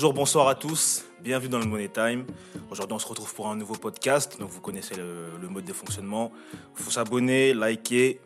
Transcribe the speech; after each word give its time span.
Bonjour, 0.00 0.14
bonsoir 0.14 0.48
à 0.48 0.54
tous. 0.54 1.04
Bienvenue 1.20 1.50
dans 1.50 1.58
le 1.58 1.66
Money 1.66 1.90
Time. 1.90 2.24
Aujourd'hui, 2.70 2.94
on 2.94 2.98
se 2.98 3.06
retrouve 3.06 3.34
pour 3.34 3.48
un 3.48 3.54
nouveau 3.54 3.74
podcast. 3.74 4.40
Donc, 4.40 4.48
vous 4.48 4.62
connaissez 4.62 4.94
le, 4.94 5.46
mode 5.46 5.66
de 5.66 5.74
fonctionnement. 5.74 6.32
Il 6.78 6.82
faut 6.82 6.90
s'abonner, 6.90 7.52
liker, 7.52 8.18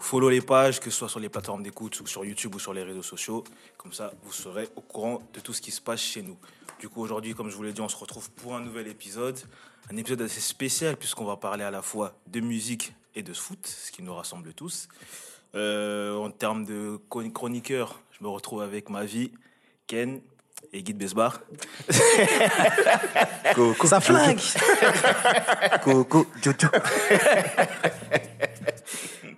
follow 0.00 0.28
les 0.28 0.40
pages, 0.40 0.80
que 0.80 0.90
ce 0.90 0.96
soit 0.98 1.08
sur 1.08 1.20
les 1.20 1.28
plateformes 1.28 1.62
d'écoute 1.62 2.00
ou 2.00 2.08
sur 2.08 2.24
YouTube 2.24 2.56
ou 2.56 2.58
sur 2.58 2.74
les 2.74 2.82
réseaux 2.82 3.04
sociaux. 3.04 3.44
Comme 3.76 3.92
ça, 3.92 4.12
vous 4.24 4.32
serez 4.32 4.68
au 4.74 4.80
courant 4.80 5.22
de 5.32 5.38
tout 5.38 5.52
ce 5.52 5.60
qui 5.60 5.70
se 5.70 5.80
passe 5.80 6.00
chez 6.00 6.22
nous. 6.22 6.36
Du 6.80 6.88
coup, 6.88 7.00
aujourd'hui, 7.00 7.34
comme 7.34 7.50
je 7.50 7.54
vous 7.54 7.62
l'ai 7.62 7.72
dit, 7.72 7.80
on 7.80 7.88
se 7.88 7.96
retrouve 7.96 8.28
pour 8.32 8.56
un 8.56 8.60
nouvel 8.60 8.88
épisode. 8.88 9.38
Un 9.92 9.96
épisode 9.98 10.22
assez 10.22 10.40
spécial 10.40 10.96
puisqu'on 10.96 11.24
va 11.24 11.36
parler 11.36 11.62
à 11.62 11.70
la 11.70 11.82
fois 11.82 12.16
de 12.26 12.40
musique 12.40 12.94
et 13.14 13.22
de 13.22 13.32
foot, 13.32 13.64
ce 13.64 13.92
qui 13.92 14.02
nous 14.02 14.12
rassemble 14.12 14.54
tous. 14.54 14.88
Euh, 15.54 16.16
en 16.16 16.32
termes 16.32 16.64
de 16.64 16.98
chroniqueur, 17.08 18.00
je 18.10 18.24
me 18.24 18.28
retrouve 18.28 18.60
avec 18.60 18.90
ma 18.90 19.04
vie, 19.04 19.30
Ken 19.86 20.20
et 20.72 20.82
Guy 20.82 20.92
Besbar. 20.92 21.40
Ça 23.84 24.00
flingue 24.00 24.40
Coco, 25.82 26.26
Jojo. 26.42 26.68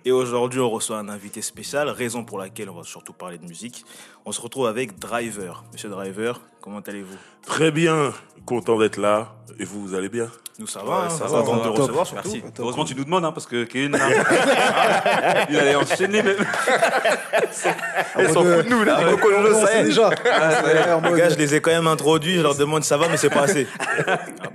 Et 0.07 0.11
aujourd'hui, 0.11 0.59
on 0.59 0.69
reçoit 0.69 0.99
un 0.99 1.09
invité 1.09 1.41
spécial, 1.41 1.89
raison 1.89 2.23
pour 2.23 2.37
laquelle 2.37 2.69
on 2.69 2.75
va 2.75 2.83
surtout 2.83 3.11
parler 3.11 3.39
de 3.39 3.45
musique. 3.45 3.83
On 4.23 4.31
se 4.31 4.39
retrouve 4.39 4.67
avec 4.67 4.99
Driver. 4.99 5.63
Monsieur 5.73 5.89
Driver, 5.89 6.41
comment 6.61 6.79
allez-vous? 6.79 7.17
Très 7.43 7.71
bien, 7.71 8.13
content 8.45 8.77
d'être 8.77 8.97
là. 8.97 9.33
Et 9.57 9.65
vous, 9.65 9.81
vous 9.81 9.95
allez 9.95 10.09
bien? 10.09 10.29
Nous, 10.59 10.67
ça 10.67 10.83
va, 10.83 11.09
ça, 11.09 11.25
va, 11.25 11.41
content 11.41 11.71
de 11.71 11.75
te 11.75 11.81
recevoir 11.81 12.05
surtout. 12.05 12.29
Merci. 12.31 12.43
Heureusement, 12.59 12.85
tu 12.85 12.93
nous 12.93 13.03
demandes, 13.03 13.25
hein, 13.25 13.31
parce 13.31 13.47
que 13.47 13.63
Kevin, 13.63 13.97
il 15.49 15.57
allait 15.57 15.75
enchaîner 15.75 16.21
même. 16.21 16.37
Ils 18.19 18.29
s'en 18.29 18.43
foutent 18.43 18.63
de 18.63 18.69
nous, 18.69 18.83
là. 18.83 19.01
Coco, 19.09 19.53
sait 19.65 19.85
déjà. 19.85 20.11
Les 20.11 21.17
gars, 21.17 21.29
je 21.29 21.35
les 21.35 21.55
ai 21.55 21.61
quand 21.61 21.71
même 21.71 21.87
introduits, 21.87 22.35
je 22.35 22.41
leur 22.41 22.55
demande 22.55 22.83
ça 22.83 22.97
va, 22.97 23.07
mais 23.09 23.17
c'est 23.17 23.31
pas 23.31 23.41
assez. 23.41 23.67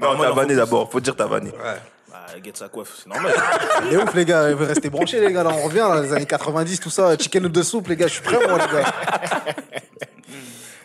Non, 0.01 0.17
t'as 0.17 0.31
vanné 0.31 0.55
d'abord, 0.55 0.91
faut 0.91 1.01
dire 1.01 1.15
t'as 1.15 1.27
vanné. 1.27 1.51
Ouais 2.35 2.41
guette 2.41 2.57
sa 2.57 2.69
coiffe, 2.69 3.03
c'est 3.03 3.09
normal. 3.09 3.33
Il 3.87 3.95
est 3.95 3.97
ouf, 3.97 4.15
les 4.15 4.25
gars. 4.25 4.55
Vous 4.55 4.65
restez 4.65 4.91
branchés, 4.91 5.21
les 5.21 5.33
gars. 5.33 5.43
Là, 5.43 5.51
on 5.53 5.65
revient, 5.65 5.79
dans 5.79 6.01
les 6.01 6.13
années 6.13 6.27
90, 6.27 6.81
tout 6.81 6.91
ça. 6.91 7.17
Chicken 7.17 7.49
de 7.49 7.63
soupe, 7.63 7.89
les 7.89 7.97
gars. 7.97 8.07
Je 8.07 8.15
suis 8.15 8.23
prêt, 8.23 8.39
moi, 8.47 8.59
les 8.59 8.73
gars. 8.73 8.93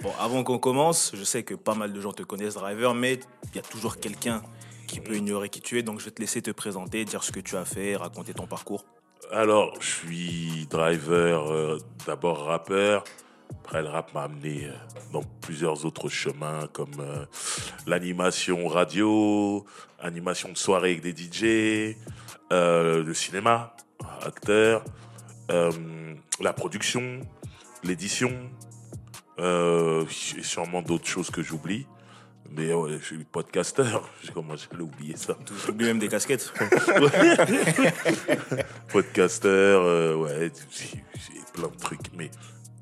Bon, 0.02 0.12
avant 0.20 0.44
qu'on 0.44 0.60
commence, 0.60 1.14
je 1.16 1.24
sais 1.24 1.42
que 1.42 1.56
pas 1.56 1.74
mal 1.74 1.92
de 1.92 2.00
gens 2.00 2.12
te 2.12 2.22
connaissent, 2.22 2.54
Driver, 2.54 2.94
mais 2.94 3.20
il 3.46 3.56
y 3.56 3.58
a 3.58 3.64
toujours 3.64 3.98
quelqu'un 3.98 4.44
qui 4.86 5.00
peut 5.00 5.16
ignorer 5.16 5.50
qui 5.50 5.62
tu 5.62 5.80
es. 5.80 5.82
Donc, 5.82 6.00
je 6.00 6.06
vais 6.06 6.12
te 6.12 6.22
laisser 6.22 6.44
te 6.44 6.52
présenter, 6.52 7.06
dire 7.06 7.24
ce 7.24 7.32
que 7.32 7.40
tu 7.40 7.58
as 7.58 7.66
fait, 7.66 7.96
raconter 7.96 8.36
ton 8.36 8.46
parcours. 8.46 8.86
Alors, 9.32 9.74
je 9.80 9.90
suis 9.90 10.68
driver, 10.70 11.52
euh, 11.52 11.80
d'abord 12.06 12.46
rappeur. 12.46 13.04
Après, 13.66 13.82
le 13.82 13.90
rap 13.90 14.14
m'a 14.14 14.24
amené 14.24 14.66
euh, 14.66 14.74
dans 15.12 15.24
plusieurs 15.42 15.86
autres 15.86 16.08
chemins 16.08 16.68
comme 16.72 17.00
euh, 17.00 17.26
l'animation 17.88 18.68
radio, 18.68 19.66
animation 20.00 20.50
de 20.50 20.58
soirée 20.58 20.92
avec 20.92 21.02
des 21.02 21.16
DJ, 21.16 21.98
euh, 22.54 23.04
le 23.04 23.14
cinéma, 23.16 23.76
acteur, 24.22 24.86
la 25.50 26.54
production, 26.54 27.22
l'édition, 27.84 28.32
et 29.40 30.44
sûrement 30.44 30.84
d'autres 30.84 31.08
choses 31.08 31.32
que 31.32 31.42
j'oublie. 31.42 31.88
Mais 32.52 32.70
je 32.70 33.04
suis 33.04 33.24
podcasteur, 33.24 34.08
j'ai 34.24 34.31
commencé 34.31 34.68
à 34.72 34.78
l'oublier 34.78 35.18
ça. 35.18 35.36
Tu 35.44 35.72
oublies 35.72 35.88
même 35.88 36.00
des 36.00 36.08
casquettes. 36.08 36.53
podcasteur, 38.90 40.19
ouais, 40.19 40.52
j'ai 40.72 41.03
plein 41.52 41.68
de 41.68 41.78
trucs. 41.78 42.14
Mais 42.16 42.30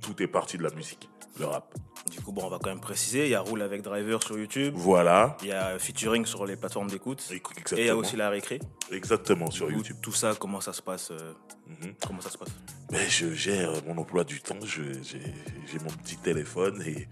tout 0.04 0.22
est 0.22 0.28
parti 0.28 0.58
de 0.58 0.64
la 0.64 0.70
musique, 0.72 1.10
le 1.40 1.46
rap. 1.46 1.74
Du 2.12 2.22
coup, 2.22 2.34
bon, 2.34 2.44
on 2.44 2.50
va 2.50 2.60
quand 2.62 2.70
même 2.70 2.82
préciser, 2.82 3.26
il 3.26 3.30
y 3.32 3.36
a 3.36 3.40
Roule 3.40 3.62
avec 3.62 3.82
Driver 3.82 4.22
sur 4.22 4.38
YouTube. 4.38 4.74
Voilà. 4.76 5.38
Il 5.42 5.48
y 5.48 5.52
a 5.54 5.80
featuring 5.80 6.26
sur 6.26 6.46
les 6.46 6.58
plateformes 6.58 6.90
d'écoute. 6.90 7.28
Et 7.32 7.42
il 7.78 7.86
y 7.86 7.90
a 7.90 7.96
aussi 7.96 8.18
la 8.18 8.30
récré. 8.30 8.60
Exactement, 8.92 9.50
sur 9.50 9.72
YouTube. 9.72 9.98
Tout 10.02 10.12
ça, 10.12 10.34
comment 10.38 10.60
ça 10.60 10.74
se 10.74 10.82
passe 10.82 11.12
euh, 11.12 11.34
mhm. 11.68 11.94
Comment 12.06 12.22
ça 12.22 12.30
se 12.30 12.38
passe? 12.38 12.50
Ben, 12.92 13.10
Je 13.10 13.34
gère 13.34 13.72
mon 13.88 13.98
emploi 13.98 14.26
du 14.26 14.42
temps, 14.42 14.60
j'ai 14.64 15.80
mon 15.80 15.92
petit 16.04 16.18
téléphone 16.18 16.84
et 16.86 17.08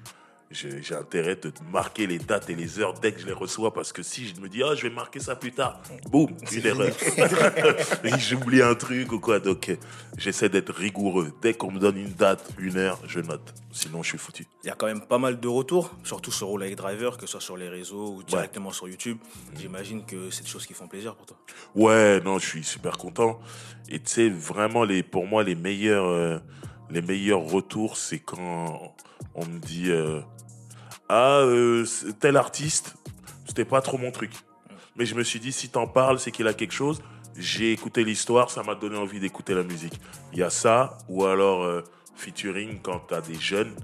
j'ai 0.51 0.95
intérêt 0.95 1.35
de 1.35 1.51
marquer 1.71 2.07
les 2.07 2.19
dates 2.19 2.49
et 2.49 2.55
les 2.55 2.79
heures 2.79 2.93
dès 2.93 3.11
que 3.11 3.19
je 3.19 3.25
les 3.25 3.33
reçois 3.33 3.73
parce 3.73 3.91
que 3.93 4.03
si 4.03 4.27
je 4.27 4.39
me 4.41 4.49
dis, 4.49 4.61
ah, 4.63 4.75
je 4.75 4.83
vais 4.83 4.93
marquer 4.93 5.19
ça 5.19 5.35
plus 5.35 5.51
tard, 5.51 5.81
boum, 6.09 6.29
une 6.51 6.65
erreur. 6.65 6.93
J'oublie 8.19 8.61
un 8.61 8.75
truc 8.75 9.11
ou 9.11 9.19
quoi. 9.19 9.39
Donc, 9.39 9.71
j'essaie 10.17 10.49
d'être 10.49 10.73
rigoureux. 10.73 11.33
Dès 11.41 11.53
qu'on 11.53 11.71
me 11.71 11.79
donne 11.79 11.97
une 11.97 12.13
date, 12.13 12.49
une 12.59 12.77
heure, 12.77 12.99
je 13.07 13.19
note. 13.19 13.53
Sinon, 13.71 14.03
je 14.03 14.09
suis 14.09 14.17
foutu. 14.17 14.45
Il 14.63 14.67
y 14.67 14.69
a 14.69 14.75
quand 14.75 14.87
même 14.87 15.01
pas 15.01 15.17
mal 15.17 15.39
de 15.39 15.47
retours, 15.47 15.91
surtout 16.03 16.31
sur 16.31 16.47
Roll 16.47 16.75
Driver, 16.75 17.17
que 17.17 17.25
ce 17.25 17.31
soit 17.33 17.41
sur 17.41 17.57
les 17.57 17.69
réseaux 17.69 18.15
ou 18.15 18.23
directement 18.23 18.71
sur 18.71 18.87
YouTube. 18.87 19.17
J'imagine 19.57 20.05
que 20.05 20.29
c'est 20.29 20.43
des 20.43 20.49
choses 20.49 20.65
qui 20.65 20.73
font 20.73 20.87
plaisir 20.87 21.15
pour 21.15 21.25
toi. 21.25 21.37
Ouais, 21.75 22.19
non, 22.21 22.37
je 22.39 22.47
suis 22.47 22.63
super 22.63 22.97
content. 22.97 23.39
Et 23.89 23.99
tu 23.99 24.11
sais, 24.11 24.29
vraiment, 24.29 24.83
les, 24.83 25.03
pour 25.03 25.25
moi, 25.25 25.43
les 25.43 25.55
meilleurs, 25.55 26.07
euh, 26.07 26.39
les 26.89 27.01
meilleurs 27.01 27.43
retours, 27.43 27.97
c'est 27.97 28.19
quand 28.19 28.93
on 29.35 29.45
me 29.45 29.59
dit, 29.59 29.89
euh, 29.89 30.21
ah, 31.13 31.41
euh, 31.41 31.85
tel 32.21 32.37
artiste, 32.37 32.95
c'était 33.45 33.65
pas 33.65 33.81
trop 33.81 33.97
mon 33.97 34.11
truc. 34.11 34.31
Mais 34.95 35.05
je 35.05 35.13
me 35.13 35.23
suis 35.23 35.41
dit, 35.41 35.51
si 35.51 35.67
t'en 35.67 35.85
parles, 35.85 36.19
c'est 36.19 36.31
qu'il 36.31 36.47
a 36.47 36.53
quelque 36.53 36.71
chose. 36.71 37.01
J'ai 37.35 37.73
écouté 37.73 38.05
l'histoire, 38.05 38.49
ça 38.49 38.63
m'a 38.63 38.75
donné 38.75 38.95
envie 38.95 39.19
d'écouter 39.19 39.53
la 39.53 39.63
musique. 39.63 39.99
Il 40.31 40.39
y 40.39 40.43
a 40.43 40.49
ça, 40.49 40.97
ou 41.09 41.25
alors 41.25 41.63
euh, 41.63 41.83
featuring 42.15 42.79
quand 42.81 42.99
t'as 43.09 43.19
des 43.19 43.35
jeunes 43.35 43.75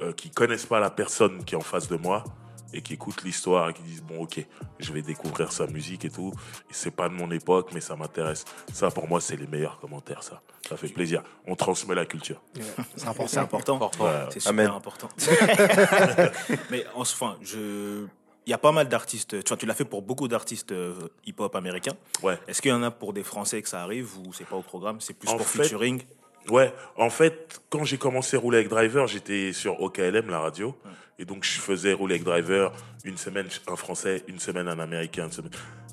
euh, 0.00 0.14
qui 0.14 0.30
connaissent 0.30 0.64
pas 0.64 0.80
la 0.80 0.88
personne 0.88 1.44
qui 1.44 1.54
est 1.54 1.58
en 1.58 1.60
face 1.60 1.88
de 1.88 1.96
moi 1.96 2.24
et 2.72 2.82
qui 2.82 2.94
écoutent 2.94 3.22
l'histoire 3.22 3.70
et 3.70 3.74
qui 3.74 3.82
disent 3.82 4.02
bon 4.02 4.22
ok 4.22 4.44
je 4.78 4.92
vais 4.92 5.02
découvrir 5.02 5.52
sa 5.52 5.66
musique 5.66 6.04
et 6.04 6.10
tout. 6.10 6.32
Et 6.70 6.72
c'est 6.72 6.90
pas 6.90 7.08
de 7.08 7.14
mon 7.14 7.30
époque 7.30 7.70
mais 7.72 7.80
ça 7.80 7.96
m'intéresse. 7.96 8.44
Ça 8.72 8.90
pour 8.90 9.08
moi 9.08 9.20
c'est 9.20 9.36
les 9.36 9.46
meilleurs 9.46 9.78
commentaires 9.78 10.22
ça. 10.22 10.40
Ça 10.68 10.76
fait 10.76 10.88
plaisir. 10.88 11.22
On 11.46 11.54
transmet 11.54 11.94
la 11.94 12.06
culture. 12.06 12.42
C'est 12.96 13.06
important. 13.06 13.28
C'est 13.28 13.38
important. 13.70 13.90
C'est 14.30 14.40
super 14.40 14.74
important. 14.74 15.08
Mais 16.70 16.84
enfin 16.94 17.36
je 17.40 18.06
il 18.46 18.50
y 18.50 18.54
a 18.54 18.58
pas 18.58 18.72
mal 18.72 18.88
d'artistes. 18.88 19.42
Tu 19.42 19.48
vois, 19.48 19.56
tu 19.56 19.66
l'as 19.66 19.74
fait 19.74 19.84
pour 19.84 20.02
beaucoup 20.02 20.28
d'artistes 20.28 20.70
euh, 20.72 20.94
hip-hop 21.26 21.54
américains. 21.56 21.96
Ouais. 22.22 22.38
Est-ce 22.46 22.62
qu'il 22.62 22.70
y 22.70 22.74
en 22.74 22.82
a 22.82 22.92
pour 22.92 23.12
des 23.12 23.24
Français 23.24 23.60
que 23.60 23.68
ça 23.68 23.82
arrive 23.82 24.16
ou 24.18 24.32
c'est 24.32 24.44
pas 24.44 24.56
au 24.56 24.62
programme? 24.62 25.00
C'est 25.00 25.14
plus 25.14 25.26
pour 25.26 25.46
featuring? 25.46 26.02
Ouais, 26.50 26.72
en 26.96 27.10
fait, 27.10 27.60
quand 27.70 27.84
j'ai 27.84 27.98
commencé 27.98 28.36
à 28.36 28.40
rouler 28.40 28.58
avec 28.58 28.68
Driver, 28.68 29.06
j'étais 29.08 29.52
sur 29.52 29.80
OKLM, 29.80 30.30
la 30.30 30.38
radio. 30.38 30.76
Et 31.18 31.24
donc, 31.24 31.44
je 31.44 31.60
faisais 31.60 31.92
rouler 31.92 32.14
avec 32.14 32.24
Driver 32.24 32.72
une 33.04 33.16
semaine 33.16 33.48
un 33.66 33.76
français, 33.76 34.22
une 34.28 34.38
semaine 34.38 34.68
un 34.68 34.78
américain. 34.78 35.28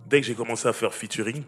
Dès 0.06 0.22
que 0.22 0.28
j'ai 0.28 0.36
commencé 0.36 0.68
à 0.68 0.74
faire 0.74 0.94
featuring, 0.94 1.44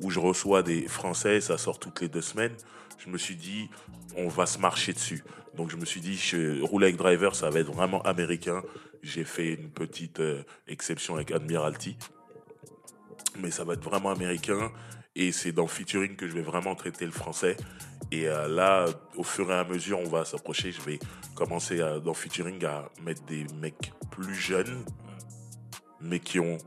où 0.00 0.10
je 0.10 0.18
reçois 0.18 0.62
des 0.62 0.88
français, 0.88 1.40
ça 1.40 1.58
sort 1.58 1.78
toutes 1.78 2.00
les 2.00 2.08
deux 2.08 2.22
semaines, 2.22 2.54
je 2.98 3.08
me 3.08 3.18
suis 3.18 3.36
dit, 3.36 3.70
on 4.16 4.28
va 4.28 4.46
se 4.46 4.58
marcher 4.58 4.92
dessus. 4.92 5.22
Donc, 5.54 5.70
je 5.70 5.76
me 5.76 5.84
suis 5.84 6.00
dit, 6.00 6.16
je, 6.16 6.60
rouler 6.62 6.86
avec 6.86 6.96
Driver, 6.96 7.36
ça 7.36 7.50
va 7.50 7.60
être 7.60 7.72
vraiment 7.72 8.02
américain. 8.02 8.62
J'ai 9.02 9.24
fait 9.24 9.54
une 9.54 9.70
petite 9.70 10.18
euh, 10.18 10.42
exception 10.66 11.14
avec 11.14 11.30
Admiralty. 11.30 11.96
Mais 13.38 13.50
ça 13.52 13.62
va 13.62 13.74
être 13.74 13.84
vraiment 13.84 14.10
américain. 14.10 14.72
Et 15.14 15.30
c'est 15.30 15.52
dans 15.52 15.68
featuring 15.68 16.16
que 16.16 16.26
je 16.26 16.32
vais 16.32 16.42
vraiment 16.42 16.74
traiter 16.74 17.04
le 17.04 17.12
français. 17.12 17.56
Et 18.10 18.28
euh, 18.28 18.48
là, 18.48 18.86
au 19.16 19.24
fur 19.24 19.50
et 19.50 19.54
à 19.54 19.64
mesure, 19.64 19.98
on 20.00 20.08
va 20.08 20.24
s'approcher. 20.24 20.72
Je 20.72 20.80
vais 20.82 20.98
commencer 21.34 21.80
dans 22.04 22.14
featuring 22.14 22.64
à 22.64 22.88
mettre 23.02 23.22
des 23.24 23.46
mecs 23.60 23.92
plus 24.10 24.34
jeunes, 24.34 24.84
mais 26.00 26.20
qui 26.20 26.38
ont 26.40 26.58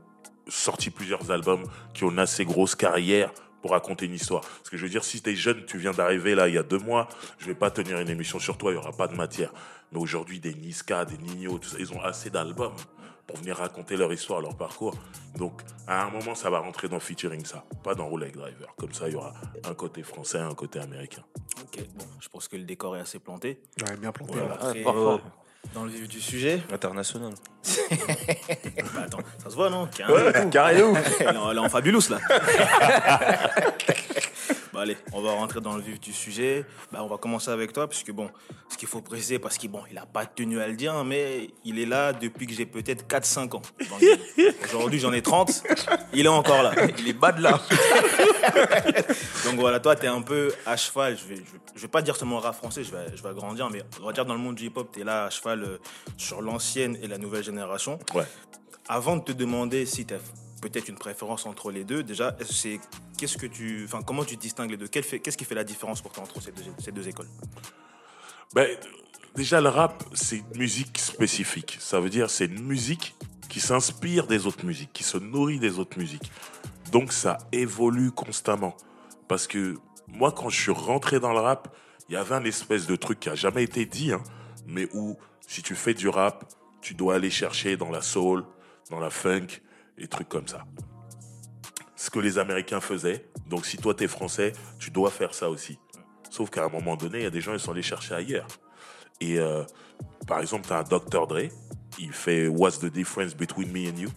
sorti 0.48 0.90
plusieurs 0.90 1.30
albums, 1.30 1.64
qui 1.94 2.04
ont 2.04 2.10
une 2.10 2.18
assez 2.18 2.44
grosse 2.44 2.74
carrière 2.74 3.32
pour 3.60 3.72
raconter 3.72 4.06
une 4.06 4.14
histoire. 4.14 4.42
Parce 4.42 4.70
que 4.70 4.76
je 4.76 4.82
veux 4.82 4.88
dire, 4.88 5.04
si 5.04 5.20
tu 5.20 5.30
es 5.30 5.36
jeune, 5.36 5.64
tu 5.66 5.78
viens 5.78 5.92
d'arriver 5.92 6.34
là 6.34 6.48
il 6.48 6.54
y 6.54 6.58
a 6.58 6.62
deux 6.62 6.78
mois, 6.78 7.08
je 7.38 7.46
vais 7.46 7.54
pas 7.54 7.70
tenir 7.70 7.98
une 7.98 8.08
émission 8.08 8.38
sur 8.38 8.56
toi, 8.56 8.72
il 8.72 8.74
y 8.74 8.78
aura 8.78 8.92
pas 8.92 9.08
de 9.08 9.14
matière. 9.14 9.52
Mais 9.92 9.98
aujourd'hui, 9.98 10.38
des 10.38 10.54
Niska, 10.54 11.04
des 11.04 11.18
Nino, 11.18 11.58
tout 11.58 11.68
ça, 11.68 11.76
ils 11.78 11.92
ont 11.92 12.02
assez 12.02 12.30
d'albums 12.30 12.74
pour 13.28 13.36
venir 13.36 13.58
raconter 13.58 13.96
leur 13.96 14.12
histoire, 14.12 14.40
leur 14.40 14.56
parcours. 14.56 14.96
Donc, 15.36 15.60
à 15.86 16.04
un 16.04 16.10
moment, 16.10 16.34
ça 16.34 16.50
va 16.50 16.60
rentrer 16.60 16.88
dans 16.88 16.98
featuring 16.98 17.44
ça, 17.44 17.62
pas 17.84 17.94
dans 17.94 18.08
Rolex 18.08 18.36
Driver. 18.36 18.74
Comme 18.76 18.92
ça, 18.92 19.06
il 19.06 19.12
y 19.12 19.16
aura 19.16 19.34
un 19.64 19.74
côté 19.74 20.02
français, 20.02 20.38
un 20.38 20.54
côté 20.54 20.80
américain. 20.80 21.22
Ok, 21.62 21.84
bon, 21.94 22.06
je 22.20 22.28
pense 22.28 22.48
que 22.48 22.56
le 22.56 22.64
décor 22.64 22.96
est 22.96 23.00
assez 23.00 23.18
planté. 23.18 23.60
Ouais, 23.86 23.96
bien 23.98 24.12
planté. 24.12 24.38
Euh, 24.38 25.18
dans 25.74 25.84
le 25.84 25.90
vif 25.90 26.08
du 26.08 26.20
sujet. 26.20 26.62
International. 26.72 27.34
bah 28.94 29.02
attends, 29.04 29.18
ça 29.42 29.50
se 29.50 29.54
voit, 29.54 29.68
non? 29.68 29.86
Carré, 30.50 30.82
où 30.82 30.94
Là, 30.94 31.56
en 31.62 31.68
fabulous, 31.68 32.08
là. 32.08 32.18
Bah, 34.78 34.82
allez, 34.82 34.96
on 35.12 35.20
va 35.20 35.32
rentrer 35.32 35.60
dans 35.60 35.74
le 35.74 35.82
vif 35.82 35.98
du 35.98 36.12
sujet. 36.12 36.64
Bah, 36.92 37.00
on 37.02 37.08
va 37.08 37.16
commencer 37.16 37.50
avec 37.50 37.72
toi, 37.72 37.88
puisque 37.88 38.12
bon, 38.12 38.30
ce 38.68 38.76
qu'il 38.76 38.86
faut 38.86 39.00
préciser, 39.00 39.40
parce 39.40 39.58
qu'il 39.58 39.72
bon, 39.72 39.82
il 39.90 39.98
a 39.98 40.06
pas 40.06 40.24
tenu 40.24 40.60
à 40.60 40.68
le 40.68 40.76
dire, 40.76 41.04
mais 41.04 41.50
il 41.64 41.80
est 41.80 41.84
là 41.84 42.12
depuis 42.12 42.46
que 42.46 42.52
j'ai 42.54 42.64
peut-être 42.64 43.04
4-5 43.08 43.56
ans. 43.56 43.62
Aujourd'hui, 44.66 45.00
j'en 45.00 45.12
ai 45.12 45.20
30. 45.20 45.64
Il 46.12 46.26
est 46.26 46.28
encore 46.28 46.62
là. 46.62 46.74
Il 46.96 47.08
est 47.08 47.12
bas 47.12 47.32
de 47.32 47.42
là. 47.42 47.60
Donc 49.44 49.56
voilà, 49.58 49.80
toi, 49.80 49.96
tu 49.96 50.04
es 50.04 50.08
un 50.08 50.22
peu 50.22 50.54
à 50.64 50.76
cheval. 50.76 51.18
Je 51.18 51.24
vais, 51.24 51.42
je 51.74 51.82
vais, 51.82 51.88
pas 51.88 52.00
dire 52.00 52.14
seulement 52.14 52.38
rap 52.38 52.54
français, 52.54 52.84
je 52.84 52.92
vais, 52.92 53.16
je 53.16 53.20
vais 53.20 53.30
agrandir, 53.30 53.70
mais 53.70 53.82
on 54.00 54.06
va 54.06 54.12
dire 54.12 54.26
dans 54.26 54.34
le 54.34 54.40
monde 54.40 54.54
du 54.54 54.66
hip-hop, 54.66 54.90
tu 54.92 55.00
es 55.00 55.04
là 55.04 55.24
à 55.24 55.30
cheval 55.30 55.64
euh, 55.64 55.78
sur 56.16 56.40
l'ancienne 56.40 56.96
et 57.02 57.08
la 57.08 57.18
nouvelle 57.18 57.42
génération. 57.42 57.98
Ouais. 58.14 58.26
Avant 58.88 59.16
de 59.16 59.24
te 59.24 59.32
demander 59.32 59.86
si 59.86 60.06
tu 60.06 60.14
as 60.14 60.18
peut-être 60.60 60.88
une 60.88 60.96
préférence 60.96 61.46
entre 61.46 61.70
les 61.70 61.84
deux, 61.84 62.02
déjà, 62.02 62.36
c'est 62.44 62.80
qu'est-ce 63.16 63.38
que 63.38 63.46
tu, 63.46 63.84
enfin, 63.84 64.02
comment 64.02 64.24
tu 64.24 64.36
distingues 64.36 64.70
les 64.70 64.76
deux? 64.76 64.88
Qu'est-ce 64.88 65.36
qui 65.36 65.44
fait 65.44 65.54
la 65.54 65.64
différence 65.64 66.00
pour 66.00 66.12
toi 66.12 66.24
entre 66.24 66.40
ces 66.40 66.52
deux, 66.52 66.62
ces 66.78 66.92
deux 66.92 67.08
écoles? 67.08 67.28
Ben, 68.54 68.76
déjà, 69.34 69.60
le 69.60 69.68
rap, 69.68 70.04
c'est 70.14 70.38
une 70.38 70.58
musique 70.58 70.98
spécifique. 70.98 71.76
Ça 71.80 72.00
veut 72.00 72.10
dire 72.10 72.30
c'est 72.30 72.46
une 72.46 72.64
musique 72.64 73.14
qui 73.48 73.60
s'inspire 73.60 74.26
des 74.26 74.46
autres 74.46 74.64
musiques, 74.64 74.92
qui 74.92 75.04
se 75.04 75.18
nourrit 75.18 75.58
des 75.58 75.78
autres 75.78 75.98
musiques. 75.98 76.30
Donc, 76.92 77.12
ça 77.12 77.38
évolue 77.52 78.10
constamment. 78.10 78.76
Parce 79.26 79.46
que 79.46 79.76
moi, 80.06 80.32
quand 80.32 80.48
je 80.48 80.60
suis 80.60 80.72
rentré 80.72 81.20
dans 81.20 81.32
le 81.32 81.40
rap, 81.40 81.74
il 82.08 82.14
y 82.14 82.16
avait 82.16 82.34
un 82.34 82.44
espèce 82.44 82.86
de 82.86 82.96
truc 82.96 83.20
qui 83.20 83.28
a 83.28 83.34
jamais 83.34 83.62
été 83.62 83.84
dit, 83.84 84.12
hein, 84.12 84.22
mais 84.66 84.88
où, 84.94 85.16
si 85.46 85.62
tu 85.62 85.74
fais 85.74 85.94
du 85.94 86.08
rap, 86.08 86.44
tu 86.80 86.94
dois 86.94 87.16
aller 87.16 87.30
chercher 87.30 87.76
dans 87.76 87.90
la 87.90 88.00
soul, 88.00 88.44
dans 88.90 89.00
la 89.00 89.10
funk, 89.10 89.46
et 89.98 90.08
trucs 90.08 90.28
comme 90.28 90.48
ça. 90.48 90.64
Ce 91.96 92.10
que 92.10 92.18
les 92.18 92.38
Américains 92.38 92.80
faisaient. 92.80 93.28
Donc, 93.48 93.66
si 93.66 93.76
toi, 93.76 93.94
t'es 93.94 94.08
français, 94.08 94.52
tu 94.78 94.90
dois 94.90 95.10
faire 95.10 95.34
ça 95.34 95.50
aussi. 95.50 95.78
Sauf 96.30 96.50
qu'à 96.50 96.64
un 96.64 96.68
moment 96.68 96.96
donné, 96.96 97.18
il 97.18 97.24
y 97.24 97.26
a 97.26 97.30
des 97.30 97.40
gens, 97.40 97.52
ils 97.52 97.60
sont 97.60 97.72
allés 97.72 97.82
chercher 97.82 98.14
ailleurs. 98.14 98.46
Et 99.20 99.38
euh, 99.38 99.64
par 100.26 100.40
exemple, 100.40 100.66
tu 100.66 100.72
as 100.72 100.78
un 100.78 100.82
Dr. 100.82 101.26
Dre, 101.26 101.48
il 101.98 102.12
fait 102.12 102.46
What's 102.48 102.78
the 102.78 102.86
difference 102.86 103.34
between 103.34 103.72
me 103.72 103.88
and 103.90 103.96
you? 103.96 104.10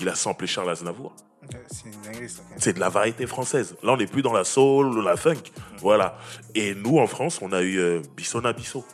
Il 0.00 0.08
a 0.08 0.14
samplé 0.14 0.46
Charles 0.46 0.70
Aznavour. 0.70 1.14
C'est 2.56 2.72
de 2.72 2.80
la 2.80 2.88
variété 2.88 3.26
française. 3.26 3.76
Là, 3.82 3.92
on 3.92 3.96
n'est 3.96 4.06
plus 4.06 4.22
dans 4.22 4.32
la 4.32 4.44
soul, 4.44 5.02
la 5.04 5.16
funk. 5.16 5.42
Voilà. 5.78 6.16
Et 6.54 6.74
nous, 6.74 6.98
en 6.98 7.06
France, 7.06 7.40
on 7.42 7.52
a 7.52 7.62
eu 7.62 7.78
euh, 7.78 8.00
Bissona 8.16 8.52
Bisso. 8.52 8.84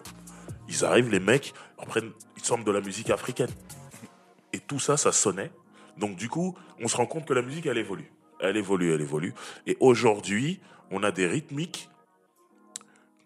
Ils 0.68 0.84
arrivent, 0.84 1.10
les 1.10 1.20
mecs, 1.20 1.54
ils 1.80 1.86
prennent, 1.86 2.10
ils 2.36 2.44
samplent 2.44 2.64
de 2.64 2.72
la 2.72 2.80
musique 2.80 3.10
africaine. 3.10 3.50
Et 4.52 4.60
tout 4.60 4.78
ça, 4.78 4.96
ça 4.96 5.12
sonnait. 5.12 5.52
Donc, 5.96 6.16
du 6.16 6.28
coup, 6.28 6.56
on 6.80 6.88
se 6.88 6.96
rend 6.96 7.06
compte 7.06 7.26
que 7.26 7.34
la 7.34 7.42
musique, 7.42 7.66
elle 7.66 7.78
évolue. 7.78 8.10
Elle 8.40 8.56
évolue, 8.56 8.94
elle 8.94 9.00
évolue. 9.00 9.34
Et 9.66 9.76
aujourd'hui, 9.80 10.60
on 10.90 11.02
a 11.02 11.10
des 11.10 11.26
rythmiques 11.26 11.88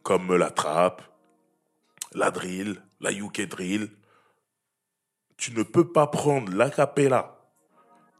comme 0.02 0.34
la 0.34 0.50
trap, 0.50 1.02
la 2.12 2.30
drill, 2.30 2.82
la 3.00 3.12
UK 3.12 3.48
drill. 3.48 3.88
Tu 5.36 5.52
ne 5.52 5.62
peux 5.62 5.86
pas 5.86 6.06
prendre 6.06 6.52
l'acapella 6.52 7.38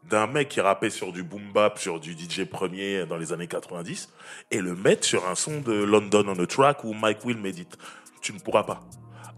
d'un 0.09 0.27
mec 0.27 0.49
qui 0.49 0.61
rappait 0.61 0.89
sur 0.89 1.13
du 1.13 1.23
boom 1.23 1.51
bap, 1.53 1.79
sur 1.79 1.99
du 1.99 2.13
DJ 2.13 2.43
premier 2.43 3.05
dans 3.05 3.17
les 3.17 3.31
années 3.31 3.47
90, 3.47 4.09
et 4.51 4.59
le 4.59 4.75
mettre 4.75 5.05
sur 5.05 5.27
un 5.27 5.35
son 5.35 5.61
de 5.61 5.71
London 5.71 6.25
on 6.27 6.39
a 6.39 6.45
track 6.45 6.83
où 6.83 6.93
Mike 6.93 7.23
Will 7.23 7.37
médite. 7.37 7.77
Tu 8.21 8.33
ne 8.33 8.39
pourras 8.39 8.63
pas. 8.63 8.81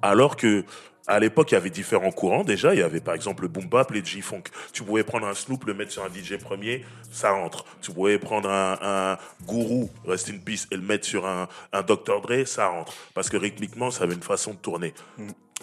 Alors 0.01 0.35
que 0.35 0.65
à 1.07 1.19
l'époque, 1.19 1.51
il 1.51 1.55
y 1.55 1.57
avait 1.57 1.69
différents 1.69 2.11
courants 2.11 2.43
déjà. 2.43 2.73
Il 2.73 2.79
y 2.79 2.83
avait 2.83 2.99
par 2.99 3.13
exemple 3.13 3.43
le 3.43 3.47
boom 3.47 3.67
bap, 3.67 3.91
les 3.91 4.03
G-funk. 4.03 4.43
Tu 4.73 4.83
pouvais 4.83 5.03
prendre 5.03 5.27
un 5.27 5.33
Snoop, 5.33 5.65
le 5.65 5.73
mettre 5.73 5.91
sur 5.91 6.03
un 6.03 6.09
DJ 6.09 6.37
premier, 6.37 6.83
ça 7.11 7.33
entre. 7.33 7.65
Tu 7.81 7.91
pouvais 7.91 8.17
prendre 8.17 8.49
un, 8.49 8.77
un 8.81 9.17
Guru, 9.45 9.87
Rest 10.05 10.29
in 10.29 10.37
Peace, 10.39 10.67
et 10.71 10.75
le 10.75 10.81
mettre 10.81 11.05
sur 11.05 11.25
un, 11.27 11.47
un 11.73 11.81
Dr. 11.83 12.21
Dre, 12.21 12.45
ça 12.45 12.67
rentre. 12.67 12.93
Parce 13.13 13.29
que 13.29 13.37
rythmiquement, 13.37 13.91
ça 13.91 14.03
avait 14.03 14.15
une 14.15 14.23
façon 14.23 14.51
de 14.51 14.57
tourner. 14.57 14.93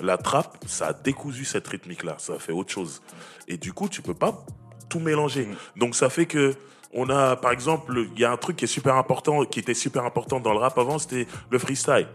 La 0.00 0.16
trappe, 0.16 0.58
ça 0.66 0.88
a 0.88 0.92
décousu 0.92 1.44
cette 1.44 1.66
rythmique-là. 1.66 2.16
Ça 2.18 2.34
a 2.34 2.38
fait 2.38 2.52
autre 2.52 2.72
chose. 2.72 3.02
Et 3.48 3.56
du 3.56 3.72
coup, 3.72 3.88
tu 3.88 4.00
peux 4.00 4.14
pas 4.14 4.44
tout 4.88 5.00
mélanger. 5.00 5.48
Donc 5.76 5.94
ça 5.94 6.08
fait 6.08 6.26
que 6.26 6.54
on 6.94 7.08
a, 7.08 7.36
par 7.36 7.52
exemple, 7.52 8.06
il 8.14 8.20
y 8.20 8.24
a 8.24 8.30
un 8.30 8.36
truc 8.36 8.56
qui 8.56 8.64
est 8.66 8.68
super 8.68 8.96
important, 8.96 9.44
qui 9.44 9.60
était 9.60 9.74
super 9.74 10.04
important 10.04 10.40
dans 10.40 10.52
le 10.52 10.58
rap 10.58 10.76
avant, 10.78 10.98
c'était 10.98 11.26
le 11.50 11.58
freestyle. 11.58 12.06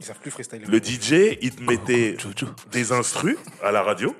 Ils 0.00 0.06
savent 0.06 0.18
plus 0.20 0.30
freestyler. 0.30 0.64
Le 0.66 0.78
DJ, 0.78 1.38
il 1.42 1.54
te 1.54 1.62
mettait 1.62 2.16
des 2.70 2.92
instrus 2.92 3.36
à 3.62 3.72
la 3.72 3.82
radio. 3.82 4.14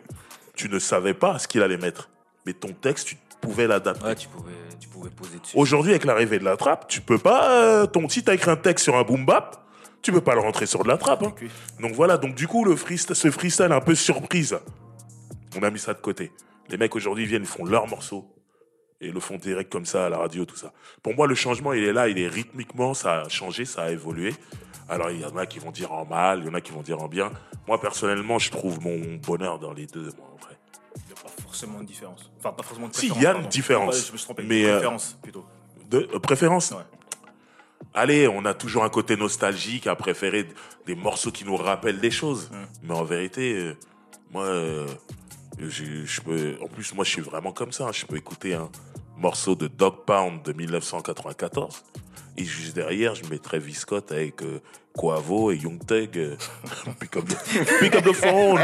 Tu 0.56 0.69
ne 0.69 0.78
savais 0.78 1.14
pas 1.14 1.38
ce 1.38 1.46
qu'il 1.46 1.62
allait 1.62 1.76
mettre. 1.76 2.08
Mais 2.46 2.52
ton 2.52 2.72
texte, 2.72 3.06
tu 3.08 3.16
pouvais 3.40 3.66
l'adapter. 3.69 4.04
Ouais, 4.04 4.14
tu 4.16 4.26
pouvais, 4.28 4.52
tu 4.80 4.88
pouvais 4.88 5.10
poser 5.10 5.38
dessus. 5.38 5.56
Aujourd'hui, 5.56 5.92
avec 5.92 6.04
l'arrivée 6.04 6.38
de 6.40 6.44
la 6.44 6.56
trappe, 6.56 6.88
tu 6.88 7.00
peux 7.00 7.19
pas. 7.19 7.52
euh, 7.62 7.86
ton 7.86 8.08
si 8.08 8.25
t'as 8.25 8.34
écrit 8.34 8.50
un 8.50 8.56
texte 8.56 8.84
sur 8.84 8.96
un 8.96 9.02
boom 9.02 9.25
bap, 9.25 9.64
tu 10.02 10.10
peux 10.10 10.20
pas 10.20 10.34
le 10.34 10.40
rentrer 10.40 10.66
sur 10.66 10.82
de 10.82 10.88
la 10.88 10.96
trappe. 10.96 11.22
hein. 11.22 11.32
Donc 11.81 11.92
voilà. 11.92 12.16
Donc 12.16 12.34
du 12.34 12.48
coup, 12.48 12.64
le 12.64 12.74
freestyle, 12.74 13.14
ce 13.14 13.31
freestyle 13.31 13.70
un 13.70 13.81
peu 13.81 13.94
surprise, 13.94 14.58
on 15.56 15.62
a 15.62 15.70
mis 15.70 15.78
ça 15.78 15.94
de 15.94 16.00
côté. 16.00 16.32
Les 16.70 16.76
mecs 16.76 16.94
aujourd'hui 16.96 17.24
viennent, 17.24 17.44
font 17.46 17.64
leur 17.64 17.86
morceau 17.86 18.26
et 19.00 19.10
le 19.12 19.20
font 19.20 19.36
direct 19.36 19.70
comme 19.70 19.86
ça 19.86 20.06
à 20.06 20.08
la 20.08 20.19
radio, 20.19 20.44
tout 20.44 20.56
ça. 20.56 20.72
Pour 21.04 21.14
moi, 21.14 21.28
le 21.28 21.36
changement, 21.36 21.72
il 21.72 21.84
est 21.84 21.92
là, 21.92 22.08
il 22.08 22.19
est 22.19 22.26
rythmiquement, 22.28 22.94
ça 22.94 23.20
a 23.22 23.28
changé, 23.28 23.64
ça 23.64 23.82
a 23.84 23.90
évolué. 23.90 24.34
Alors 24.88 25.11
il 25.11 25.20
y 25.20 25.25
en 25.25 25.37
a 25.37 25.46
qui 25.46 25.58
vont 25.58 25.70
dire 25.70 25.93
en 25.93 26.05
mal, 26.06 26.40
il 26.40 26.46
y 26.46 26.49
en 26.49 26.55
a 26.55 26.61
qui 26.61 26.73
vont 26.73 26.82
dire 26.82 27.00
en 27.02 27.08
bien. 27.08 27.31
Moi 27.67 27.81
personnellement, 27.81 28.38
je 28.38 28.50
trouve 28.50 28.81
mon 28.81 29.17
bonheur 29.17 29.58
dans 29.58 29.73
les 29.73 29.87
deux, 29.87 30.11
moi 30.17 30.26
en 30.35 30.44
vrai. 30.44 30.56
Il 30.96 31.02
n'y 31.06 31.12
a 31.12 31.23
pas 31.23 31.43
forcément 31.43 31.81
de 31.81 31.85
différence. 31.85 32.31
Enfin, 32.38 32.52
pas 32.52 32.62
forcément 32.62 32.88
de 32.88 32.94
Si, 32.94 33.08
il 33.14 33.23
y 33.23 33.26
a 33.26 33.35
une 33.35 33.46
différence. 33.49 34.06
Je 34.06 34.12
me 34.12 34.17
suis 34.17 34.25
trompé. 34.25 34.43
Mais, 34.44 34.64
euh, 34.64 34.73
préférence 34.75 35.19
plutôt. 35.23 35.44
De 35.90 36.08
euh, 36.14 36.19
préférence? 36.19 36.70
Ouais. 36.70 36.85
Allez, 37.94 38.29
on 38.29 38.44
a 38.44 38.55
toujours 38.55 38.85
un 38.85 38.90
côté 38.90 39.17
nostalgique 39.17 39.87
à 39.87 39.94
préférer 39.96 40.49
des 40.87 40.94
morceaux 40.94 41.31
qui 41.31 41.44
nous 41.44 41.56
rappellent 41.56 42.00
des 42.00 42.11
choses. 42.11 42.50
Mais 42.82 42.94
en 42.94 43.05
vérité, 43.05 43.55
euh, 43.55 43.76
moi, 44.31 44.44
euh, 44.44 44.87
je 45.58 46.20
peux. 46.20 46.56
En 46.62 46.69
plus, 46.69 46.94
moi, 46.94 47.05
je 47.05 47.11
suis 47.11 47.23
vraiment 47.23 47.52
comme 47.52 47.73
ça. 47.73 47.87
hein. 47.88 47.93
Je 47.93 48.05
peux 48.06 48.17
écouter 48.17 48.55
un 48.55 48.69
morceau 49.19 49.55
de 49.55 49.67
Dog 49.67 50.05
Pound 50.06 50.43
de 50.43 50.53
1994 50.53 51.82
et 52.37 52.44
juste 52.44 52.75
derrière, 52.76 53.15
je 53.17 53.25
mettrais 53.29 53.59
Viscott 53.59 54.12
avec 54.12 54.43
euh, 54.43 54.61
Quavo 54.97 55.50
et 55.50 55.56
Young 55.56 55.85
Thug. 55.85 56.17
euh, 56.17 56.37
pick, 57.00 57.17
up 57.17 57.25
the, 57.26 57.37
pick 57.81 57.94
up 57.97 58.05
the 58.05 58.12
phone, 58.12 58.61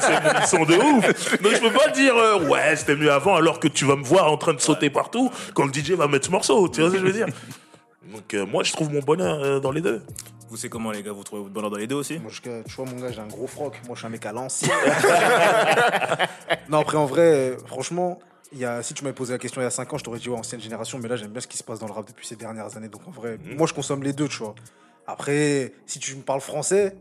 c'est 0.00 0.46
son 0.46 0.64
de 0.64 0.74
ouf. 0.76 1.42
Donc, 1.42 1.54
je 1.54 1.60
peux 1.60 1.72
pas 1.72 1.88
dire 1.88 2.16
euh, 2.16 2.48
ouais, 2.48 2.76
c'était 2.76 2.94
mieux 2.94 3.10
avant, 3.10 3.34
alors 3.34 3.58
que 3.58 3.66
tu 3.66 3.84
vas 3.84 3.96
me 3.96 4.04
voir 4.04 4.30
en 4.30 4.36
train 4.36 4.54
de 4.54 4.60
sauter 4.60 4.90
partout 4.90 5.28
quand 5.54 5.64
le 5.66 5.72
DJ 5.72 5.92
va 5.92 6.06
mettre 6.06 6.26
ce 6.26 6.30
morceau. 6.30 6.68
Tu 6.68 6.80
vois 6.82 6.90
ce 6.90 6.94
que 6.94 7.00
je 7.00 7.04
veux 7.06 7.12
dire? 7.12 7.26
Donc, 8.12 8.32
euh, 8.34 8.46
moi, 8.46 8.62
je 8.62 8.72
trouve 8.72 8.92
mon 8.92 9.00
bonheur 9.00 9.42
euh, 9.42 9.58
dans 9.58 9.72
les 9.72 9.80
deux. 9.80 10.00
Vous 10.50 10.56
savez 10.56 10.68
comment, 10.68 10.92
les 10.92 11.02
gars, 11.02 11.10
vous 11.10 11.24
trouvez 11.24 11.42
votre 11.42 11.52
bonheur 11.52 11.70
dans 11.70 11.78
les 11.78 11.88
deux 11.88 11.96
aussi? 11.96 12.20
Moi, 12.20 12.30
je- 12.30 12.40
tu 12.40 12.74
vois, 12.76 12.84
mon 12.86 13.00
gars, 13.00 13.10
j'ai 13.10 13.20
un 13.20 13.26
gros 13.26 13.48
froc. 13.48 13.74
Moi, 13.86 13.94
je 13.94 13.98
suis 13.98 14.06
un 14.06 14.10
mec 14.10 14.24
à 14.24 14.30
l'ancienne. 14.32 14.70
non, 16.68 16.78
après, 16.78 16.96
en 16.96 17.06
vrai, 17.06 17.56
franchement, 17.66 18.20
il 18.54 18.60
y 18.60 18.64
a, 18.64 18.82
si 18.82 18.94
tu 18.94 19.02
m'avais 19.02 19.14
posé 19.14 19.32
la 19.32 19.38
question 19.38 19.60
il 19.60 19.64
y 19.64 19.66
a 19.66 19.70
5 19.70 19.92
ans, 19.92 19.98
je 19.98 20.04
t'aurais 20.04 20.20
dit 20.20 20.28
ouais, 20.28 20.38
ancienne 20.38 20.60
génération. 20.60 20.98
Mais 20.98 21.08
là, 21.08 21.16
j'aime 21.16 21.32
bien 21.32 21.40
ce 21.40 21.48
qui 21.48 21.58
se 21.58 21.64
passe 21.64 21.80
dans 21.80 21.86
le 21.86 21.92
rap 21.92 22.06
depuis 22.06 22.26
ces 22.26 22.36
dernières 22.36 22.76
années. 22.76 22.88
Donc, 22.88 23.06
en 23.06 23.10
vrai, 23.10 23.38
moi, 23.56 23.66
je 23.66 23.74
consomme 23.74 24.02
les 24.02 24.12
deux, 24.12 24.28
tu 24.28 24.38
vois. 24.38 24.54
Après, 25.06 25.72
si 25.86 25.98
tu 25.98 26.14
me 26.14 26.22
parles 26.22 26.40
français, 26.40 26.96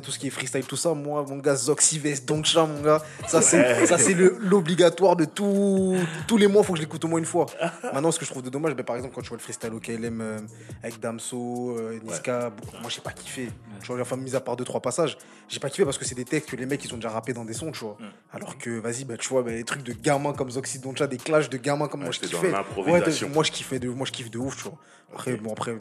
tout 0.00 0.10
ce 0.10 0.18
qui 0.18 0.26
est 0.26 0.30
freestyle, 0.30 0.64
tout 0.64 0.76
ça, 0.76 0.92
moi, 0.94 1.24
mon 1.26 1.36
gars, 1.38 1.54
Zoxives, 1.56 2.24
Donchat, 2.24 2.66
mon 2.66 2.82
gars, 2.82 3.02
ça, 3.26 3.40
c'est, 3.40 3.86
ça, 3.86 3.96
c'est 3.98 4.12
le- 4.14 4.36
l'obligatoire 4.40 5.16
de 5.16 5.24
tout, 5.24 5.96
tous 6.26 6.36
les 6.36 6.46
mois, 6.46 6.62
faut 6.62 6.74
que 6.74 6.78
je 6.78 6.82
l'écoute 6.82 7.04
au 7.04 7.08
moins 7.08 7.18
une 7.18 7.24
fois. 7.24 7.46
Maintenant, 7.92 8.10
ce 8.12 8.18
que 8.18 8.24
je 8.26 8.30
trouve 8.30 8.42
de 8.42 8.50
dommage, 8.50 8.74
ben, 8.74 8.84
par 8.84 8.96
exemple, 8.96 9.14
quand 9.14 9.22
tu 9.22 9.28
vois 9.28 9.38
le 9.38 9.42
freestyle 9.42 9.72
au 9.72 9.80
KLM 9.80 10.20
euh, 10.20 10.38
avec 10.82 11.00
Damso, 11.00 11.74
euh, 11.78 11.98
Niska, 12.04 12.52
moi, 12.80 12.90
j'ai 12.90 13.00
pas 13.00 13.12
kiffé. 13.12 13.48
Tu 13.82 13.86
vois, 13.92 14.00
enfin, 14.00 14.16
mis 14.16 14.34
à 14.36 14.40
part 14.40 14.56
deux, 14.56 14.64
trois 14.64 14.80
passages, 14.80 15.16
j'ai 15.48 15.58
pas 15.60 15.70
kiffé 15.70 15.84
parce 15.84 15.96
que 15.98 16.04
c'est 16.04 16.14
des 16.14 16.24
textes 16.24 16.50
que 16.50 16.56
les 16.56 16.66
mecs, 16.66 16.84
ils 16.84 16.92
ont 16.92 16.96
déjà 16.98 17.10
rappé 17.10 17.32
dans 17.32 17.44
des 17.44 17.54
sons, 17.54 17.72
tu 17.72 17.80
vois. 17.80 17.96
Alors 18.32 18.58
que, 18.58 18.70
vas-y, 18.78 19.04
bah, 19.04 19.16
tu 19.16 19.28
vois, 19.30 19.42
bah, 19.42 19.52
les 19.52 19.64
trucs 19.64 19.82
de 19.84 19.92
gamins 19.94 20.32
comme 20.34 20.50
Zoxy 20.50 20.80
Doncha, 20.80 21.06
des 21.06 21.16
clashs 21.16 21.48
de 21.48 21.56
gamins 21.56 21.88
comme 21.88 22.00
moi, 22.02 22.12
je 22.12 22.20
kiffais. 22.42 22.50
Ouais, 22.92 23.00
moi, 23.28 23.42
je 23.44 23.52
kiffais 23.52 23.78
de, 23.78 23.88
moi, 23.88 24.04
je 24.06 24.12
kiffe 24.12 24.30
de 24.30 24.38
ouf, 24.38 24.56
tu 24.56 24.64
vois. 24.64 24.74
Après, 25.12 25.36
bon, 25.36 25.52
après, 25.52 25.76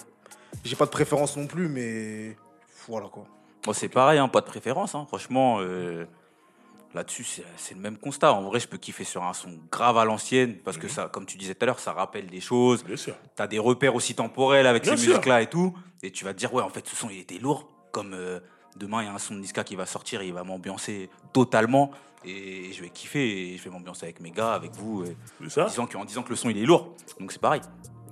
j'ai 0.64 0.76
pas 0.78 0.86
de 0.86 0.92
préférence 0.92 1.36
non 1.36 1.48
plus, 1.48 1.68
mais 1.68 2.38
voilà, 2.88 3.08
quoi. 3.08 3.26
Moi, 3.67 3.74
c'est 3.74 3.89
pareil, 3.89 4.17
hein, 4.17 4.29
pas 4.29 4.39
de 4.39 4.45
préférence. 4.45 4.95
hein. 4.95 5.03
Franchement, 5.09 5.57
euh, 5.59 6.05
là-dessus, 6.93 7.25
c'est 7.57 7.74
le 7.75 7.81
même 7.81 7.97
constat. 7.97 8.31
En 8.31 8.43
vrai, 8.43 8.62
je 8.62 8.67
peux 8.69 8.77
kiffer 8.77 9.03
sur 9.03 9.21
un 9.24 9.33
son 9.33 9.59
grave 9.69 9.97
à 9.97 10.05
l'ancienne 10.05 10.55
parce 10.63 10.77
Mhm. 10.77 10.83
que 10.83 10.88
ça, 10.88 11.09
comme 11.12 11.25
tu 11.25 11.38
disais 11.38 11.53
tout 11.53 11.63
à 11.63 11.65
l'heure, 11.65 11.79
ça 11.81 11.91
rappelle 11.91 12.27
des 12.27 12.39
choses. 12.39 12.86
Bien 12.86 12.95
sûr. 12.95 13.13
T'as 13.36 13.45
des 13.47 13.59
repères 13.59 13.93
aussi 13.93 14.15
temporels 14.15 14.65
avec 14.67 14.83
Bien 14.83 14.95
ces 14.95 15.07
musiques-là 15.09 15.41
et 15.41 15.47
tout. 15.50 15.75
Et 16.01 16.12
tu 16.12 16.24
vas 16.24 16.33
te 16.33 16.39
dire, 16.39 16.53
ouais, 16.53 16.63
en 16.63 16.69
fait, 16.69 16.88
ce 16.88 16.95
son, 16.95 17.09
il 17.09 17.19
était 17.19 17.39
lourd. 17.39 17.67
Comme 17.91 18.13
euh, 18.13 18.39
demain, 18.77 19.01
il 19.01 19.05
y 19.07 19.09
a 19.09 19.13
un 19.13 19.19
son 19.19 19.33
de 19.33 19.39
Niska 19.41 19.65
qui 19.65 19.75
va 19.75 19.86
sortir 19.86 20.21
et 20.21 20.27
il 20.27 20.33
va 20.33 20.45
m'ambiancer 20.45 21.09
totalement. 21.33 21.91
Et 22.24 22.71
je 22.71 22.81
vais 22.81 22.89
kiffer 22.89 23.53
et 23.53 23.57
je 23.57 23.63
vais 23.65 23.69
m'ambiancer 23.69 24.05
avec 24.05 24.21
mes 24.21 24.31
gars, 24.31 24.53
avec 24.53 24.71
vous, 24.75 25.03
et- 25.03 25.17
C'est 25.43 25.50
ça 25.50 25.65
en, 25.65 25.67
disant 25.67 25.88
que, 25.88 25.97
en 25.97 26.05
disant 26.05 26.24
que 26.24 26.29
le 26.29 26.36
son, 26.38 26.50
il 26.50 26.57
est 26.57 26.65
lourd. 26.65 26.95
Donc, 27.19 27.33
c'est 27.33 27.41
pareil. 27.41 27.62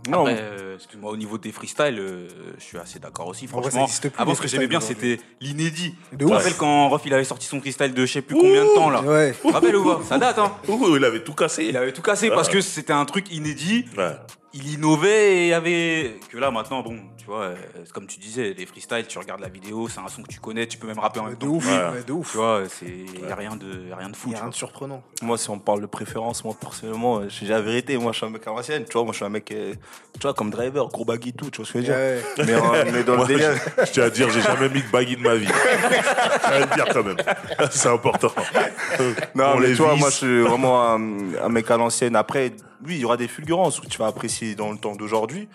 Non, 0.09 0.21
Après, 0.21 0.37
euh, 0.39 0.75
excuse-moi, 0.75 1.11
au 1.11 1.17
niveau 1.17 1.37
des 1.37 1.51
freestyles, 1.51 1.99
euh, 1.99 2.27
je 2.57 2.63
suis 2.63 2.77
assez 2.77 2.99
d'accord 2.99 3.27
aussi. 3.27 3.47
En 3.51 3.57
vrai, 3.59 3.63
ça 3.65 3.69
Franchement, 3.69 3.83
existe 3.85 4.09
plus, 4.09 4.21
avant, 4.21 4.31
les 4.31 4.37
ce 4.37 4.41
que 4.41 4.47
j'aimais 4.47 4.67
bien, 4.67 4.79
c'était 4.79 5.19
l'inédit. 5.41 5.95
De 6.11 6.17
Tu 6.17 6.25
te 6.25 6.31
rappelles 6.33 6.55
quand 6.57 6.89
Rof, 6.89 7.01
il 7.05 7.13
avait 7.13 7.23
sorti 7.23 7.47
son 7.47 7.59
freestyle 7.59 7.93
de 7.93 8.05
je 8.05 8.11
sais 8.11 8.21
plus 8.21 8.35
combien 8.35 8.63
de 8.63 8.75
temps, 8.75 8.89
là 8.89 9.01
Ouais. 9.01 9.33
Tu 9.41 9.47
te 9.47 9.53
rappelles 9.53 9.75
ou 9.75 9.83
pas 9.83 10.01
Ça 10.07 10.17
date, 10.17 10.37
hein 10.39 10.53
Ouh, 10.67 10.95
il 10.97 11.03
avait 11.05 11.23
tout 11.23 11.33
cassé. 11.33 11.65
Il 11.65 11.77
avait 11.77 11.91
tout 11.93 12.01
cassé 12.01 12.29
parce 12.29 12.49
que 12.49 12.61
c'était 12.61 12.93
un 12.93 13.05
truc 13.05 13.31
inédit. 13.31 13.85
Ouais. 13.97 14.11
il 14.53 14.73
innovait 14.73 15.33
et 15.37 15.43
il 15.45 15.49
y 15.49 15.53
avait 15.53 16.15
que 16.29 16.37
là 16.37 16.49
maintenant 16.49 16.81
bon 16.81 16.97
tu 17.25 17.31
vois 17.31 17.41
euh, 17.41 17.55
comme 17.91 18.05
tu 18.05 18.19
disais 18.19 18.53
les 18.55 18.65
freestyles 18.67 19.07
tu 19.07 19.17
regardes 19.17 19.41
la 19.41 19.47
vidéo 19.49 19.87
c'est 19.89 19.99
un 19.99 20.07
son 20.09 20.21
que 20.21 20.27
tu 20.31 20.39
connais 20.39 20.67
tu 20.67 20.77
peux 20.77 20.85
même 20.85 20.99
rapper 20.99 21.19
en 21.21 21.23
même 21.23 21.33
de 21.33 21.39
temps 21.39 21.47
ouf, 21.47 21.65
Ouais. 21.67 21.91
mais 21.95 22.03
de 22.03 22.11
ouf. 22.11 22.29
tu 22.31 22.37
vois 22.37 22.61
c'est 22.69 22.85
y 22.85 23.31
a 23.31 23.35
rien 23.35 23.55
de 23.55 23.91
rien 23.97 24.09
de 24.09 24.15
fou 24.15 24.29
Il 24.29 24.33
y 24.33 24.33
tu 24.33 24.37
a 24.37 24.41
rien 24.41 24.43
vois. 24.43 24.49
de 24.51 24.55
surprenant. 24.55 25.01
Moi, 25.23 25.37
si 25.39 25.49
on 25.49 25.57
parle 25.57 25.81
de 25.81 25.85
préférence, 25.87 26.43
moi, 26.43 26.55
personnellement, 26.59 27.17
euh, 27.21 27.25
j'ai 27.29 27.47
la 27.47 27.61
vérité. 27.61 27.97
Moi, 27.97 28.11
je 28.11 28.17
suis 28.17 28.25
un 28.27 28.29
mec 28.29 28.45
à 28.45 28.51
l'ancienne. 28.51 28.85
Tu 28.85 28.93
vois, 28.93 29.03
moi, 29.03 29.11
je 29.13 29.15
suis 29.17 29.25
un 29.25 29.29
mec, 29.29 29.49
euh, 29.51 29.73
tu 30.13 30.19
vois, 30.21 30.33
comme 30.35 30.51
driver, 30.51 30.87
gros 30.89 31.03
baggy 31.05 31.33
tout. 31.33 31.49
Tu 31.49 31.57
vois 31.61 31.65
ce 31.65 31.73
que 31.73 31.81
je 31.81 31.87
veux 31.87 31.93
dire 31.93 31.95
Ouais. 31.95 32.21
mais, 32.45 32.53
euh, 32.53 32.85
mais 32.93 33.03
dans 33.03 33.15
Moi, 33.15 33.25
le 33.27 33.33
délire. 33.33 33.51
je, 33.79 33.85
je 33.85 33.91
tiens 33.91 34.03
à 34.03 34.09
dire, 34.11 34.29
j'ai 34.29 34.41
jamais 34.41 34.69
mis 34.69 34.81
de 34.83 34.87
baggy 34.91 35.15
de 35.15 35.21
ma 35.21 35.35
vie. 35.35 35.47
Je 35.47 36.39
tiens 36.39 36.51
à 36.51 36.59
le 36.59 36.75
dire 36.75 36.85
quand 36.93 37.03
même. 37.03 37.17
C'est 37.71 37.89
important. 37.89 38.31
Non, 39.33 39.45
On 39.55 39.59
mais 39.59 39.67
les 39.69 39.75
tu 39.75 39.81
vois, 39.81 39.95
moi, 39.95 40.09
je 40.09 40.15
suis 40.15 40.41
vraiment 40.41 40.83
un, 40.93 40.99
un 41.43 41.49
mec 41.49 41.69
à 41.71 41.77
l'ancienne. 41.77 42.15
Après, 42.15 42.51
oui, 42.85 42.95
il 42.95 42.99
y 42.99 43.05
aura 43.05 43.17
des 43.17 43.27
fulgurances 43.27 43.79
que 43.79 43.87
tu 43.87 43.97
vas 43.97 44.07
apprécier 44.07 44.53
dans 44.55 44.71
le 44.71 44.77
temps 44.77 44.95
d'aujourd'hui. 44.95 45.47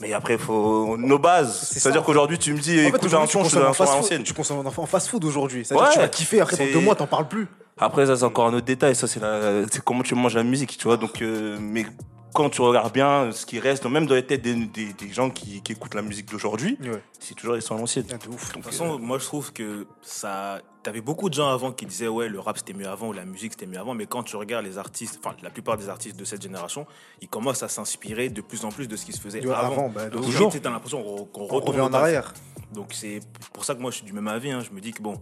Mais 0.00 0.12
après, 0.12 0.38
faut 0.38 0.96
nos 0.96 1.18
bases. 1.18 1.68
C'est 1.70 1.78
C'est-à-dire 1.80 2.02
qu'aujourd'hui, 2.02 2.38
tu 2.38 2.52
me 2.52 2.58
dis, 2.58 2.80
En 2.84 2.88
écoute, 2.88 3.08
j'ai 3.08 3.16
un 3.16 3.26
son, 3.26 3.44
je 3.44 3.50
te 3.50 3.54
consommes 3.54 3.60
donne 3.60 3.68
en 3.68 3.70
un 3.70 3.74
son 3.74 3.82
à 3.84 3.96
l'ancienne. 3.96 4.22
Tu 4.24 4.34
consommes 4.34 4.66
en 4.66 4.86
fast-food 4.86 5.24
aujourd'hui. 5.24 5.64
C'est-à-dire 5.64 5.84
Ouais, 5.84 5.90
que 5.90 5.94
tu 5.94 6.00
vas 6.00 6.08
kiffer, 6.08 6.40
après, 6.40 6.56
dans 6.56 6.72
deux 6.72 6.80
mois, 6.80 6.94
t'en 6.96 7.06
parles 7.06 7.28
plus. 7.28 7.46
Après, 7.78 8.06
ça, 8.06 8.16
c'est 8.16 8.24
encore 8.24 8.46
un 8.48 8.54
autre 8.54 8.66
détail. 8.66 8.94
Ça, 8.96 9.06
c'est 9.06 9.20
la- 9.20 9.66
c'est 9.70 9.82
comment 9.82 10.02
tu 10.02 10.14
manges 10.14 10.34
la 10.34 10.42
musique, 10.42 10.76
tu 10.76 10.84
vois. 10.84 10.96
Donc, 10.96 11.22
euh, 11.22 11.56
mais 11.60 11.86
quand 12.32 12.50
tu 12.50 12.60
regardes 12.60 12.92
bien 12.92 13.30
ce 13.32 13.46
qui 13.46 13.60
reste, 13.60 13.86
même 13.86 14.06
dans 14.06 14.14
les 14.16 14.26
têtes 14.26 14.42
des, 14.42 14.54
des- 14.54 14.92
des 14.92 15.12
gens 15.12 15.30
qui, 15.30 15.62
qui 15.62 15.72
écoutent 15.72 15.94
la 15.94 16.02
musique 16.02 16.28
d'aujourd'hui, 16.30 16.76
Ouais. 16.82 17.00
c'est 17.20 17.34
toujours 17.34 17.54
ils 17.56 17.62
sont 17.62 17.76
à 17.76 17.78
l'ancienne. 17.78 18.04
Ah, 18.12 18.16
de 18.18 18.28
ouf. 18.32 18.48
De 18.48 18.54
toute 18.54 18.64
façon, 18.64 18.98
moi 18.98 19.18
je 19.18 19.24
trouve 19.24 19.52
que 19.52 19.86
ça. 20.02 20.58
T'avais 20.84 21.00
beaucoup 21.00 21.30
de 21.30 21.34
gens 21.34 21.48
avant 21.48 21.72
qui 21.72 21.86
disaient 21.86 22.08
ouais 22.08 22.28
le 22.28 22.38
rap 22.38 22.58
c'était 22.58 22.74
mieux 22.74 22.86
avant 22.86 23.08
ou 23.08 23.12
la 23.14 23.24
musique 23.24 23.52
c'était 23.52 23.66
mieux 23.66 23.78
avant, 23.78 23.94
mais 23.94 24.04
quand 24.04 24.22
tu 24.22 24.36
regardes 24.36 24.66
les 24.66 24.76
artistes, 24.76 25.18
enfin 25.24 25.34
la 25.42 25.48
plupart 25.48 25.78
des 25.78 25.88
artistes 25.88 26.16
de 26.16 26.26
cette 26.26 26.42
génération, 26.42 26.86
ils 27.22 27.28
commencent 27.28 27.62
à 27.62 27.68
s'inspirer 27.68 28.28
de 28.28 28.42
plus 28.42 28.66
en 28.66 28.68
plus 28.68 28.86
de 28.86 28.94
ce 28.94 29.06
qui 29.06 29.12
se 29.12 29.20
faisait 29.20 29.40
avant. 29.50 29.88
bah, 29.88 30.10
toujours. 30.10 30.52
T'as 30.62 30.70
l'impression 30.70 31.02
qu'on 31.32 31.46
retourne 31.46 31.68
revient 31.68 31.80
en 31.80 31.92
arrière. 31.94 32.34
Donc 32.72 32.92
c'est 32.92 33.20
pour 33.54 33.64
ça 33.64 33.74
que 33.74 33.80
moi 33.80 33.90
je 33.90 33.96
suis 33.96 34.04
du 34.04 34.12
même 34.12 34.28
avis. 34.28 34.50
hein. 34.50 34.60
Je 34.60 34.74
me 34.74 34.80
dis 34.80 34.92
que 34.92 35.00
bon, 35.02 35.18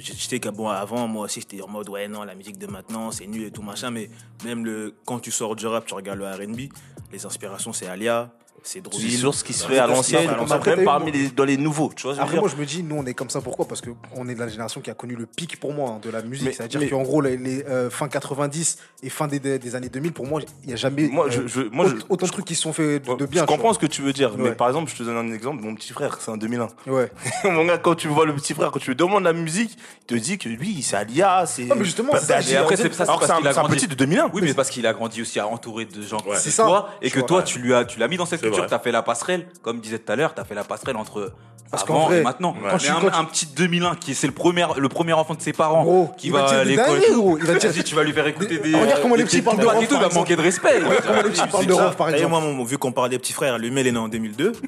sais 0.00 0.40
que 0.40 0.48
bon 0.48 0.68
avant 0.68 1.06
moi 1.08 1.24
aussi 1.24 1.40
j'étais 1.40 1.60
en 1.60 1.68
mode 1.68 1.88
ouais 1.88 2.08
non 2.08 2.22
la 2.24 2.34
musique 2.34 2.58
de 2.58 2.66
maintenant 2.66 3.10
c'est 3.10 3.26
nul 3.26 3.42
et 3.44 3.50
tout 3.50 3.62
machin, 3.62 3.90
mais 3.90 4.08
même 4.44 4.64
le 4.64 4.94
quand 5.04 5.18
tu 5.18 5.30
sors 5.30 5.56
du 5.56 5.66
rap, 5.66 5.84
tu 5.86 5.94
regardes 5.94 6.18
le 6.20 6.26
R&B, 6.26 6.72
les 7.12 7.26
inspirations 7.26 7.72
c'est 7.72 7.86
Alia, 7.86 8.30
c'est 8.66 8.82
ce 8.84 9.44
qui 9.44 9.52
se 9.52 9.62
Bah, 9.62 9.68
fait 9.70 9.78
à 9.78 9.86
l'ancienne, 9.86 10.28
même 10.66 10.84
parmi 10.84 11.12
les, 11.12 11.28
dans 11.28 11.44
les 11.44 11.56
nouveaux, 11.56 11.92
tu 11.94 12.06
vois 12.06 12.18
Après, 12.20 12.38
moi, 12.38 12.48
je 12.48 12.56
me 12.56 12.64
dis, 12.66 12.82
nous, 12.82 12.96
on 12.96 13.06
est 13.06 13.14
comme 13.14 13.30
ça. 13.30 13.40
Pourquoi? 13.40 13.66
Parce 13.68 13.80
qu'on 13.80 14.28
est 14.28 14.34
de 14.34 14.40
la 14.40 14.48
génération 14.48 14.80
qui 14.80 14.90
a 14.90 14.94
connu 14.94 15.14
le 15.14 15.26
pic 15.26 15.60
pour 15.60 15.72
moi 15.72 15.90
hein, 15.90 16.00
de 16.02 16.10
la 16.10 16.22
musique. 16.22 16.52
C'est-à-dire 16.52 16.88
qu'en 16.90 17.02
gros, 17.02 17.20
les, 17.20 17.36
les, 17.36 17.64
euh, 17.64 17.90
fin 17.90 18.08
90 18.08 18.78
et 19.04 19.08
fin 19.10 19.28
des, 19.28 19.38
des, 19.38 19.74
années 19.76 19.88
2000, 19.88 20.12
pour 20.12 20.26
moi, 20.26 20.40
il 20.62 20.66
n'y 20.68 20.72
a 20.72 20.76
jamais 20.76 21.08
Moi, 21.08 21.26
je- 21.30 21.40
euh, 21.42 21.46
je- 21.46 21.60
moi, 21.70 21.86
je- 21.88 21.94
autant, 21.94 22.06
autant 22.10 22.26
de 22.26 22.30
trucs 22.32 22.44
qui 22.44 22.54
se 22.56 22.62
sont 22.62 22.72
faits 22.72 23.06
de, 23.06 23.14
de 23.14 23.26
bien. 23.26 23.42
je 23.42 23.46
comprends 23.46 23.72
ce 23.72 23.78
que 23.78 23.86
tu 23.86 24.02
veux 24.02 24.12
dire, 24.12 24.32
mais 24.36 24.52
par 24.52 24.66
exemple, 24.68 24.90
je 24.90 24.96
te 24.96 25.02
donne 25.04 25.16
un 25.16 25.32
exemple. 25.32 25.62
Mon 25.62 25.74
petit 25.74 25.92
frère, 25.92 26.18
c'est 26.20 26.30
un 26.30 26.36
2001. 26.36 26.68
vois. 26.86 27.00
Ouais. 27.02 27.10
Mon 27.44 27.64
gars, 27.64 27.78
quand 27.78 27.94
tu 27.94 28.08
vois 28.08 28.26
le 28.26 28.34
petit 28.34 28.54
frère, 28.54 28.70
quand 28.72 28.80
tu 28.80 28.90
lui 28.90 28.96
demandes 28.96 29.24
la 29.24 29.32
musique, 29.32 29.76
il 30.02 30.06
te 30.06 30.14
dit 30.14 30.38
que 30.38 30.48
lui, 30.48 30.82
c'est 30.82 30.96
Alia, 30.96 31.44
c'est. 31.46 31.68
Ah, 31.70 31.74
mais 31.76 31.84
justement, 31.84 32.12
après, 32.12 32.20
c'est 32.26 32.34
un, 32.34 32.42
qu'il 32.42 32.56
a 32.56 33.52
c'est 33.52 33.58
un 33.58 33.62
grandi. 33.62 33.76
petit 33.76 33.86
de 33.88 33.94
2001. 33.94 34.30
Oui, 34.32 34.42
mais 34.42 34.54
parce 34.54 34.70
qu'il 34.70 34.86
a 34.86 34.92
grandi 34.92 35.22
aussi 35.22 35.38
à 35.38 35.46
entouré 35.46 35.84
de 35.84 36.02
gens 36.02 36.18
comme 36.20 36.34
C'est 36.36 36.50
ça. 36.50 36.64
toi 36.64 36.90
et 37.02 37.10
que 37.10 37.20
toi 37.20 37.42
tu 37.42 37.58
lui 37.58 37.74
as 37.74 37.84
tu 37.84 37.98
l'as 37.98 38.08
mis 38.08 38.16
dans 38.16 38.26
cette 38.26 38.42
C'est 38.56 38.60
culture, 38.60 38.62
vrai. 38.64 38.68
tu 38.68 38.74
as 38.74 38.78
fait 38.78 38.92
la 38.92 39.02
passerelle 39.02 39.48
comme 39.62 39.80
disait 39.80 39.98
tout 39.98 40.12
à 40.12 40.16
l'heure, 40.16 40.34
tu 40.34 40.40
as 40.40 40.44
fait 40.44 40.54
la 40.54 40.64
passerelle 40.64 40.96
entre 40.96 41.32
Parce 41.70 41.82
avant 41.84 42.06
vrai, 42.06 42.20
et 42.20 42.22
maintenant. 42.22 42.52
quand 42.54 42.78
Mais 42.82 42.88
un, 42.88 43.00
quand 43.00 43.18
un 43.18 43.24
petit 43.24 43.46
2001 43.46 43.96
qui 43.96 44.14
c'est 44.14 44.26
le 44.26 44.32
premier 44.32 44.66
le 44.76 44.88
premier 44.88 45.12
enfant 45.12 45.34
de 45.34 45.40
ses 45.42 45.52
parents 45.52 45.82
Gros, 45.84 46.12
qui 46.16 46.30
va, 46.30 46.42
va 46.42 46.58
à 46.60 46.64
des 46.64 46.70
l'école. 46.76 47.00
Il 47.40 47.44
va 47.46 47.54
dire- 47.58 47.84
tu 47.84 47.94
vas 47.94 48.02
lui 48.04 48.12
faire 48.12 48.26
écouter 48.26 48.58
des 48.58 48.74
Regarde 48.74 49.02
comment 49.02 49.14
les 49.14 49.22
des 49.24 49.28
petits 49.28 49.42
parlent 49.42 49.58
de 49.58 49.64
tout, 49.86 49.94
il 49.94 50.00
va 50.00 50.08
manquer 50.10 50.36
de 50.36 50.42
respect. 50.42 50.80
Comment 51.06 51.22
les 51.22 51.30
petits 51.30 51.46
parlent 51.48 51.66
de 51.66 51.72
rap, 51.72 51.96
par 51.96 52.10
Et 52.10 52.14
exemple. 52.14 52.30
moi, 52.54 52.64
vu 52.64 52.78
qu'on 52.78 52.92
parle 52.92 53.10
des 53.10 53.18
petits 53.18 53.32
frères, 53.32 53.58
lui, 53.58 53.68
il 53.68 53.86
est 53.86 53.92
né 53.92 53.98
en 53.98 54.08
2002. 54.08 54.52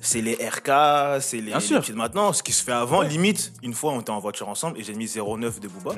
C'est 0.00 0.20
les 0.20 0.34
RK, 0.34 1.20
c'est 1.20 1.38
les, 1.38 1.42
Bien 1.42 1.58
les 1.58 1.60
sûr. 1.60 1.80
petits 1.80 1.90
de 1.90 1.96
maintenant. 1.96 2.32
Ce 2.32 2.40
qui 2.40 2.52
se 2.52 2.62
fait 2.62 2.70
avant, 2.70 3.02
limite, 3.02 3.52
une 3.64 3.74
fois, 3.74 3.90
on 3.90 4.00
était 4.00 4.10
en 4.10 4.20
voiture 4.20 4.48
ensemble 4.48 4.78
et 4.78 4.84
j'ai 4.84 4.94
mis 4.94 5.10
09 5.16 5.58
de 5.58 5.66
Booba. 5.66 5.96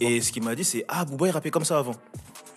Et 0.00 0.20
ce 0.20 0.32
qu'il 0.32 0.42
m'a 0.42 0.56
dit, 0.56 0.64
c'est 0.64 0.84
Ah, 0.88 1.04
Booba, 1.04 1.28
il 1.28 1.30
rappait 1.30 1.50
comme 1.52 1.64
ça 1.64 1.78
avant. 1.78 1.92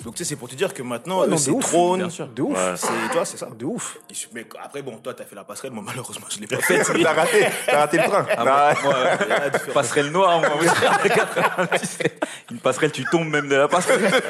Donc, 0.03 0.15
tu 0.15 0.23
sais, 0.23 0.29
c'est 0.29 0.35
pour 0.35 0.49
te 0.49 0.55
dire 0.55 0.73
que 0.73 0.83
maintenant, 0.83 1.21
Ouais, 1.21 1.27
non, 1.27 1.37
c'est 1.37 1.51
ouf. 1.51 1.63
trône. 1.65 2.09
De 2.35 2.41
ouf. 2.41 2.57
Ouais. 2.57 2.73
C'est 2.75 3.11
toi, 3.13 3.23
c'est 3.25 3.37
ça. 3.37 3.47
De 3.57 3.65
ouf. 3.65 3.97
Mais 4.33 4.45
après, 4.61 4.81
bon, 4.81 4.97
toi, 4.97 5.13
t'as 5.13 5.23
fait 5.23 5.35
la 5.35 5.43
passerelle. 5.43 5.71
Moi, 5.71 5.83
malheureusement, 5.85 6.25
je 6.29 6.39
l'ai 6.39 6.47
pas 6.47 6.57
faite. 6.61 6.85
T'as 7.01 7.13
raté, 7.13 7.47
t'as 7.65 7.79
raté 7.79 7.97
le 7.97 8.03
train. 8.03 8.25
Bah, 8.43 8.73
Moi, 8.83 8.93
euh, 8.95 9.49
passerelle 9.73 10.09
noire, 10.11 10.39
moi, 10.39 10.49
oui. 10.59 10.67
Une 12.51 12.59
passerelle, 12.59 12.91
tu 12.91 13.05
tombes 13.05 13.29
même 13.29 13.47
de 13.47 13.55
la 13.55 13.67
passerelle. 13.67 14.11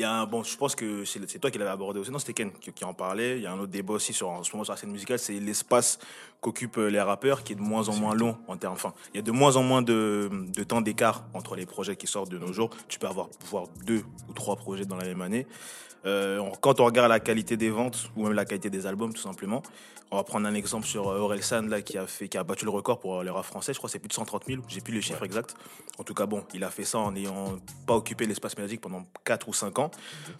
Y 0.00 0.04
a 0.04 0.12
un, 0.12 0.24
bon, 0.24 0.42
je 0.42 0.56
pense 0.56 0.74
que 0.74 1.04
c'est 1.04 1.38
toi 1.38 1.50
qui 1.50 1.58
l'avais 1.58 1.70
abordé 1.70 2.00
aussi. 2.00 2.10
Non, 2.10 2.18
c'était 2.18 2.32
Ken 2.32 2.50
qui, 2.52 2.84
en 2.86 2.94
parlait. 2.94 3.36
Il 3.36 3.42
y 3.42 3.46
a 3.46 3.52
un 3.52 3.58
autre 3.58 3.70
débat 3.70 3.92
aussi 3.92 4.14
sur, 4.14 4.30
en 4.30 4.42
sur 4.42 4.58
la 4.66 4.76
scène 4.76 4.90
musicale, 4.90 5.18
c'est 5.18 5.34
l'espace 5.34 5.98
qu'occupent 6.40 6.78
euh, 6.78 6.88
les 6.88 7.02
rappeurs 7.02 7.44
qui 7.44 7.52
est 7.52 7.56
de 7.56 7.60
moins 7.60 7.86
en 7.90 7.94
moins 7.96 8.14
long 8.14 8.38
en 8.48 8.56
termes. 8.56 8.72
Enfin, 8.72 8.94
il 9.12 9.18
y 9.18 9.20
a 9.20 9.22
de 9.22 9.30
moins 9.30 9.56
en 9.56 9.62
moins 9.62 9.82
de, 9.82 10.30
de 10.32 10.64
temps 10.64 10.80
d'écart 10.80 11.24
entre 11.34 11.54
les 11.54 11.66
projets 11.66 11.96
qui 11.96 12.06
sortent 12.06 12.30
de 12.30 12.38
nos 12.38 12.50
jours. 12.50 12.70
Tu 12.88 12.98
peux 12.98 13.08
avoir 13.08 13.28
pouvoir 13.28 13.66
deux 13.84 14.02
ou 14.28 14.32
trois 14.32 14.56
projets 14.56 14.86
dans 14.86 14.96
la 14.96 15.04
même 15.04 15.20
année. 15.20 15.46
Euh, 16.06 16.42
quand 16.60 16.80
on 16.80 16.84
regarde 16.86 17.10
la 17.10 17.20
qualité 17.20 17.56
des 17.56 17.70
ventes 17.70 18.10
ou 18.16 18.24
même 18.24 18.32
la 18.32 18.44
qualité 18.44 18.70
des 18.70 18.86
albums, 18.86 19.12
tout 19.12 19.20
simplement, 19.20 19.62
on 20.10 20.16
va 20.16 20.24
prendre 20.24 20.46
un 20.48 20.54
exemple 20.54 20.86
sur 20.86 21.08
euh, 21.08 21.18
Orelsan 21.18 21.62
là 21.68 21.82
qui 21.82 21.98
a 21.98 22.06
fait, 22.06 22.28
qui 22.28 22.38
a 22.38 22.42
battu 22.42 22.64
le 22.64 22.70
record 22.70 22.98
pour 23.00 23.20
euh, 23.20 23.22
le 23.22 23.30
rap 23.30 23.44
français. 23.44 23.72
Je 23.72 23.78
crois 23.78 23.88
que 23.88 23.92
c'est 23.92 23.98
plus 23.98 24.08
de 24.08 24.12
130 24.14 24.44
000. 24.46 24.62
J'ai 24.66 24.80
plus 24.80 24.94
les 24.94 25.02
chiffres 25.02 25.24
exacts. 25.24 25.54
En 25.98 26.02
tout 26.02 26.14
cas, 26.14 26.26
bon, 26.26 26.42
il 26.54 26.64
a 26.64 26.70
fait 26.70 26.84
ça 26.84 26.98
en 26.98 27.12
n'ayant 27.12 27.58
pas 27.86 27.94
occupé 27.94 28.26
l'espace 28.26 28.56
médiatique 28.56 28.80
pendant 28.80 29.04
4 29.24 29.48
ou 29.48 29.52
5 29.52 29.78
ans. 29.78 29.90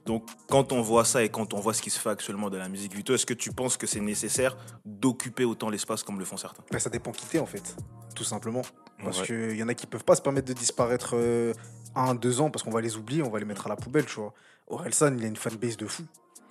Donc, 0.06 0.26
quand 0.48 0.72
on 0.72 0.80
voit 0.80 1.04
ça 1.04 1.22
et 1.22 1.28
quand 1.28 1.52
on 1.54 1.60
voit 1.60 1.74
ce 1.74 1.82
qui 1.82 1.90
se 1.90 2.00
fait 2.00 2.08
actuellement 2.10 2.48
de 2.50 2.56
la 2.56 2.68
musique 2.68 2.94
Vito, 2.94 3.14
est-ce 3.14 3.26
que 3.26 3.34
tu 3.34 3.52
penses 3.52 3.76
que 3.76 3.86
c'est 3.86 4.00
nécessaire 4.00 4.56
d'occuper 4.84 5.44
autant 5.44 5.68
l'espace 5.70 6.02
comme 6.02 6.18
le 6.18 6.24
font 6.24 6.36
certains? 6.38 6.64
Bah, 6.72 6.78
ça 6.78 6.90
dépend 6.90 7.12
qui 7.12 7.26
t'es, 7.26 7.38
en 7.38 7.46
fait. 7.46 7.76
Tout 8.16 8.24
simplement. 8.24 8.62
Parce 9.04 9.20
Ouais. 9.20 9.26
qu'il 9.26 9.56
y 9.56 9.62
en 9.62 9.68
a 9.68 9.74
qui 9.74 9.86
peuvent 9.86 10.04
pas 10.04 10.16
se 10.16 10.22
permettre 10.22 10.48
de 10.48 10.52
disparaître 10.52 11.10
euh, 11.14 11.52
un, 11.94 12.14
deux 12.14 12.40
ans 12.40 12.50
parce 12.50 12.62
qu'on 12.62 12.70
va 12.70 12.80
les 12.80 12.96
oublier, 12.96 13.22
on 13.22 13.30
va 13.30 13.38
les 13.38 13.44
mettre 13.44 13.66
à 13.66 13.68
la 13.70 13.76
poubelle, 13.76 14.04
tu 14.06 14.16
vois. 14.20 14.34
Orelsan, 14.70 15.16
il 15.18 15.24
a 15.24 15.28
une 15.28 15.36
fanbase 15.36 15.76
de 15.76 15.86
fou. 15.86 16.02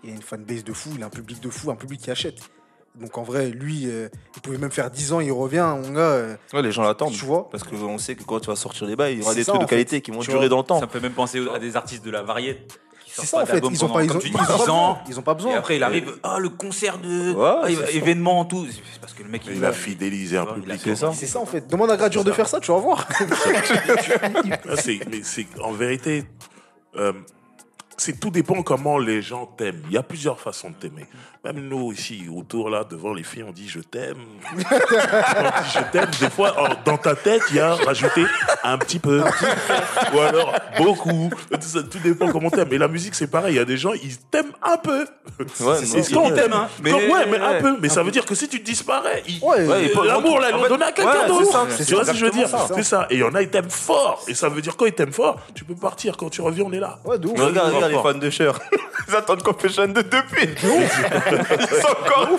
Il 0.03 0.11
a 0.11 0.13
une 0.13 0.21
fanbase 0.21 0.63
de 0.63 0.73
fou, 0.73 0.91
il 0.95 1.03
a 1.03 1.07
un 1.07 1.09
public 1.09 1.39
de 1.41 1.49
fou, 1.49 1.71
un 1.71 1.75
public 1.75 2.01
qui 2.01 2.11
achète. 2.11 2.39
Donc 2.95 3.17
en 3.17 3.23
vrai, 3.23 3.49
lui, 3.49 3.83
euh, 3.85 4.09
il 4.35 4.41
pouvait 4.41 4.57
même 4.57 4.71
faire 4.71 4.89
10 4.91 5.13
ans, 5.13 5.19
il 5.19 5.31
revient, 5.31 5.73
mon 5.81 5.91
gars. 5.91 5.99
euh, 6.01 6.35
Ouais, 6.53 6.61
les 6.61 6.71
gens 6.71 6.81
l'attendent. 6.83 7.13
Tu 7.13 7.23
vois 7.25 7.49
Parce 7.49 7.63
qu'on 7.63 7.97
sait 7.97 8.15
que 8.15 8.23
quand 8.23 8.39
tu 8.39 8.47
vas 8.47 8.55
sortir 8.55 8.87
les 8.87 8.95
bails, 8.95 9.13
il 9.13 9.19
y 9.19 9.21
aura 9.23 9.35
des 9.35 9.43
ça, 9.43 9.51
trucs 9.53 9.61
de 9.61 9.67
fait. 9.67 9.75
qualité 9.75 10.01
qui 10.01 10.11
vont 10.11 10.19
Tu 10.21 10.27
durer 10.31 10.47
vois. 10.47 10.49
dans 10.49 10.57
le 10.57 10.63
temps. 10.63 10.79
Ça 10.79 10.87
fait 10.87 10.99
même 10.99 11.13
penser 11.13 11.39
à 11.53 11.59
des 11.59 11.75
artistes 11.77 12.03
de 12.03 12.11
la 12.11 12.23
variété 12.23 12.65
C'est 13.07 13.25
ça 13.25 13.37
pas 13.37 13.43
en 13.43 13.45
fait, 13.45 13.59
ils 13.71 13.85
ont 13.85 13.89
pas, 13.89 14.03
ils 14.03 14.11
ont, 14.11 14.19
ils 14.19 14.35
ont 14.35 14.37
pas 14.39 14.45
10 14.45 14.51
ans. 14.51 14.57
besoin. 14.57 14.99
Ils 15.07 15.19
ont 15.19 15.21
pas 15.21 15.33
besoin. 15.35 15.51
Et 15.53 15.55
après, 15.55 15.75
il 15.77 15.83
arrive, 15.83 16.17
ah, 16.23 16.39
le 16.39 16.49
concert 16.49 16.97
de. 16.97 17.33
Ouais, 17.33 17.59
ah, 17.63 17.65
il 17.69 17.75
va- 17.77 17.85
c'est 17.85 17.91
ça. 17.93 17.97
événement, 17.99 18.43
tout. 18.45 18.65
C'est 18.69 18.99
parce 18.99 19.13
que 19.13 19.23
le 19.23 19.29
mec, 19.29 19.43
Il 19.49 19.63
a 19.63 19.71
fidélisé 19.71 20.37
un 20.37 20.47
il 20.65 20.71
a 20.71 20.77
C'est 20.77 20.95
ça. 20.95 21.11
C'est 21.13 21.27
ça 21.27 21.39
en 21.39 21.45
fait. 21.45 21.67
Demande 21.69 21.91
à 21.91 21.97
Gradure 21.97 22.23
de 22.23 22.31
faire 22.31 22.47
ça, 22.47 22.59
tu 22.59 22.71
vas 22.71 22.79
voir. 22.79 23.07
Ah, 24.67 24.75
c'est 24.75 25.47
en 25.61 25.71
vérité, 25.71 26.23
euh, 26.95 27.13
c'est 27.99 28.19
tout 28.19 28.29
dépend 28.29 28.61
comment 28.63 28.97
les 28.97 29.21
gens 29.21 29.45
t'aiment. 29.45 29.81
Il 29.87 29.93
y 29.93 29.97
a 29.97 30.03
plusieurs 30.03 30.39
façons 30.39 30.69
de 30.69 30.75
t'aimer. 30.75 31.05
Même 31.43 31.67
nous 31.69 31.93
ici 31.93 32.25
autour 32.35 32.69
là 32.69 32.83
devant 32.83 33.13
les 33.13 33.23
filles, 33.23 33.43
on 33.47 33.51
dit 33.51 33.67
je 33.67 33.79
t'aime. 33.79 34.17
on 34.53 34.57
dit 34.57 34.63
je 35.73 35.79
t'aime. 35.91 36.09
Des 36.19 36.29
fois, 36.29 36.53
dans 36.85 36.97
ta 36.97 37.15
tête, 37.15 37.43
il 37.49 37.55
y 37.57 37.59
a 37.59 37.75
rajouté 37.75 38.25
un 38.63 38.77
petit 38.77 38.99
peu, 38.99 39.23
ou 40.13 40.19
alors 40.19 40.53
beaucoup. 40.77 41.29
Tout, 41.51 41.57
ça, 41.61 41.83
tout 41.83 41.99
dépend 41.99 42.29
comment 42.31 42.49
t'aimes. 42.49 42.71
Et 42.73 42.77
la 42.77 42.87
musique, 42.87 43.15
c'est 43.15 43.27
pareil. 43.27 43.53
Il 43.53 43.57
y 43.57 43.59
a 43.61 43.65
des 43.65 43.77
gens, 43.77 43.93
ils 43.93 44.17
t'aiment 44.17 44.51
un 44.61 44.77
peu. 44.77 45.05
Ouais, 45.61 45.75
C'est 45.83 46.13
qu'on 46.13 46.29
ouais. 46.29 46.33
t'aime, 46.35 46.53
hein. 46.53 46.67
Mais, 46.81 46.91
ouais, 46.93 47.25
mais 47.29 47.37
un 47.39 47.61
peu. 47.61 47.77
Mais 47.81 47.89
ça 47.89 48.03
veut 48.03 48.11
dire 48.11 48.25
que 48.25 48.35
si 48.35 48.47
tu 48.49 48.59
disparais, 48.59 49.23
ils- 49.27 49.39
Ouais, 49.41 49.65
Ouais, 49.65 49.85
il 49.93 50.05
L'amour, 50.07 50.39
là, 50.39 50.51
donné 50.67 50.83
à 50.85 50.91
quelqu'un 50.91 51.21
ouais, 51.21 51.27
d'autre. 51.27 51.45
c'est 51.45 51.51
ça, 51.51 51.65
Tu 51.77 51.83
c'est 51.83 51.93
vois 51.95 52.05
ce 52.05 52.11
que 52.11 52.17
je 52.17 52.25
veux 52.25 52.31
dire? 52.31 52.47
C'est 52.75 52.83
ça. 52.83 53.07
Et 53.09 53.15
il 53.15 53.19
y 53.19 53.23
en 53.23 53.33
a, 53.35 53.41
ils 53.41 53.49
t'aiment 53.49 53.69
fort. 53.69 54.23
Et 54.27 54.33
ça 54.33 54.49
veut 54.49 54.61
dire, 54.61 54.75
quand 54.77 54.85
ils 54.85 54.93
t'aiment 54.93 55.11
fort, 55.13 55.39
tu 55.53 55.63
peux 55.63 55.75
partir. 55.75 56.17
Quand 56.17 56.29
tu 56.29 56.41
reviens, 56.41 56.65
on 56.65 56.71
est 56.73 56.79
là. 56.79 56.99
Ouais, 57.05 57.17
les 57.89 58.01
fans 58.01 58.13
de 58.13 58.29
Cher. 58.29 58.59
Ils 59.07 59.15
attendent 59.15 59.41
Confession 59.41 59.87
de 59.87 60.01
depuis. 60.03 60.49
Ils 60.63 61.81
sont 61.81 61.87
encore. 61.89 62.29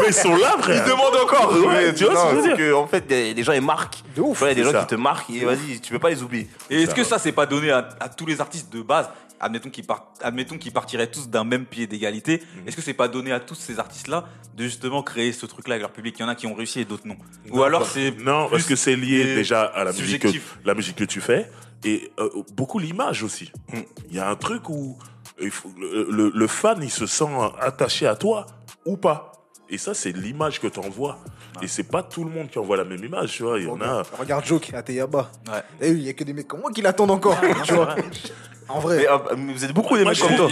Mais 0.00 0.08
ils 0.08 0.14
sont 0.14 0.36
là, 0.36 0.54
Ils 0.58 0.62
frère. 0.62 0.84
demandent 0.86 1.16
encore. 1.20 1.52
Ouais, 1.52 1.86
Mais 1.86 1.94
tu 1.94 2.04
vois 2.04 2.14
ce 2.14 2.22
que 2.24 2.30
je 2.30 2.36
veux 2.36 2.42
dire 2.42 2.56
que, 2.56 2.72
En 2.74 2.86
fait, 2.86 3.04
les 3.10 3.34
les 3.34 3.42
gens 3.42 3.52
ils 3.52 3.60
marquent. 3.60 4.02
De 4.14 4.20
ouf. 4.20 4.40
Il 4.42 4.46
y 4.46 4.50
a 4.50 4.54
des 4.54 4.62
gens 4.62 4.70
ça. 4.72 4.80
qui 4.80 4.86
te 4.86 4.94
marquent 4.94 5.30
et 5.30 5.44
vas-y, 5.44 5.80
tu 5.80 5.92
peux 5.92 5.98
pas 5.98 6.10
les 6.10 6.22
oublier. 6.22 6.48
Et 6.70 6.82
est-ce 6.82 6.94
que 6.94 7.02
ça, 7.02 7.18
c'est 7.18 7.32
pas 7.32 7.46
donné 7.46 7.70
à, 7.72 7.88
à 7.98 8.08
tous 8.08 8.26
les 8.26 8.40
artistes 8.40 8.72
de 8.72 8.82
base? 8.82 9.08
Admettons 9.40 9.70
qu'ils 9.70 9.84
partent, 9.84 10.06
admettons 10.22 10.56
qu'ils 10.56 10.72
partiraient 10.72 11.08
tous 11.08 11.28
d'un 11.28 11.42
même 11.42 11.64
pied 11.64 11.88
d'égalité. 11.88 12.40
Mhm. 12.54 12.68
Est-ce 12.68 12.76
que 12.76 12.82
c'est 12.82 12.94
pas 12.94 13.08
donné 13.08 13.32
à 13.32 13.40
tous 13.40 13.56
ces 13.56 13.80
artistes-là 13.80 14.24
de 14.56 14.62
justement 14.62 15.02
créer 15.02 15.32
ce 15.32 15.46
truc-là 15.46 15.74
avec 15.74 15.82
leur 15.82 15.90
public? 15.90 16.14
Il 16.18 16.22
y 16.22 16.24
en 16.24 16.28
a 16.28 16.36
qui 16.36 16.46
ont 16.46 16.54
réussi 16.54 16.78
et 16.80 16.84
d'autres 16.84 17.08
non. 17.08 17.16
Ou 17.50 17.56
Non, 17.56 17.62
alors 17.64 17.80
bah, 17.80 17.88
c'est 17.92 18.16
non 18.20 18.46
parce 18.48 18.62
plus 18.62 18.74
que 18.74 18.76
c'est 18.76 18.94
lié 18.94 19.24
des 19.24 19.34
déjà 19.34 19.62
à 19.62 19.82
la 19.82 19.90
musique 19.92 20.22
que, 20.22 20.28
la 20.64 20.74
musique 20.74 20.94
que 20.94 21.02
tu 21.04 21.20
fais 21.20 21.50
et 21.84 22.12
euh, 22.18 22.28
beaucoup 22.54 22.78
l'image 22.78 23.22
aussi. 23.22 23.50
Il 24.08 24.14
y 24.16 24.20
a 24.20 24.28
un 24.28 24.36
truc 24.36 24.68
où 24.68 24.96
il 25.40 25.50
faut- 25.50 25.72
le, 25.78 26.06
le- 26.10 26.32
le 26.34 26.46
fan 26.46 26.78
il 26.82 26.90
se 26.90 27.06
sent 27.06 27.28
attaché 27.60 28.06
à 28.06 28.14
toi 28.16 28.46
ou 28.86 28.96
pas. 28.96 29.32
Et 29.68 29.78
ça, 29.78 29.94
c'est 29.94 30.12
l'image 30.12 30.60
que 30.60 30.66
tu 30.66 30.78
envoies. 30.80 31.18
Et 31.60 31.68
c'est 31.68 31.82
pas 31.82 32.02
tout 32.02 32.24
le 32.24 32.30
monde 32.30 32.48
qui 32.48 32.58
envoie 32.58 32.76
la 32.76 32.84
même 32.84 33.04
image, 33.04 33.32
tu 33.32 33.42
vois. 33.42 33.58
Il 33.58 33.66
y 33.66 33.68
en 33.68 33.80
a. 33.80 34.02
Regarde 34.18 34.44
Joke 34.44 34.72
à 34.74 34.82
Teyaba. 34.82 35.30
Ouais. 35.48 35.86
Et 35.86 35.90
il 35.90 36.02
y 36.02 36.08
a 36.08 36.12
que 36.12 36.24
des 36.24 36.32
mecs 36.32 36.48
comme 36.48 36.60
moi 36.60 36.70
qui 36.72 36.82
l'attendent 36.82 37.10
encore. 37.10 37.36
tu 37.64 37.74
vois. 37.74 37.94
En 38.68 38.78
vrai. 38.80 38.98
Mais, 38.98 39.06
ah, 39.10 39.22
mais 39.36 39.52
vous 39.52 39.64
êtes 39.64 39.72
beaucoup 39.72 39.96
des 39.96 40.04
mecs 40.04 40.18
comme 40.18 40.36
toi. 40.36 40.48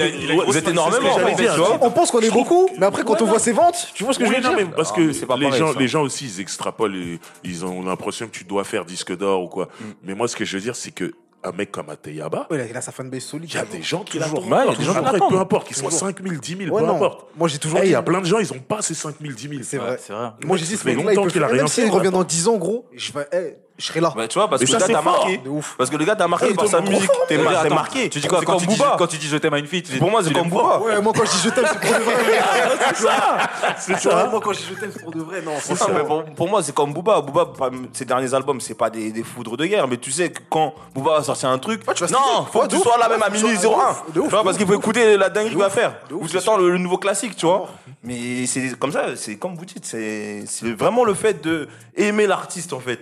Vous 0.47 0.57
êtes 0.57 0.69
énormément. 0.69 1.19
vois. 1.57 1.79
On 1.81 1.91
pense 1.91 2.11
qu'on 2.11 2.21
est 2.21 2.31
beaucoup, 2.31 2.69
mais 2.79 2.87
après 2.87 3.05
quand 3.05 3.21
on 3.23 3.27
voit 3.27 3.39
ses 3.39 3.53
ventes, 3.53 3.89
tu 3.95 4.05
vois 4.05 4.13
ce 4.13 4.19
que 4.19 4.25
Oui, 4.25 4.31
je 4.31 4.37
veux 4.37 4.43
non, 4.43 4.57
dire 4.57 4.67
mais 4.67 4.73
parce 4.75 4.93
Ah, 4.93 4.97
que 4.97 5.37
les, 5.37 5.53
gens, 5.53 5.73
les 5.79 5.89
gens 5.89 6.03
aussi, 6.03 6.27
ils 6.27 6.41
extrapolent, 6.41 6.97
et 6.97 7.21
ils 7.45 7.65
ont 7.65 7.83
l'impression 7.85 8.27
que 8.27 8.33
tu 8.33 8.45
dois 8.45 8.65
faire 8.65 8.85
disque 8.85 9.17
d'or 9.17 9.43
ou 9.45 9.49
quoi. 9.49 9.67
Mm. 9.81 9.85
Mais 10.05 10.15
moi, 10.15 10.29
ce 10.29 10.37
que 10.37 10.45
je 10.45 10.57
veux 10.57 10.63
dire, 10.63 10.77
c'est 10.77 10.91
que 10.91 11.15
un 11.43 11.53
mec 11.53 11.71
comme 11.73 11.89
Ateyaba, 11.91 12.47
Ouais, 12.51 12.69
il 12.71 12.77
a 12.77 12.81
sa 12.81 12.93
fanbase 12.93 13.23
solide. 13.23 13.49
il 13.51 13.55
y 13.55 13.59
a 13.59 13.65
des 13.65 13.83
gens 13.83 14.05
qui 14.05 14.19
Toujours. 14.19 14.41
l'attendent. 14.41 14.53
Ouais, 14.53 14.59
il 14.67 14.71
y 14.73 14.75
a 14.75 14.79
des 14.79 14.85
gens 14.85 14.95
qui 14.95 15.05
l'attendent. 15.13 15.31
Peu 15.31 15.39
importe, 15.39 15.67
qu'ils 15.67 15.77
soient 15.77 15.91
Toujours. 15.91 16.09
5 16.09 16.23
000, 16.23 16.41
10 16.41 16.57
000, 16.57 16.75
Ouais, 16.75 16.81
peu 16.83 16.87
non. 16.87 16.97
importe. 16.97 17.27
Moi 17.37 17.49
j'ai 17.49 17.59
toujours 17.59 17.79
Eh, 17.79 17.85
Il 17.85 17.87
dit. 17.87 17.93
y 17.93 17.95
a 17.95 18.03
plein 18.03 18.21
de 18.21 18.27
gens, 18.27 18.39
ils 18.39 18.53
ont 18.53 18.59
pas 18.59 18.83
ces 18.83 18.95
5 18.95 19.15
000, 19.21 19.33
10 19.35 19.49
000. 19.49 19.61
C'est 19.63 19.79
vrai. 19.79 19.99
c'est 20.01 20.13
vrai. 20.13 20.31
Moi 20.45 20.57
j'ai 20.57 20.65
dit, 20.67 20.73
ce 20.73 20.77
Ça 20.79 20.83
fait 20.85 20.95
mec-là, 20.97 21.13
il 21.13 21.17
longtemps 21.17 21.27
peut 21.27 21.31
qu'il 21.33 21.43
a 21.43 21.47
faire- 21.47 21.53
rien 21.55 21.63
Même 21.63 21.69
s'il 21.69 21.91
revient 21.91 22.11
dans 22.11 22.25
10 22.25 22.49
ans, 22.49 22.57
gros, 22.59 22.87
je 22.95 23.13
vais, 23.13 23.27
eh, 23.33 23.57
je 23.81 23.87
serai 23.87 24.01
là. 24.01 24.13
Bah, 24.15 24.29
tu 24.29 24.39
vois, 24.39 24.49
parce 24.49 24.61
Mais 24.61 24.67
que 24.67 24.73
ça, 24.73 24.79
le 24.79 24.81
gars 24.81 24.87
c'est 24.87 24.93
t'a 24.93 25.03
marqué. 25.03 25.39
De 25.39 25.49
ouf. 25.49 25.75
Parce 25.79 25.91
que 25.91 25.97
le 25.97 26.05
gars 26.05 26.17
t'a 26.17 26.29
marqué 26.29 26.55
par 26.55 26.69
sa 26.69 26.81
musique. 26.81 27.11
T'es 27.29 27.39
marqué. 27.39 28.11
Tu 28.11 28.21
dis 28.21 28.29
quoi 28.29 28.41
C'est 28.41 28.45
quand 28.45 28.53
comme 28.53 28.61
tu 28.61 28.67
dis, 28.67 28.77
Booba. 28.77 28.97
quand 28.99 29.07
tu 29.07 29.17
dis 29.17 29.27
je 29.27 29.37
t'aime 29.39 29.55
à 29.55 29.59
une 29.59 29.67
fille 29.67 29.83
tu- 29.83 29.99
Pour 29.99 30.11
moi, 30.11 30.23
c'est 30.23 30.33
comme 30.33 30.49
Booba. 30.49 30.81
Ouais, 30.81 31.01
moi 31.01 31.13
quand 31.17 31.25
je 31.25 31.31
dis 31.31 31.41
je 31.45 31.51
t'aime, 31.51 31.67
c'est 31.67 31.81
pour 31.81 31.99
de 31.99 32.05
vrai. 32.05 32.15
C'est 32.95 33.03
ça. 33.03 33.39
C'est 33.79 33.99
ça. 33.99 34.27
Moi 34.31 34.41
quand 34.43 34.53
je 34.53 34.59
dis 34.59 34.65
je 34.71 34.75
t'aime, 34.75 34.91
c'est 34.93 35.03
pour 35.03 35.13
de 35.13 35.21
vrai. 35.21 35.43
Non, 35.43 35.53
Non, 35.53 35.95
mais 35.95 36.35
pour, 36.35 36.49
moi, 36.49 36.63
c'est 36.63 36.75
comme 36.75 36.93
Booba. 36.93 37.21
Booba, 37.21 37.53
ses 37.93 38.05
derniers 38.05 38.33
albums, 38.35 38.61
c'est 38.61 38.75
pas 38.75 38.91
des, 38.91 39.23
foudres 39.23 39.57
de 39.57 39.65
guerre, 39.67 39.89
mais 39.89 39.97
tu 39.97 40.11
sais 40.11 40.31
que 40.31 40.41
quand 40.51 40.75
Booba 40.95 41.17
va 41.19 41.23
sortir 41.23 41.49
un 41.49 41.59
truc, 41.59 41.83
non, 42.11 42.47
faut 42.53 42.61
que 42.61 42.69
tu 42.69 42.79
sois 42.79 42.99
là 42.99 43.09
même 43.09 43.23
à 43.23 43.31
minuit 43.31 43.57
de 43.59 43.67
ouf, 43.67 43.77
01. 44.09 44.13
de 44.13 44.21
ouf, 44.21 44.27
Tu 44.27 44.31
vois, 44.31 44.41
de 44.41 44.45
parce 44.45 44.57
qu'il 44.57 44.67
faut 44.67 44.75
écouter 44.75 45.17
la 45.17 45.29
dinguerie 45.29 45.51
qu'il 45.51 45.59
va 45.59 45.71
faire. 45.71 45.95
Ou 46.11 46.27
tu 46.27 46.33
c'est 46.33 46.39
attends 46.39 46.57
le, 46.57 46.77
nouveau 46.79 46.99
classique, 46.99 47.37
tu 47.37 47.47
vois. 47.47 47.69
Mais 48.03 48.47
c'est 48.47 48.79
comme 48.79 48.93
ça, 48.93 49.17
c'est 49.17 49.37
comme 49.37 49.55
vous 49.55 49.65
dites, 49.65 49.85
c'est 49.85 50.45
c'est 50.47 50.73
vraiment 50.73 51.05
le 51.05 51.15
fait 51.15 51.43
de 51.43 51.69
aimer 51.97 52.27
l'artiste 52.27 52.73
en 52.73 52.81
fait, 52.81 53.01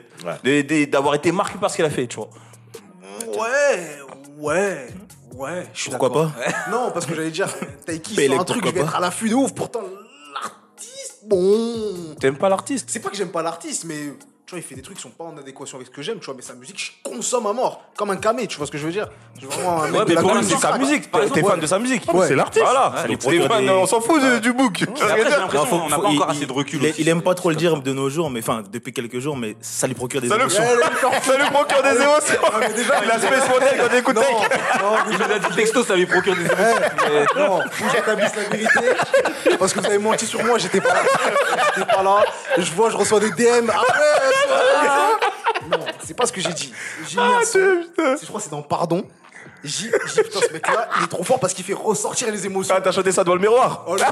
d'avoir 0.87 1.15
été 1.15 1.33
marqué 1.33 1.59
par 1.59 1.71
ce 1.71 1.77
qu'il 1.77 1.85
a 1.85 1.91
fait, 1.91 2.07
tu 2.07 2.17
vois. 2.17 2.31
Ouais, 3.27 3.99
ouais, 4.39 4.87
ouais. 5.35 5.67
Je 5.75 5.81
suis 5.81 5.91
Pourquoi 5.91 6.09
d'accord. 6.09 6.33
Non, 6.71 6.91
parce 6.93 7.07
que 7.07 7.15
j'allais 7.15 7.31
dire, 7.31 7.49
Taiki 7.87 8.15
sort 8.15 8.41
un 8.41 8.45
truc, 8.45 8.67
je 8.67 8.71
vais 8.73 8.81
être 8.81 8.97
à 8.97 9.01
l'affût 9.01 9.29
de 9.29 9.35
ouf. 9.35 9.55
Pourtant, 9.55 9.83
l'artiste, 10.35 11.25
bon. 11.27 12.15
T'aimes 12.21 12.39
pas 12.39 12.49
l'artiste 12.49 12.89
C'est 12.91 13.01
pas 13.01 13.11
que 13.11 13.17
j'aime 13.17 13.31
pas 13.31 13.43
l'artiste, 13.43 13.85
mais 13.85 14.13
tu 14.49 14.55
vois, 14.55 14.61
il 14.61 14.62
fait 14.67 14.75
des 14.76 14.81
trucs 14.81 14.97
qui 14.97 15.02
sont 15.02 15.11
pas 15.11 15.25
en 15.25 15.37
adéquation 15.37 15.76
avec 15.76 15.88
ce 15.88 15.93
que 15.93 16.00
j'aime, 16.00 16.21
tu 16.21 16.25
vois. 16.25 16.33
Mais 16.35 16.40
sa 16.40 16.55
musique, 16.55 16.78
je 17.05 17.11
consomme 17.11 17.47
à 17.49 17.52
mort. 17.52 17.83
Comme 17.99 18.09
un 18.09 18.17
camé, 18.17 18.47
tu 18.47 18.57
vois 18.57 18.67
ce 18.67 18.73
que 18.73 18.78
je 18.78 18.87
veux 18.87 18.93
dire 18.93 19.07
Je 19.35 19.40
suis 19.40 19.49
vraiment 19.49 19.83
un 19.83 19.88
mec 19.90 19.93
Ouais, 19.93 20.05
de 20.07 20.09
mais 20.09 20.14
la 20.14 20.21
pour 20.23 20.31
lui, 20.33 20.40
culture 20.40 20.59
c'est 20.59 20.67
sa 20.69 20.78
musique. 20.78 21.11
Par 21.11 21.21
T'es 21.21 21.26
exemple, 21.26 21.47
fan 21.49 21.55
ouais. 21.57 21.61
de 21.61 21.67
sa 21.67 21.78
musique. 21.78 22.02
C'est 22.26 22.35
l'artiste. 22.35 22.64
Voilà. 22.64 22.95
T'es 23.07 23.40
fan, 23.47 23.64
des- 23.67 23.71
on 23.71 23.87
s'en 23.87 24.00
fout 24.00 24.23
du- 24.23 24.40
du 24.40 24.52
book. 24.55 24.73
Tu 24.78 24.85
vois 24.87 24.97
ce 24.97 25.00
que 25.02 25.05
je 25.05 25.05
après, 25.05 25.19
veux 25.19 25.25
j'ai 25.25 25.28
dire 25.31 25.38
l'impression 25.40 25.64
Non, 25.64 25.67
faut- 25.71 25.78
qu'on 25.81 25.88
n'a 25.90 25.97
faut- 25.97 26.02
pas 26.02 26.09
encore 26.09 26.26
il- 26.31 26.37
assez 26.38 26.47
de 26.47 26.52
recul. 26.52 26.81
Il, 26.83 26.88
aussi. 26.90 27.00
il 27.02 27.09
aime 27.11 27.21
pas 27.21 27.35
trop 27.35 27.50
le 27.50 27.57
dire 27.57 27.76
de 27.83 27.93
nos 27.93 28.09
jours, 28.09 28.31
mais 28.31 28.40
enfin 28.40 28.62
depuis 28.73 28.95
quelques 28.95 29.19
jours, 29.19 29.37
mais 29.37 29.55
ça 29.61 29.87
lui 29.87 29.95
procure 29.95 30.23
des 30.23 30.28
Ça 30.31 30.37
le- 30.37 30.40
émotions. 30.40 30.62
Ça 31.23 31.37
lui 31.37 31.50
procure 31.50 31.83
des 31.83 31.90
émotions. 32.02 32.38
mais 32.61 32.73
déjà, 32.73 32.95
quand 32.97 33.88
il 33.93 33.99
écoute 33.99 34.14
Non, 34.17 34.23
Take. 34.23 34.59
non, 34.81 34.97
Il 35.12 35.23
a 35.23 35.38
dit 35.38 35.57
texto, 35.57 35.85
ça 35.85 35.95
lui 35.95 36.07
procure 36.07 36.35
des 36.35 36.45
Eh, 36.47 37.38
non, 37.38 37.61
faut 37.71 37.85
que 37.85 37.90
j'établisse 37.93 38.35
la 38.35 38.43
vérité. 38.45 39.57
Parce 39.59 39.73
que 39.75 39.81
vous 39.81 39.87
avez 39.87 39.99
menti 39.99 40.25
sur 40.25 40.43
moi, 40.43 40.57
j'étais 40.57 40.81
pas 40.81 40.95
là. 40.95 41.02
J'étais 41.76 41.93
pas 41.95 42.02
là. 42.02 42.25
Je 42.57 42.73
vois, 42.73 42.88
je 42.90 42.97
reçois 42.97 43.21
des 43.21 43.31
DM. 43.33 43.71
Ah 43.73 43.81
ouais. 43.81 44.35
Non, 45.71 45.85
c'est 46.04 46.14
pas 46.14 46.26
ce 46.26 46.33
que 46.33 46.40
j'ai 46.40 46.52
dit. 46.52 46.73
J'ai 47.09 47.21
mis 47.21 47.26
un 47.26 47.45
son. 47.45 47.83
Je 47.97 48.26
crois 48.26 48.38
que 48.40 48.45
c'est 48.45 48.50
dans 48.50 48.62
Pardon. 48.62 49.04
J'ai 49.64 49.90
j'ai 50.07 50.23
dit, 50.23 50.28
putain, 50.28 50.40
ce 50.47 50.52
mec-là, 50.52 50.88
il 50.99 51.04
est 51.04 51.09
trop 51.09 51.25
fort 51.25 51.40
parce 51.40 51.52
qu'il 51.52 51.64
fait 51.64 51.73
ressortir 51.75 52.30
les 52.30 52.47
émotions. 52.47 52.75
Ah, 52.76 52.80
t'as 52.80 52.92
chanté 52.92 53.11
ça 53.11 53.25
devant 53.25 53.35
le 53.35 53.40
miroir 53.40 53.85
Oh, 53.88 53.97
le 53.97 54.02
ouf. 54.02 54.09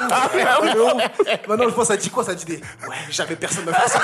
Oh, 0.61 0.64
le 0.64 0.83
ouf. 0.83 1.47
Maintenant, 1.49 1.68
je 1.68 1.75
vois, 1.75 1.85
ça 1.85 1.97
dit 1.97 2.11
quoi 2.11 2.25
Ça 2.25 2.35
dit 2.35 2.45
des. 2.45 2.56
Ouais, 2.56 2.97
j'avais 3.11 3.37
personne 3.37 3.64
m'a 3.64 3.73
fait 3.73 3.88
ça. 3.90 4.00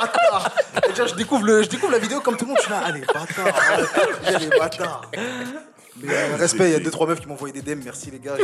Bâtard. 0.00 0.50
Déjà, 0.88 1.06
je 1.06 1.14
découvre, 1.14 1.44
le, 1.46 1.62
je 1.62 1.68
découvre 1.68 1.92
la 1.92 1.98
vidéo 1.98 2.20
comme 2.20 2.36
tout 2.36 2.44
le 2.44 2.48
monde. 2.48 2.58
Je 2.58 2.62
suis 2.62 2.72
là, 2.72 2.80
allez, 2.86 3.00
bâtard. 3.02 3.54
Allez, 4.26 4.46
les 4.46 4.58
bâtards. 4.58 5.02
Mais 6.02 6.12
euh, 6.14 6.36
respect, 6.36 6.70
il 6.70 6.72
y 6.72 6.76
a 6.76 6.78
2-3 6.78 7.08
meufs 7.08 7.20
qui 7.20 7.26
m'ont 7.26 7.34
envoyé 7.34 7.52
des 7.52 7.62
DM. 7.62 7.80
Merci, 7.84 8.10
les 8.10 8.18
gars. 8.18 8.34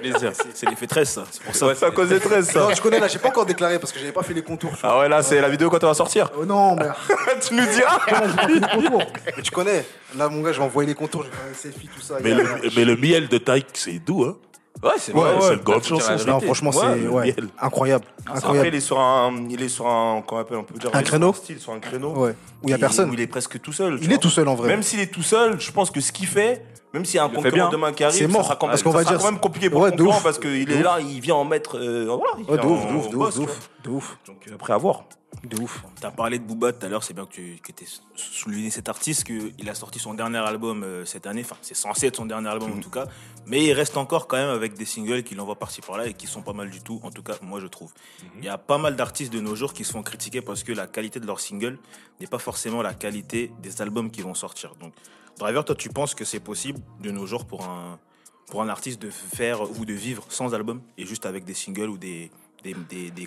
plaisir. 0.00 0.32
C'est- 0.54 0.68
l'effet 0.68 0.86
13, 0.86 1.08
ça. 1.08 1.24
C'est 1.30 1.42
pour 1.42 1.54
ça. 1.54 1.66
Ouais, 1.66 1.74
c'est 1.74 1.86
à 1.86 1.90
cause 1.90 2.08
des 2.08 2.20
13, 2.20 2.50
ça. 2.50 2.60
Non, 2.60 2.70
tu 2.74 2.80
connais, 2.82 2.98
là, 3.00 3.08
j'ai 3.08 3.18
pas 3.18 3.28
encore 3.28 3.46
déclaré 3.46 3.78
parce 3.78 3.92
que 3.92 3.98
j'avais 3.98 4.12
pas 4.12 4.22
fait 4.22 4.34
les 4.34 4.42
contours. 4.42 4.72
Ah 4.82 4.98
ouais, 5.00 5.08
là, 5.08 5.22
c'est 5.22 5.40
la 5.40 5.48
vidéo 5.48 5.70
quand 5.70 5.78
elle 5.78 5.86
va 5.88 5.94
sortir. 5.94 6.30
Oh 6.38 6.44
non, 6.44 6.76
mais. 6.76 6.86
tu 7.46 7.54
nous 7.54 7.66
diras. 7.66 8.00
Comment 8.08 8.26
j'ai 8.26 8.34
pas 8.36 8.46
fait 8.46 8.54
les 8.54 8.82
contours 8.82 9.02
Mais 9.36 9.42
tu 9.42 9.50
connais. 9.50 9.84
Là, 10.16 10.28
mon 10.28 10.42
gars, 10.42 10.52
je 10.52 10.58
vais 10.58 10.64
envoyer 10.64 10.88
les 10.88 10.94
contours, 10.94 11.22
je 11.24 11.28
vais 11.28 11.36
faire 11.36 11.46
un 11.50 11.54
selfie, 11.54 11.88
tout 11.94 12.02
ça. 12.02 12.14
Mais 12.22 12.34
le, 12.34 12.44
mais 12.76 12.84
le 12.84 12.96
miel 12.96 13.28
de 13.28 13.38
Taïk, 13.38 13.66
c'est 13.74 13.98
doux, 13.98 14.24
hein. 14.24 14.36
Ouais, 14.82 14.90
c'est 14.98 15.12
Ouais, 15.12 15.20
vrai. 15.20 15.38
c'est 15.40 15.54
une 15.54 15.60
grande 15.60 15.84
chanson. 15.84 16.12
Non, 16.26 16.40
franchement, 16.40 16.70
Ouais, 16.70 17.34
c'est 17.36 17.44
incroyable. 17.60 18.04
Après, 18.26 18.38
Incroyable. 18.38 18.68
il 18.68 18.74
est 18.74 18.80
sur 18.80 18.98
un, 18.98 19.32
il 19.48 19.62
est 19.62 19.68
sur 19.68 19.86
un, 19.86 20.22
comment 20.26 20.40
on 20.40 20.42
appelle, 20.44 20.56
on 20.58 20.64
peut 20.64 20.74
dire, 20.78 20.90
Un 20.92 21.02
créneau 21.02 21.32
style, 21.32 21.58
sur 21.60 21.72
un 21.72 21.78
créneau. 21.78 22.10
Ouais. 22.16 22.34
Où 22.62 22.68
il 22.68 22.70
y 22.70 22.74
a 22.74 22.78
personne. 22.78 23.10
Où 23.10 23.14
il 23.14 23.20
est 23.20 23.26
presque 23.28 23.60
tout 23.60 23.72
seul. 23.72 23.98
Il 24.00 24.06
vois. 24.06 24.14
est 24.16 24.18
tout 24.18 24.30
seul 24.30 24.48
en 24.48 24.54
vrai. 24.56 24.68
Même 24.68 24.82
s'il 24.82 24.98
est 25.00 25.06
tout 25.12 25.22
seul, 25.22 25.60
je 25.60 25.70
pense 25.70 25.90
que 25.90 26.00
ce 26.00 26.10
qu'il 26.10 26.26
fait, 26.26 26.64
même 26.92 27.04
s'il 27.04 27.16
y 27.16 27.18
a 27.18 27.24
un 27.24 27.28
Il 27.28 27.34
concurrent 27.34 27.54
bien. 27.54 27.68
demain 27.70 27.92
qui 27.92 28.04
arrive, 28.04 28.16
C'est 28.18 28.26
ça 28.26 28.32
mort, 28.32 28.44
sera 28.44 28.56
quand 28.56 28.66
parce 28.68 28.84
même, 28.84 28.92
qu'on 28.92 28.98
ça 28.98 28.98
va 28.98 29.04
sera 29.04 29.14
dire- 29.16 29.24
quand 29.24 29.30
même 29.32 29.40
compliqué 29.40 29.70
pour 29.70 29.80
Ouais, 29.80 29.90
le 29.90 29.96
concurrent 29.96 30.16
ouf. 30.18 30.22
parce 30.22 30.38
qu'il 30.38 30.70
est 30.70 30.76
ouf. 30.76 30.82
là, 30.82 30.98
il 31.00 31.20
vient 31.20 31.34
en 31.36 31.44
mettre, 31.44 31.78
euh, 31.78 32.04
voilà. 32.06 32.34
il 32.38 32.44
Ouais, 32.50 32.58
de 32.58 32.66
ouf, 32.66 32.80
en 32.84 32.90
de 32.92 32.96
ouf, 32.98 33.08
de 33.10 33.16
boss, 33.16 33.36
ouf, 33.38 33.70
de 33.84 33.90
ouf. 33.90 34.18
Donc 34.26 34.48
après 34.54 34.72
à 34.72 34.76
voir. 34.76 35.04
De 35.44 35.58
ouf. 35.60 35.82
T'as 35.98 36.10
parlé 36.10 36.38
de 36.38 36.44
Booba 36.44 36.72
tout 36.74 36.84
à 36.84 36.88
l'heure, 36.90 37.02
c'est 37.02 37.14
bien 37.14 37.24
que 37.24 37.32
tu 37.32 37.58
que 37.62 37.72
aies 37.72 37.86
souligné 38.14 38.70
cet 38.70 38.88
artiste, 38.90 39.24
qu'il 39.24 39.68
a 39.68 39.74
sorti 39.74 39.98
son 39.98 40.12
dernier 40.12 40.36
album 40.38 40.84
euh, 40.84 41.04
cette 41.06 41.26
année, 41.26 41.40
enfin 41.42 41.56
c'est 41.62 41.74
censé 41.74 42.06
être 42.08 42.16
son 42.16 42.26
dernier 42.26 42.48
album 42.50 42.70
en 42.76 42.80
tout 42.80 42.90
cas, 42.90 43.06
mais 43.46 43.64
il 43.64 43.72
reste 43.72 43.96
encore 43.96 44.28
quand 44.28 44.36
même 44.36 44.50
avec 44.50 44.74
des 44.74 44.84
singles 44.84 45.22
qui 45.22 45.34
l'envoient 45.34 45.58
par-ci 45.58 45.80
par-là 45.80 46.06
et 46.06 46.12
qui 46.12 46.26
sont 46.26 46.42
pas 46.42 46.52
mal 46.52 46.68
du 46.70 46.80
tout, 46.82 47.00
en 47.02 47.10
tout 47.10 47.22
cas 47.22 47.32
moi 47.42 47.60
je 47.60 47.66
trouve. 47.66 47.90
Il 48.38 48.44
y 48.44 48.48
a 48.48 48.58
pas 48.58 48.76
mal 48.78 48.94
d'artistes 48.94 49.32
de 49.32 49.40
nos 49.40 49.56
jours 49.56 49.72
qui 49.72 49.84
se 49.84 49.92
font 49.92 50.02
critiquer 50.02 50.42
parce 50.42 50.62
que 50.62 50.72
la 50.72 50.86
qualité 50.86 51.18
de 51.18 51.26
leurs 51.26 51.40
singles 51.40 51.78
n'est 52.20 52.26
pas 52.28 52.38
forcément 52.38 52.82
la 52.82 52.92
qualité 52.92 53.50
des 53.62 53.80
albums 53.80 54.10
qui 54.10 54.20
vont 54.20 54.34
sortir. 54.34 54.74
Donc 54.80 54.92
Driver, 55.38 55.64
toi 55.64 55.74
tu 55.74 55.88
penses 55.88 56.14
que 56.14 56.24
c'est 56.24 56.40
possible 56.40 56.80
de 57.00 57.10
nos 57.10 57.26
jours 57.26 57.46
pour 57.46 57.64
un, 57.64 57.98
pour 58.46 58.62
un 58.62 58.68
artiste 58.68 59.00
de 59.00 59.10
faire 59.10 59.62
ou 59.78 59.84
de 59.84 59.92
vivre 59.92 60.26
sans 60.28 60.54
album 60.54 60.82
et 60.98 61.06
juste 61.06 61.26
avec 61.26 61.44
des 61.44 61.54
singles 61.54 61.88
ou 61.88 61.98
des, 61.98 62.30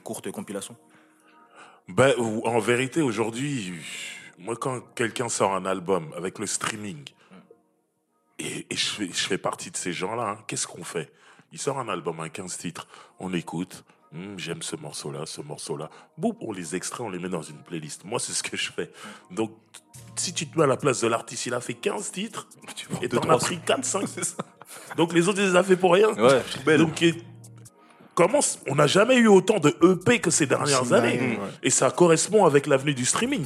courtes 0.03 0.31
compilations? 0.31 0.75
Ben, 1.87 2.13
en 2.17 2.59
vérité, 2.59 3.01
aujourd'hui, 3.01 3.73
moi, 4.37 4.55
quand 4.55 4.81
quelqu'un 4.95 5.29
sort 5.29 5.53
un 5.53 5.65
album 5.65 6.13
avec 6.15 6.39
le 6.39 6.47
streaming, 6.47 7.03
et, 8.37 8.65
et 8.69 8.75
je, 8.75 8.85
fais, 8.85 9.07
je 9.07 9.27
fais 9.27 9.37
partie 9.37 9.71
de 9.71 9.77
ces 9.77 9.93
gens-là, 9.93 10.29
hein, 10.29 10.43
qu'est-ce 10.47 10.67
qu'on 10.67 10.83
fait? 10.83 11.11
Il 11.51 11.59
sort 11.59 11.79
un 11.79 11.87
album 11.87 12.19
à 12.19 12.29
15 12.29 12.57
titres, 12.57 12.87
on 13.19 13.33
écoute, 13.33 13.83
Hum, 14.15 14.39
j'aime 14.39 14.61
ce 14.61 14.75
morceau-là, 14.77 15.25
ce 15.25 15.41
morceau-là. 15.41 15.89
Boum, 16.17 16.35
on 16.39 16.53
les 16.53 16.75
extrait, 16.75 17.03
on 17.03 17.09
les 17.09 17.19
met 17.19 17.27
dans 17.27 17.41
une 17.41 17.57
playlist. 17.57 18.05
Moi, 18.05 18.19
c'est 18.19 18.31
ce 18.31 18.43
que 18.43 18.55
je 18.55 18.71
fais. 18.71 18.91
Donc, 19.29 19.51
si 20.15 20.33
tu 20.33 20.47
te 20.47 20.57
mets 20.57 20.63
à 20.63 20.67
la 20.67 20.77
place 20.77 21.01
de 21.01 21.07
l'artiste, 21.07 21.45
il 21.47 21.53
a 21.53 21.59
fait 21.59 21.73
15 21.73 22.11
titres, 22.11 22.47
et 23.01 23.09
t'en 23.09 23.29
as 23.29 23.37
pris 23.37 23.59
4, 23.59 23.83
5, 23.83 24.05
Donc, 24.97 25.13
les 25.13 25.27
autres, 25.27 25.39
ils 25.39 25.49
les 25.49 25.55
a 25.55 25.63
fait 25.63 25.75
pour 25.75 25.93
rien. 25.93 26.13
Ouais, 26.13 26.77
Donc, 26.77 27.03
comment 28.15 28.39
on 28.67 28.75
n'a 28.75 28.87
jamais 28.87 29.17
eu 29.17 29.27
autant 29.27 29.59
de 29.59 29.75
EP 29.83 30.19
que 30.19 30.31
ces 30.31 30.45
dernières 30.47 30.85
C'est 30.85 30.93
années. 30.93 31.17
dingue, 31.17 31.37
Et 31.61 31.69
ça 31.69 31.91
correspond 31.91 32.45
avec 32.45 32.65
l'avenue 32.65 32.93
du 32.93 33.05
streaming. 33.05 33.45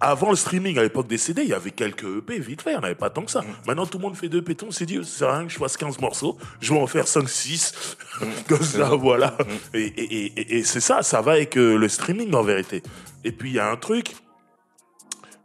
Avant 0.00 0.30
le 0.30 0.36
streaming, 0.36 0.78
à 0.78 0.82
l'époque 0.82 1.08
des 1.08 1.18
CD, 1.18 1.42
il 1.42 1.48
y 1.48 1.52
avait 1.54 1.72
quelques 1.72 2.04
EP, 2.04 2.38
vite 2.38 2.62
fait, 2.62 2.70
il 2.70 2.74
n'y 2.74 2.78
en 2.80 2.84
avait 2.84 2.94
pas 2.94 3.10
tant 3.10 3.22
que 3.22 3.30
ça. 3.30 3.42
Maintenant, 3.66 3.84
tout 3.84 3.98
le 3.98 4.02
monde 4.04 4.16
fait 4.16 4.28
deux 4.28 4.38
EP. 4.38 4.56
On 4.66 4.70
s'est 4.70 4.86
dit, 4.86 5.00
c'est 5.04 5.26
rien 5.26 5.44
que 5.44 5.52
je 5.52 5.58
fasse 5.58 5.76
15 5.76 5.98
morceaux, 6.00 6.38
je 6.60 6.72
vais 6.72 6.80
en 6.80 6.86
faire 6.86 7.06
5, 7.08 7.28
6. 7.28 7.96
Comme 8.48 8.62
ça, 8.62 8.90
voilà. 8.94 9.36
Et, 9.74 9.80
et- 9.82 10.26
et- 10.40 10.56
et 10.58 10.64
c'est 10.64 10.80
ça, 10.80 11.02
ça 11.02 11.20
va 11.20 11.32
avec 11.32 11.56
euh, 11.58 11.76
le 11.76 11.88
streaming 11.88 12.32
en 12.34 12.42
vérité. 12.42 12.82
Et 13.24 13.32
puis, 13.32 13.50
il 13.50 13.54
y 13.56 13.58
a 13.58 13.68
un 13.70 13.76
truc, 13.76 14.14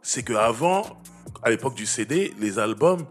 c'est 0.02 0.22
qu'avant, 0.22 0.84
à 1.42 1.50
l'époque 1.50 1.74
du 1.74 1.86
CD, 1.86 2.32
les 2.40 2.58
albums, 2.58 3.04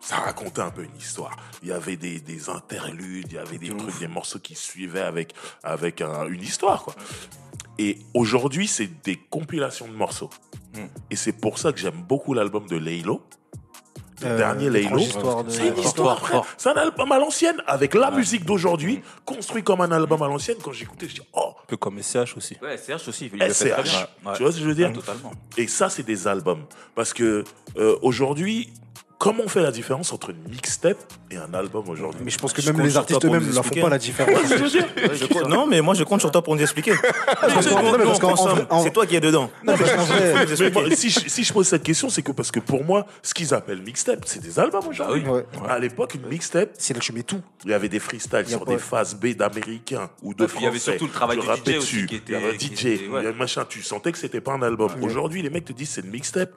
ça 0.00 0.16
racontait 0.16 0.62
un 0.62 0.70
peu 0.70 0.82
une 0.84 0.96
histoire. 0.98 1.36
Il 1.62 1.68
y 1.68 1.72
avait 1.72 1.96
des, 1.96 2.20
des 2.20 2.48
interludes, 2.48 3.26
il 3.30 3.34
y 3.34 3.38
avait 3.38 3.58
des 3.58 3.68
trucs, 3.76 3.98
des 3.98 4.08
morceaux 4.08 4.38
qui 4.38 4.54
suivaient 4.54 5.02
avec, 5.02 5.34
avec 5.62 6.00
un- 6.00 6.26
une 6.26 6.42
histoire, 6.42 6.82
quoi. 6.84 6.94
Et 7.78 7.98
aujourd'hui, 8.14 8.66
c'est 8.66 9.02
des 9.02 9.16
compilations 9.16 9.86
de 9.88 9.92
morceaux. 9.94 10.30
Et 11.10 11.16
c'est 11.16 11.32
pour 11.32 11.58
ça 11.58 11.72
que 11.72 11.78
j'aime 11.78 12.02
beaucoup 12.08 12.32
l'album 12.34 12.66
de 12.66 12.76
Laylo. 12.76 13.22
Le 14.22 14.26
Euh, 14.28 14.36
dernier 14.36 14.68
Laylo. 14.68 14.98
De- 14.98 15.50
C'est 15.50 15.68
une 15.68 15.78
histoire, 15.78 16.18
frère. 16.20 16.42
C'est 16.58 16.68
un 16.68 16.74
album 16.74 17.10
à 17.10 17.18
l'ancienne, 17.18 17.56
avec 17.66 17.94
la 17.94 18.10
musique 18.10 18.44
d'aujourd'hui, 18.44 19.00
construit 19.24 19.62
comme 19.62 19.80
un 19.80 19.90
album 19.92 20.22
à 20.22 20.26
l'ancienne. 20.28 20.58
Quand 20.62 20.72
j'écoutais, 20.72 21.08
je 21.08 21.14
dis, 21.14 21.20
oh, 21.32 21.54
Un 21.62 21.66
peu 21.66 21.76
comme 21.78 21.98
SCH 22.02 22.36
aussi. 22.36 22.56
Ouais, 22.60 22.76
CH 22.76 23.08
aussi. 23.08 23.30
Il 23.32 23.42
SCH. 23.42 23.70
très 23.70 23.82
bien. 23.82 24.06
Ouais. 24.26 24.32
Tu 24.36 24.42
vois 24.42 24.52
ce 24.52 24.56
que 24.58 24.62
je 24.62 24.68
veux 24.68 24.74
dire 24.74 24.88
Ouais, 24.88 24.94
Totalement. 24.94 25.32
Et 25.56 25.66
ça, 25.68 25.88
c'est 25.88 26.02
des 26.02 26.28
albums. 26.28 26.64
Parce 26.94 27.14
que 27.14 27.44
euh, 27.78 27.96
aujourd'hui, 28.02 28.70
comment 29.20 29.42
on 29.44 29.48
fait 29.48 29.60
la 29.62 29.70
différence 29.70 30.12
entre 30.14 30.30
une 30.30 30.42
mixtape 30.50 30.96
et 31.30 31.36
un 31.36 31.52
album 31.52 31.86
aujourd'hui 31.88 32.22
Mais 32.24 32.30
je 32.30 32.38
pense 32.38 32.54
que 32.54 32.62
Je 32.62 32.72
même 32.72 32.80
les 32.84 32.96
artistes 32.96 33.22
eux-mêmes 33.24 33.46
ne 33.46 33.52
la 33.54 33.62
font 33.62 33.74
pas 33.80 33.88
la 33.90 33.98
différence. 33.98 34.40
Je 34.48 35.26
compte- 35.26 35.46
non, 35.48 35.66
mais 35.66 35.80
moi 35.82 35.92
je 35.94 36.04
compte 36.04 36.20
sur 36.20 36.30
toi 36.30 36.42
pour 36.42 36.56
nous 36.56 36.62
expliquer. 36.62 36.94
C'est 38.82 38.92
toi 38.92 39.06
qui 39.06 39.16
es 39.16 39.20
dedans. 39.20 39.50
Si, 40.96 41.10
je, 41.10 41.42
je 41.42 41.52
pose 41.52 41.68
cette 41.68 41.82
question, 41.82 42.08
c'est 42.08 42.22
que 42.22 42.32
parce 42.32 42.50
que 42.50 42.60
pour 42.60 42.82
moi, 42.84 43.06
ce 43.22 43.34
qu'ils 43.34 43.52
appellent 43.54 43.82
mixtape, 43.82 44.22
c'est 44.26 44.40
des 44.40 44.58
albums 44.58 44.86
aujourd'hui. 44.88 45.26
Ouais. 45.26 45.44
À 45.68 45.78
l'époque, 45.78 46.14
une 46.14 46.26
mixtape, 46.26 46.70
c'est 46.78 46.94
là 46.94 47.00
que 47.00 47.04
tu 47.04 47.12
mets 47.12 47.22
tout. 47.22 47.40
il 47.64 47.70
y 47.70 47.74
avait 47.74 47.88
des 47.88 47.98
freestyles 48.00 48.46
sur 48.48 48.64
pas- 48.64 48.72
des 48.72 48.78
phases 48.78 49.14
B 49.14 49.34
d'américains 49.36 50.10
ou 50.22 50.34
de 50.34 50.46
puis 50.46 50.56
il 50.60 50.64
y 50.64 50.66
avait 50.66 50.78
français. 50.78 50.92
surtout 50.98 51.06
le 51.06 51.12
travail 51.12 51.38
du 51.38 51.44
DJ 51.80 52.06
Il 52.26 52.32
y 52.32 52.34
avait 52.36 52.48
un 52.54 52.58
DJ, 52.58 52.84
il 52.84 53.10
y 53.22 53.26
a 53.26 53.28
un 53.28 53.32
machin. 53.32 53.64
Tu 53.68 53.82
sentais 53.82 54.12
que 54.12 54.18
c'était 54.18 54.40
pas 54.40 54.52
un 54.52 54.62
album. 54.62 54.90
Aujourd'hui, 55.02 55.42
les 55.42 55.50
mecs 55.50 55.64
te 55.66 55.72
disent 55.72 55.90
c'est 55.90 56.00
une 56.02 56.10
mixtape. 56.10 56.50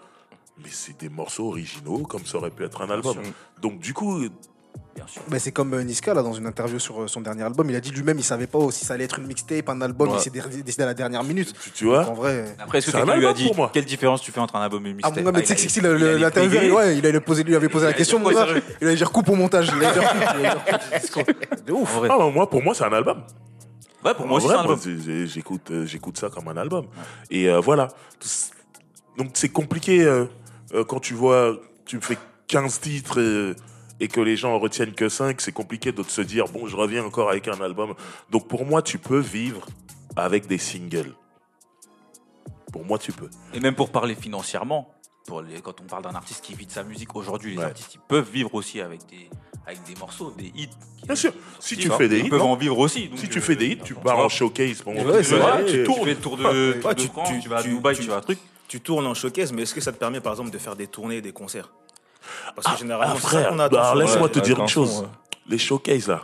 Mais 0.59 0.69
c'est 0.71 0.99
des 0.99 1.09
morceaux 1.09 1.47
originaux, 1.47 1.99
comme 1.99 2.25
ça 2.25 2.37
aurait 2.37 2.51
pu 2.51 2.63
être 2.63 2.81
un 2.81 2.89
album. 2.89 3.17
Donc, 3.61 3.79
du 3.79 3.93
coup, 3.93 4.23
Bien 4.95 5.05
sûr. 5.07 5.23
Bah, 5.27 5.39
c'est 5.39 5.51
comme 5.51 5.73
euh, 5.73 5.83
Niska 5.83 6.13
là 6.13 6.21
dans 6.21 6.33
une 6.33 6.45
interview 6.45 6.77
sur 6.77 7.01
euh, 7.03 7.07
son 7.07 7.21
dernier 7.21 7.41
album, 7.43 7.67
il 7.69 7.75
a 7.75 7.79
dit 7.79 7.89
lui-même 7.89 8.17
il 8.19 8.23
savait 8.23 8.45
pas 8.45 8.59
si 8.71 8.85
ça 8.85 8.93
allait 8.93 9.03
être 9.05 9.17
une 9.17 9.25
mixtape, 9.25 9.67
un 9.69 9.81
album, 9.81 10.09
Ouais. 10.09 10.15
il 10.17 10.21
s'est 10.21 10.29
dé- 10.29 10.41
décidé 10.63 10.83
à 10.83 10.85
la 10.87 10.93
dernière 10.93 11.23
minute. 11.23 11.51
tu, 11.63 11.71
tu 11.71 11.85
vois, 11.85 12.07
En 12.07 12.13
vrai. 12.13 12.55
Après, 12.59 12.77
est-ce 12.77 12.87
que 12.91 12.97
quelqu'un 12.97 13.15
lui 13.17 13.25
a 13.25 13.33
dit 13.33 13.47
pour 13.47 13.55
moi. 13.55 13.71
quelle 13.73 13.85
différence 13.85 14.21
tu 14.21 14.31
fais 14.31 14.39
entre 14.39 14.55
un 14.55 14.61
album 14.61 14.85
et 14.85 14.89
une 14.91 14.99
Ah 15.01 15.07
mixtape 15.09 15.25
gars, 15.25 15.31
mais 15.31 15.39
Ah, 15.51 15.55
tu 15.55 15.69
sais 15.69 15.81
que 15.81 15.87
l'interview, 15.87 16.79
il 16.95 17.05
allait 17.07 17.19
poser, 17.19 17.43
lui 17.43 17.55
avait 17.55 17.69
posé 17.69 17.85
la 17.85 17.91
Il 17.91 17.93
a 17.93 17.97
question, 17.97 18.21
Il 18.81 18.87
allait 18.87 18.95
dire 18.95 19.11
coupe 19.11 19.29
au 19.29 19.35
montage. 19.35 19.71
Il 19.75 19.83
allait 19.83 19.99
dire. 19.99 20.11
De 21.65 21.71
ouf. 21.73 21.99
Ah, 22.03 22.15
bah, 22.17 22.29
moi, 22.31 22.47
pour 22.49 22.61
moi, 22.63 22.73
c'est 22.75 22.83
un 22.83 22.93
album. 22.93 23.23
Ouais, 24.05 24.13
pour 24.13 24.27
moi 24.27 24.37
aussi, 24.37 24.45
vrai, 24.47 24.55
c'est 24.57 24.61
un 24.61 24.63
moi, 24.65 24.73
album. 24.75 25.27
j'écoute, 25.27 25.71
euh, 25.71 25.85
j'écoute 25.87 26.17
ça 26.19 26.29
comme 26.29 26.47
un 26.49 26.57
album. 26.57 26.85
Et 27.31 27.49
euh, 27.49 27.59
voilà. 27.59 27.87
Donc 29.17 29.29
c'est 29.33 29.49
compliqué 29.49 30.03
euh, 30.73 30.83
quand 30.83 30.99
tu 30.99 31.13
vois, 31.13 31.57
tu 31.85 31.99
fais 32.01 32.17
15 32.47 32.79
titres 32.79 33.55
et 33.99 34.07
que 34.07 34.19
les 34.21 34.35
gens 34.35 34.53
en 34.53 34.59
retiennent 34.59 34.93
que 34.93 35.07
5, 35.09 35.39
c'est 35.41 35.51
compliqué 35.51 35.91
de 35.91 36.03
se 36.03 36.21
dire, 36.21 36.45
bon, 36.47 36.67
je 36.67 36.75
reviens 36.75 37.03
encore 37.05 37.29
avec 37.29 37.47
un 37.47 37.59
album. 37.61 37.93
Donc 38.31 38.47
pour 38.47 38.65
moi, 38.65 38.81
tu 38.81 38.97
peux 38.97 39.19
vivre 39.19 39.65
avec 40.15 40.47
des 40.47 40.57
singles. 40.57 41.13
Pour 42.71 42.85
moi, 42.85 42.97
tu 42.97 43.11
peux. 43.11 43.29
Et 43.53 43.59
même 43.59 43.75
pour 43.75 43.91
parler 43.91 44.15
financièrement, 44.15 44.89
pour 45.27 45.41
les, 45.41 45.61
quand 45.61 45.79
on 45.81 45.85
parle 45.85 46.03
d'un 46.03 46.15
artiste 46.15 46.43
qui 46.43 46.53
vit 46.55 46.65
de 46.65 46.71
sa 46.71 46.83
musique, 46.83 47.15
aujourd'hui, 47.15 47.51
les 47.51 47.57
Ouais. 47.59 47.65
artistes 47.65 47.95
ils 47.95 47.99
peuvent 48.07 48.29
vivre 48.29 48.53
aussi 48.55 48.81
avec 48.81 49.05
des, 49.05 49.29
avec 49.65 49.83
des 49.83 49.95
morceaux, 49.95 50.31
des 50.37 50.47
hits. 50.55 50.69
qui- 50.97 51.05
Bien 51.05 51.15
sûr. 51.15 51.33
Si 51.59 51.77
tu 51.77 51.89
fais 51.91 52.09
des 52.09 52.19
ils 52.19 52.25
hits, 52.25 52.29
peuvent 52.29 52.39
non 52.39 52.51
en 52.53 52.55
vivre 52.55 52.79
aussi. 52.79 53.07
donc, 53.09 53.19
Si 53.19 53.29
tu 53.29 53.37
euh, 53.37 53.41
fais 53.41 53.55
des 53.55 53.67
hits, 53.67 53.79
tu 53.83 53.93
pars 53.93 54.17
en 54.17 54.27
showcase. 54.29 54.81
Bon, 54.81 54.93
Ouais, 54.95 55.23
c'est 55.23 55.35
Ouais, 55.35 55.39
vrai, 55.39 55.65
tu 55.65 55.81
et- 55.81 55.83
tournes, 55.83 55.99
tu 55.99 56.05
fais 56.05 56.13
le 56.15 56.19
tour 56.19 56.37
de, 56.37 56.43
tour 56.43 56.85
Ouais, 56.89 56.95
de 56.95 57.01
tu- 57.01 57.07
France, 57.07 57.29
tu- 57.29 57.39
tu 57.41 57.49
vas 57.49 57.57
à 57.57 57.63
tu- 57.63 57.69
Dubaï, 57.69 57.95
tu- 57.95 58.01
tu 58.01 58.07
vas 58.09 58.15
à 58.15 58.17
un 58.17 58.21
truc. 58.21 58.39
Tu 58.73 58.81
tournes 58.81 59.05
en 59.05 59.13
showcase, 59.13 59.53
mais 59.53 59.61
est-ce 59.61 59.75
que 59.75 59.81
ça 59.81 59.91
te 59.91 59.97
permet 59.99 60.19
par 60.19 60.33
exemple 60.33 60.49
de 60.49 60.57
faire 60.57 60.75
des 60.75 60.87
tournées, 60.87 61.21
des 61.21 61.31
concerts? 61.31 61.69
Parce 62.55 62.65
que 62.65 62.71
Ah, 62.73 62.75
généralement, 62.75 63.13
ah, 63.15 63.19
frère, 63.19 63.55
bah, 63.55 63.93
laisse-moi 63.95 64.23
Ouais, 64.23 64.29
te 64.29 64.39
dire 64.39 64.57
une 64.59 64.67
chose. 64.67 65.01
ouais. 65.01 65.07
Les 65.47 65.59
showcases, 65.59 66.07
là, 66.07 66.21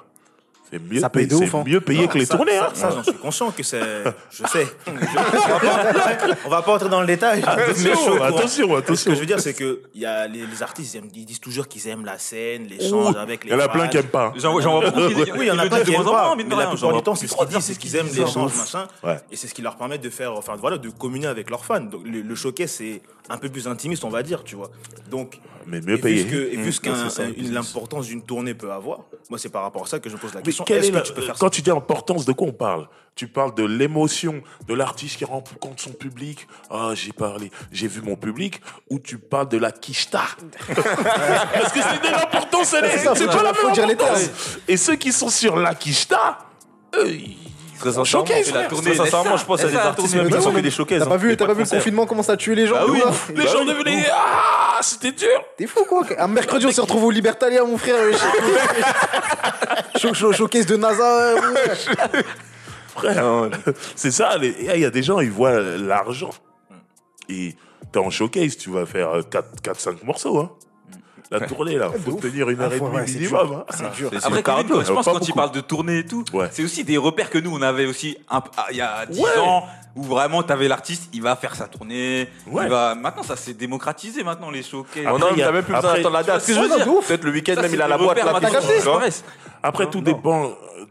c'est 0.72 0.80
mieux, 0.92 1.00
Ça 1.00 1.10
paye 1.10 1.28
de 1.28 1.36
ouf, 1.36 1.56
hein. 1.56 1.64
mieux 1.66 1.82
payé 1.82 2.08
que 2.08 2.18
les 2.18 2.26
Ça- 2.26 2.36
tournées. 2.36 2.52
Ça, 2.58 2.66
hein. 2.68 2.72
ça, 2.74 2.92
j'en 2.92 3.04
suis 3.04 3.14
conscient 3.14 3.52
que 3.52 3.64
c'est. 3.64 3.80
Je 4.32 4.46
sais. 4.48 4.68
Je- 4.86 4.92
on, 4.92 5.54
va 5.54 5.60
pas, 5.60 6.36
on 6.46 6.50
va 6.50 6.62
pas 6.62 6.74
entrer 6.76 6.90
dans 6.90 7.02
le 7.02 7.08
détail. 7.08 7.44
Attention, 7.46 7.94
courant. 7.96 8.22
attention, 8.24 8.68
Ce 8.68 8.72
que 8.72 8.78
attention. 8.78 9.14
je 9.16 9.20
veux 9.20 9.26
dire, 9.26 9.40
c'est 9.40 9.54
que 9.54 9.82
il 9.94 10.02
y 10.02 10.06
a 10.06 10.28
les, 10.28 10.46
les 10.46 10.64
artistes, 10.64 10.94
ils, 10.94 10.98
aiment- 10.98 11.10
ils 11.14 11.26
disent 11.26 11.40
toujours 11.40 11.68
qu'ils 11.68 11.88
aiment 11.88 12.06
la 12.06 12.18
scène, 12.18 12.68
l'échange 12.68 13.16
avec 13.16 13.44
les 13.44 13.50
Il 13.52 13.54
y 13.54 13.56
en 13.56 13.60
a 13.60 13.68
plein 13.70 13.88
qui 13.88 13.98
aiment 13.98 14.06
pas. 14.08 14.34
J'en 14.38 14.60
j'en 14.60 14.80
vois 14.80 14.90
beaucoup 14.92 15.08
qui 15.08 15.16
Oui, 15.32 15.40
il 15.42 15.46
y 15.48 15.52
en 15.52 15.60
a 15.60 15.64
le 15.64 15.70
plein 15.70 15.82
qui 15.84 15.94
aiment 15.94 16.04
pas, 16.04 16.36
mais 16.36 16.44
la 16.44 16.68
plupart 16.68 16.94
du 16.94 17.02
temps, 17.02 17.16
c'est 17.16 17.28
ce 17.28 17.36
qu'ils 17.36 17.48
disent, 17.48 17.60
c'est 17.60 17.78
qu'ils 17.78 17.96
aiment 17.96 18.08
l'échange, 18.16 18.56
machin, 18.56 18.88
Ouais. 19.04 19.18
et 19.32 19.36
c'est 19.36 19.48
ce 19.48 19.54
qui 19.54 19.62
leur 19.62 19.76
permet 19.78 19.98
de 19.98 20.10
faire, 20.10 20.34
enfin 20.34 20.56
voilà, 20.58 20.78
de 20.78 20.90
communier 20.90 21.28
avec 21.28 21.50
leurs 21.50 21.66
fans. 21.66 21.80
Donc 21.82 22.02
le, 22.06 22.36
showcase, 22.36 22.72
c'est 22.72 23.02
un 23.30 23.38
peu 23.38 23.50
plus 23.50 23.68
intimiste, 23.68 24.04
on 24.04 24.10
va 24.10 24.24
dire, 24.24 24.44
tu 24.44 24.56
vois. 24.56 24.70
Donc, 25.10 25.40
Mais 25.68 25.82
mieux 25.82 25.98
payé. 25.98 26.22
et 26.22 26.58
vu 26.58 26.72
ce 26.74 26.80
Mmh, 26.90 27.54
l'importance 27.54 28.08
d'une 28.08 28.22
tournée 28.24 28.54
peut 28.54 28.72
avoir, 28.72 29.00
moi 29.30 29.38
c'est 29.38 29.50
par 29.50 29.64
rapport 29.64 29.84
à 29.84 29.86
ça 29.86 30.00
que 30.00 30.10
je 30.10 30.16
me 30.16 30.20
pose 30.20 30.34
la 30.34 30.42
Mais 30.46 30.52
question. 30.64 30.66
quelle 30.66 30.78
Est-ce 30.78 30.88
est 30.88 30.92
que 30.92 30.96
la- 30.98 31.02
tu 31.04 31.14
peux 31.14 31.22
faire 31.22 31.36
ça 31.36 31.40
quand 31.40 31.50
tu 31.50 31.62
dis 31.62 31.72
importance, 31.72 32.26
de 32.26 32.32
quoi 32.34 32.48
on 32.48 32.52
parle 32.54 32.88
Tu 33.16 33.28
parles 33.28 33.54
de 33.56 33.64
l'émotion 33.64 34.42
de 34.68 34.74
l'artiste 34.74 35.18
qui 35.18 35.26
rencontre 35.26 35.82
son 35.82 35.92
public. 35.92 36.48
Ah, 36.70 36.92
j'ai 36.94 37.12
parlé, 37.12 37.52
j'ai 37.72 37.88
vu 37.88 38.02
mon 38.02 38.16
public. 38.16 38.62
Ou 38.90 39.00
tu 39.00 39.18
parles 39.18 39.50
de 39.50 39.58
la 39.58 39.72
quicheta 39.72 40.22
Parce 40.68 41.74
que 41.74 41.80
c'est 41.82 42.02
de 42.02 42.12
l'importance, 42.12 42.74
elle 42.74 42.86
est- 42.86 42.90
C'est 42.98 43.04
ça, 43.06 43.14
c'est 43.16 43.26
faut 43.26 43.38
pas 43.38 43.44
la 43.44 43.52
même 43.54 43.92
importance. 43.92 44.30
Et 44.68 44.78
ceux 44.78 44.96
qui 44.96 45.12
sont 45.12 45.30
sur 45.30 45.58
la 45.58 45.76
quicheta, 45.76 46.40
eux, 46.96 47.08
Très 47.80 47.94
sincèrement, 47.94 48.26
la 48.54 48.64
tournée, 48.66 48.92
Très 48.92 48.96
sincèrement, 49.06 49.38
je 49.38 49.46
pense 49.46 49.62
ça, 49.62 49.68
à 49.68 49.70
des 49.70 49.76
artistes 49.78 50.16
même 50.16 50.30
qui 50.30 50.42
sont 50.42 50.52
que 50.52 50.60
des 50.60 50.72
showcases. 50.72 51.00
T'as 51.00 51.06
pas 51.06 51.16
hein. 51.16 51.18
vu, 51.18 51.38
t'as 51.38 51.46
pas 51.46 51.54
vu 51.54 51.64
le 51.64 51.70
confinement 51.70 52.06
comment 52.06 52.24
ça 52.24 52.34
a 52.34 52.38
tué 52.38 52.56
les 52.56 52.68
gens 52.68 52.76
Ah 52.78 52.86
oui, 52.88 53.00
là 53.00 53.12
les 53.36 53.48
gens 53.48 53.64
devenaient. 53.66 54.06
Ah, 54.12 54.80
c'était 54.82 55.12
dur. 55.12 55.44
T'es 55.58 55.66
fou 55.68 55.86
quoi 55.88 56.04
Un 56.18 56.28
mercredi 56.28 56.66
on 56.66 56.72
se 56.72 56.82
retrouve 56.82 57.06
au 57.06 57.12
Libertalia 57.12 57.64
mon 57.64 57.78
frère. 57.78 57.96
Show- 59.98 60.14
show- 60.14 60.34
Showcase 60.34 60.66
de 60.66 60.76
NASA. 60.78 61.04
euh. 61.04 61.38
Frère, 62.96 63.50
c'est 63.96 64.12
ça. 64.12 64.38
les- 64.38 64.56
Il 64.74 64.80
y 64.82 64.86
a 64.86 64.90
des 64.90 65.04
gens, 65.04 65.20
ils 65.20 65.32
voient 65.32 65.60
l'argent. 65.60 66.32
Et 67.30 67.56
t'es 67.92 68.00
en 68.00 68.10
showcase, 68.10 68.58
tu 68.58 68.70
vas 68.72 68.86
faire 68.86 69.10
4-5 69.62 70.04
morceaux. 70.04 70.40
Hein. 70.40 70.52
La 71.32 71.42
tournée, 71.42 71.76
là, 71.76 71.92
faut 72.04 72.14
ouf. 72.14 72.22
tenir 72.22 72.50
une 72.50 72.60
Ah, 72.60 72.64
heure 72.64 72.74
et 72.74 72.80
demie 72.80 72.90
ouais, 72.90 73.08
c'est 73.08 73.20
minimum. 73.20 73.48
dur. 73.48 73.58
hein. 73.60 73.66
C'est 73.70 73.92
dur. 73.96 74.10
C'est- 74.12 74.20
c'est 74.20 74.26
Après, 74.26 74.42
Kevin, 74.42 74.68
je 74.84 74.92
pense 74.92 75.06
quand 75.06 75.14
beaucoup. 75.20 75.34
parle 75.34 75.52
de 75.52 75.62
tournée 75.62 76.00
et 76.00 76.06
tout, 76.06 76.26
Ouais. 76.34 76.48
c'est 76.52 76.64
aussi 76.64 76.84
des 76.84 76.98
repères 76.98 77.30
que 77.30 77.38
nous, 77.38 77.56
on 77.56 77.62
avait 77.62 77.86
aussi 77.86 78.18
un- 78.32 78.42
ah, 78.58 78.66
il 78.72 78.78
y 78.78 78.82
a 78.82 79.06
10 79.06 79.22
Ouais. 79.22 79.38
ans, 79.40 79.64
où 79.96 80.02
vraiment, 80.04 80.42
t'avais 80.42 80.68
l'artiste, 80.68 81.10
il 81.14 81.22
va 81.22 81.36
faire 81.36 81.54
sa 81.56 81.68
tournée. 81.68 82.28
Ouais. 82.48 82.64
Il 82.64 82.70
va... 82.70 82.96
Maintenant, 82.96 83.22
ça 83.22 83.36
s'est 83.36 83.54
démocratisé, 83.54 84.24
maintenant, 84.24 84.50
les 84.50 84.64
showcases. 84.64 85.04
Oh 85.06 85.10
Après, 85.16 85.20
non, 85.20 85.28
il 85.36 85.42
a- 85.44 85.46
t'as 85.48 85.52
même 85.52 85.64
plus 85.64 85.74
besoin 85.76 85.94
d'attendre 85.94 86.16
la 86.16 86.24
date. 86.24 86.42
ce 86.42 86.48
que 86.48 86.54
je 86.54 86.60
veux 86.62 86.68
dire. 86.68 86.86
Peut-être 87.08 87.24
le 87.24 87.32
week-end 87.32 87.62
même, 87.62 87.74
il 87.74 87.82
a 87.82 87.88
la 87.88 87.98
boîte 88.00 88.18
là. 88.24 88.40
tu 88.40 88.74
disparaissent. 88.76 89.24
Après, 89.62 89.88
tout 89.90 90.02
dépend 90.02 90.46
euh, 90.46 90.50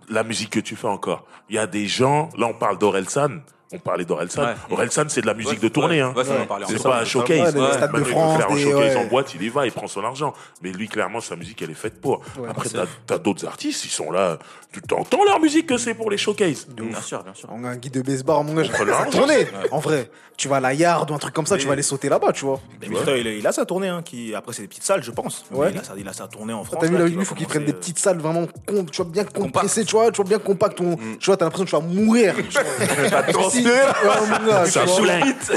de 0.09 0.15
la 0.15 0.23
musique 0.23 0.51
que 0.51 0.61
tu 0.61 0.77
fais 0.77 0.87
encore. 0.89 1.25
Il 1.49 1.57
y 1.57 1.59
a 1.59 1.67
des 1.67 1.87
gens, 1.87 2.29
là, 2.37 2.47
on 2.47 2.55
parle 2.55 2.79
d'Orelsan. 2.79 3.41
On 3.71 3.79
parlait 3.79 4.05
d'Orelsan. 4.07 4.43
Ouais. 4.45 4.55
Orelsan, 4.71 5.05
c'est 5.09 5.21
de 5.21 5.27
la 5.27 5.35
musique 5.35 5.53
Ouais, 5.55 5.59
de 5.59 5.69
tournée. 5.69 6.03
ouais, 6.03 6.11
hein. 6.19 6.25
C'est 6.69 6.83
pas 6.83 7.01
un 7.01 7.05
showcase. 7.05 7.39
Ouais, 7.39 7.53
des 7.53 7.61
Ouais. 7.61 7.73
stades 7.73 7.93
de 7.93 7.99
Maintenant, 7.99 7.99
il 7.99 8.05
peut 8.05 8.11
France, 8.11 8.39
faire 8.39 8.51
un 8.51 8.57
showcase 8.57 8.95
ouais. 8.95 8.97
en 8.97 9.05
boîte, 9.07 9.35
il 9.35 9.43
y 9.43 9.49
va, 9.51 9.67
il 9.67 9.73
prend 9.73 9.87
son 9.87 10.05
argent. 10.05 10.33
Mais 10.63 10.73
lui, 10.73 10.89
clairement, 10.89 11.21
sa 11.21 11.37
musique, 11.37 11.61
elle 11.61 11.71
est 11.71 11.75
faite 11.75 12.01
pour. 12.01 12.21
Ouais, 12.39 12.49
Après, 12.49 12.69
t'as 13.07 13.15
as, 13.15 13.19
d'autres 13.19 13.47
artistes, 13.47 13.85
ils 13.85 13.91
sont 13.91 14.11
là. 14.11 14.39
Tu 14.73 14.81
t'entends 14.83 15.25
leur 15.25 15.39
musique 15.41 15.67
que 15.67 15.77
c'est 15.77 15.95
pour 15.95 16.11
les 16.11 16.17
showcases. 16.19 16.67
Bien 16.69 17.01
sûr, 17.01 17.23
bien 17.23 17.35
sûr. 17.35 17.49
On 17.53 17.65
a 17.65 17.69
un 17.69 17.77
guide 17.77 17.93
de 17.95 18.03
baseball, 18.03 18.45
mon 18.47 18.55
gars. 18.55 18.65
Tourner. 19.11 19.47
En 19.71 19.81
vrai, 19.81 20.11
tu 20.37 20.49
vas 20.49 20.57
à 20.57 20.61
la 20.61 20.73
yard 20.73 21.11
ou 21.11 21.15
un 21.15 21.19
truc 21.19 21.35
comme 21.35 21.47
ça, 21.47 21.57
tu 21.59 21.67
vas 21.67 21.73
aller 21.75 21.83
sauter 21.83 22.09
là-bas, 22.09 22.33
tu 22.33 22.45
vois. 22.47 22.61
Il, 22.83 23.27
il 23.27 23.47
a 23.47 23.53
sa 23.53 23.67
tournée, 23.67 23.89
hein, 23.89 24.03
qui, 24.05 24.35
après 24.35 24.53
c'est 24.53 24.63
des 24.63 24.69
petites 24.69 24.85
salles, 24.85 25.03
je 25.03 25.11
pense. 25.11 25.45
Il 25.53 25.61
a, 25.79 25.83
sa, 25.83 25.95
il 25.97 26.09
a 26.09 26.13
sa 26.13 26.27
tournée 26.29 26.53
en 26.55 26.65
France. 26.65 26.79
T'as 26.81 26.87
vu 26.87 26.97
là, 26.97 27.07
il 27.07 27.25
faut 27.25 27.35
qu'il 27.35 27.47
prenne 27.47 27.65
des 27.65 27.73
petites 27.73 27.99
salles 27.99 28.19
vraiment 28.19 28.47
tu 28.47 29.03
vois, 29.03 29.05
bien 29.11 29.25
compressées, 29.25 29.85
tu 29.85 29.95
vois, 29.97 30.11
bien 30.25 30.39
compact. 30.39 30.79
Ton, 30.79 30.97
Tu 31.19 31.27
vois, 31.27 31.37
t'as 31.37 31.45
l'impression 31.47 31.65
que 31.65 31.71
tu 31.71 31.77
vas 31.77 32.03
mourir. 32.03 32.35
tu 33.63 34.71
Ça. 34.71 34.85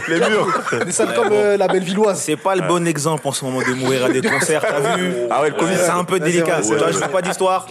Les 0.07 0.19
murs. 0.19 0.47
Des 0.85 0.91
salles 0.91 1.13
comme 1.15 1.31
euh, 1.31 1.57
la 1.57 1.67
Bellevilloise. 1.67 2.19
C'est 2.19 2.35
pas 2.35 2.55
le 2.55 2.67
bon 2.67 2.85
exemple 2.87 3.27
en 3.27 3.31
ce 3.31 3.45
moment 3.45 3.59
de 3.59 3.73
mourir 3.73 4.05
à 4.05 4.09
des 4.09 4.21
concerts, 4.21 4.61
t'as 4.61 4.95
vu 4.95 5.13
Ah 5.29 5.41
ouais, 5.41 5.49
le 5.49 5.55
Covid. 5.55 5.75
C'est 5.77 5.89
un 5.89 6.03
peu 6.03 6.19
délicat. 6.19 6.61
je 6.61 6.97
fais 6.97 7.07
pas 7.07 7.21
d'histoire. 7.21 7.67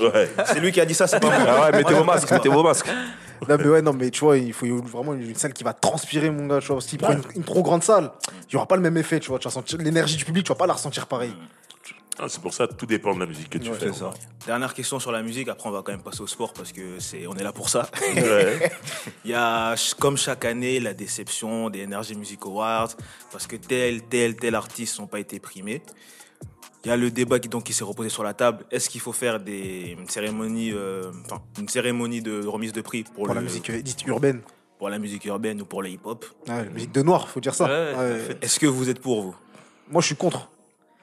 C'est 0.46 0.60
lui 0.60 0.72
qui 0.72 0.80
a 0.80 0.84
dit 0.84 0.94
ça, 0.94 1.06
c'est 1.06 1.20
pas 1.20 1.28
moi. 1.28 1.36
Ah 1.48 1.60
ouais, 1.70 1.78
mettez 1.78 1.94
vos 1.94 2.04
masques, 2.04 2.30
mettez 2.30 2.48
vos 2.48 2.62
masques. 2.62 2.88
Non, 3.48 3.56
mais 3.58 3.68
ouais, 3.68 3.80
non, 3.82 3.94
mais 3.94 4.10
tu 4.10 4.20
vois, 4.20 4.36
il 4.36 4.52
faut 4.52 4.66
vraiment 4.66 5.14
une 5.14 5.34
salle 5.34 5.54
qui 5.54 5.64
va 5.64 5.72
transpirer, 5.72 6.30
mon 6.30 6.46
gars. 6.46 6.58
Tu 6.60 6.70
vois, 6.72 6.80
s'il 6.82 6.98
prend 6.98 7.12
une, 7.12 7.22
une 7.34 7.42
trop 7.42 7.62
grande 7.62 7.82
salle, 7.82 8.10
il 8.48 8.52
y 8.52 8.56
aura 8.56 8.66
pas 8.66 8.76
le 8.76 8.82
même 8.82 8.98
effet, 8.98 9.18
tu 9.18 9.30
vois. 9.30 9.38
Tu 9.38 9.48
vas 9.48 9.50
sentir 9.50 9.78
l'énergie 9.78 10.16
du 10.16 10.26
public, 10.26 10.44
tu 10.44 10.50
vas 10.52 10.56
pas 10.56 10.66
la 10.66 10.74
ressentir 10.74 11.06
pareil. 11.06 11.32
Ah, 12.18 12.26
c'est 12.28 12.42
pour 12.42 12.52
ça, 12.52 12.66
tout 12.66 12.84
dépend 12.86 13.14
de 13.14 13.20
la 13.20 13.26
musique 13.26 13.48
que 13.48 13.58
tu 13.58 13.70
Ouais, 13.70 13.76
fais. 13.78 13.92
Ça. 13.92 14.10
Dernière 14.46 14.74
question 14.74 14.98
sur 15.00 15.10
la 15.12 15.22
musique, 15.22 15.48
après 15.48 15.68
on 15.68 15.72
va 15.72 15.82
quand 15.82 15.92
même 15.92 16.02
passer 16.02 16.20
au 16.20 16.26
sport 16.26 16.52
parce 16.52 16.72
que 16.72 16.98
c'est, 16.98 17.26
on 17.26 17.34
est 17.36 17.42
là 17.42 17.52
pour 17.52 17.68
ça. 17.70 17.88
Ouais. 18.14 18.70
Il 19.24 19.30
y 19.30 19.34
a, 19.34 19.74
comme 19.98 20.16
chaque 20.18 20.44
année, 20.44 20.80
la 20.80 20.92
déception 20.92 21.70
des 21.70 21.84
Energy 21.86 22.14
Music 22.14 22.40
Awards 22.44 22.90
parce 23.32 23.46
que 23.46 23.56
tel, 23.56 24.02
tel, 24.02 24.36
tel 24.36 24.54
artiste 24.54 24.98
n'ont 24.98 25.06
pas 25.06 25.20
été 25.20 25.38
primés. 25.40 25.82
Il 26.84 26.88
y 26.88 26.90
a 26.90 26.96
le 26.96 27.10
débat 27.10 27.38
qui, 27.38 27.48
donc, 27.48 27.64
qui 27.64 27.72
s'est 27.74 27.84
reposé 27.84 28.08
sur 28.08 28.22
la 28.22 28.32
table. 28.34 28.64
Est-ce 28.70 28.88
qu'il 28.90 29.00
faut 29.02 29.12
faire 29.12 29.38
des 29.38 29.96
cérémonies, 30.08 30.72
euh, 30.72 31.10
enfin, 31.26 31.42
une 31.58 31.68
cérémonie 31.68 32.22
de 32.22 32.46
remise 32.46 32.72
de 32.72 32.80
prix 32.80 33.04
pour, 33.04 33.26
Pour 33.26 33.34
la 33.34 33.42
musique 33.42 33.68
euh, 33.70 33.82
dite 33.82 34.06
urbaine. 34.06 34.40
pour 34.78 34.88
la 34.88 34.98
musique 34.98 35.24
urbaine 35.26 35.60
ou 35.60 35.66
pour 35.66 35.82
le 35.82 35.90
hip-hop? 35.90 36.24
Ouais, 36.48 36.64
la 36.64 36.70
musique 36.70 36.92
de 36.92 37.02
noir, 37.02 37.28
faut 37.28 37.40
dire 37.40 37.54
ça. 37.54 37.66
Ouais, 37.66 38.18
fait. 38.18 38.44
Est-ce 38.44 38.58
que 38.58 38.66
vous 38.66 38.88
êtes 38.88 39.00
pour 39.00 39.22
vous? 39.22 39.36
Moi, 39.90 40.00
je 40.00 40.06
suis 40.06 40.16
contre. 40.16 40.48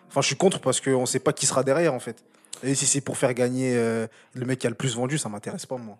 Enfin, 0.09 0.21
je 0.21 0.27
suis 0.27 0.35
contre 0.35 0.59
parce 0.59 0.81
qu'on 0.81 1.05
sait 1.05 1.19
pas 1.19 1.33
qui 1.33 1.45
sera 1.45 1.63
derrière, 1.63 1.93
en 1.93 1.99
fait. 1.99 2.23
Et 2.63 2.75
si 2.75 2.85
c'est 2.85 3.01
pour 3.01 3.17
faire 3.17 3.33
gagner 3.33 3.75
euh, 3.75 4.07
le 4.33 4.45
mec 4.45 4.59
qui 4.59 4.67
a 4.67 4.69
le 4.69 4.75
plus 4.75 4.95
vendu, 4.95 5.17
ça 5.17 5.29
m'intéresse 5.29 5.65
pas, 5.65 5.77
moi. 5.77 5.97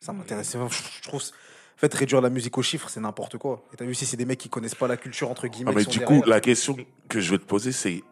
Ça 0.00 0.12
m'intéresse. 0.12 0.52
Je 0.52 0.76
je 1.02 1.02
trouve. 1.02 1.22
En 1.22 1.78
fait, 1.78 1.92
réduire 1.94 2.20
la 2.20 2.30
musique 2.30 2.56
aux 2.56 2.62
chiffres, 2.62 2.88
c'est 2.88 3.00
n'importe 3.00 3.36
quoi. 3.36 3.64
Et 3.72 3.76
t'as 3.76 3.84
vu, 3.84 3.94
si 3.94 4.06
c'est 4.06 4.16
des 4.16 4.26
mecs 4.26 4.38
qui 4.38 4.48
connaissent 4.48 4.76
pas 4.76 4.86
la 4.86 4.96
culture, 4.96 5.30
entre 5.30 5.48
guillemets, 5.48 5.72
Ah, 5.72 5.76
mais 5.76 5.84
du 5.84 6.00
coup, 6.00 6.22
la 6.24 6.40
question 6.40 6.76
que 7.08 7.20
je 7.20 7.30
vais 7.32 7.38
te 7.38 7.44
poser, 7.44 7.72
c'est 7.72 8.02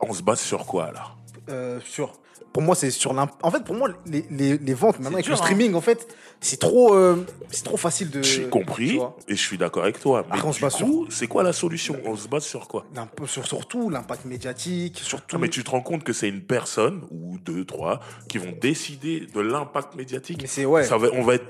on 0.00 0.12
se 0.12 0.22
base 0.22 0.40
sur 0.40 0.64
quoi 0.64 0.92
là 0.92 1.17
Euh, 1.48 1.80
sur. 1.84 2.12
Pour 2.52 2.62
moi, 2.62 2.74
c'est 2.74 2.90
sur 2.90 3.12
l'imp... 3.12 3.30
En 3.42 3.50
fait, 3.50 3.62
pour 3.62 3.74
moi, 3.74 3.90
les, 4.06 4.24
les, 4.30 4.56
les 4.56 4.74
ventes 4.74 4.98
maintenant 4.98 5.12
avec 5.16 5.26
dur, 5.26 5.32
le 5.32 5.36
streaming, 5.36 5.74
en 5.74 5.82
fait, 5.82 6.08
c'est 6.40 6.58
trop, 6.58 6.94
euh, 6.94 7.26
c'est 7.50 7.62
trop 7.62 7.76
facile 7.76 8.10
de. 8.10 8.22
J'ai 8.22 8.48
compris 8.48 8.98
et 9.28 9.36
je 9.36 9.40
suis 9.40 9.58
d'accord 9.58 9.82
avec 9.82 10.00
toi. 10.00 10.24
Mais 10.26 10.36
Après, 10.36 10.48
on 10.48 10.52
se 10.52 10.60
base 10.60 10.74
sur- 10.74 10.86
coup, 10.86 11.06
c'est 11.10 11.26
quoi 11.26 11.42
la 11.42 11.52
solution? 11.52 11.96
On 12.06 12.16
se 12.16 12.26
base 12.26 12.44
sur 12.44 12.66
quoi? 12.66 12.86
Sur 13.26 13.46
surtout 13.46 13.90
l'impact 13.90 14.24
médiatique, 14.24 14.98
surtout. 15.04 15.36
Ah, 15.36 15.38
mais 15.38 15.50
tu 15.50 15.62
te 15.62 15.70
rends 15.70 15.82
compte 15.82 16.04
que 16.04 16.14
c'est 16.14 16.28
une 16.28 16.40
personne 16.40 17.02
ou 17.10 17.36
deux, 17.38 17.64
trois 17.66 18.00
qui 18.30 18.38
vont 18.38 18.54
décider 18.58 19.26
de 19.32 19.40
l'impact 19.40 19.94
médiatique? 19.94 20.38
Mais 20.40 20.48
c'est 20.48 20.64
ouais. 20.64 20.84
Ça 20.84 20.96
va, 20.96 21.08
on 21.12 21.22
va 21.22 21.34
être 21.34 21.46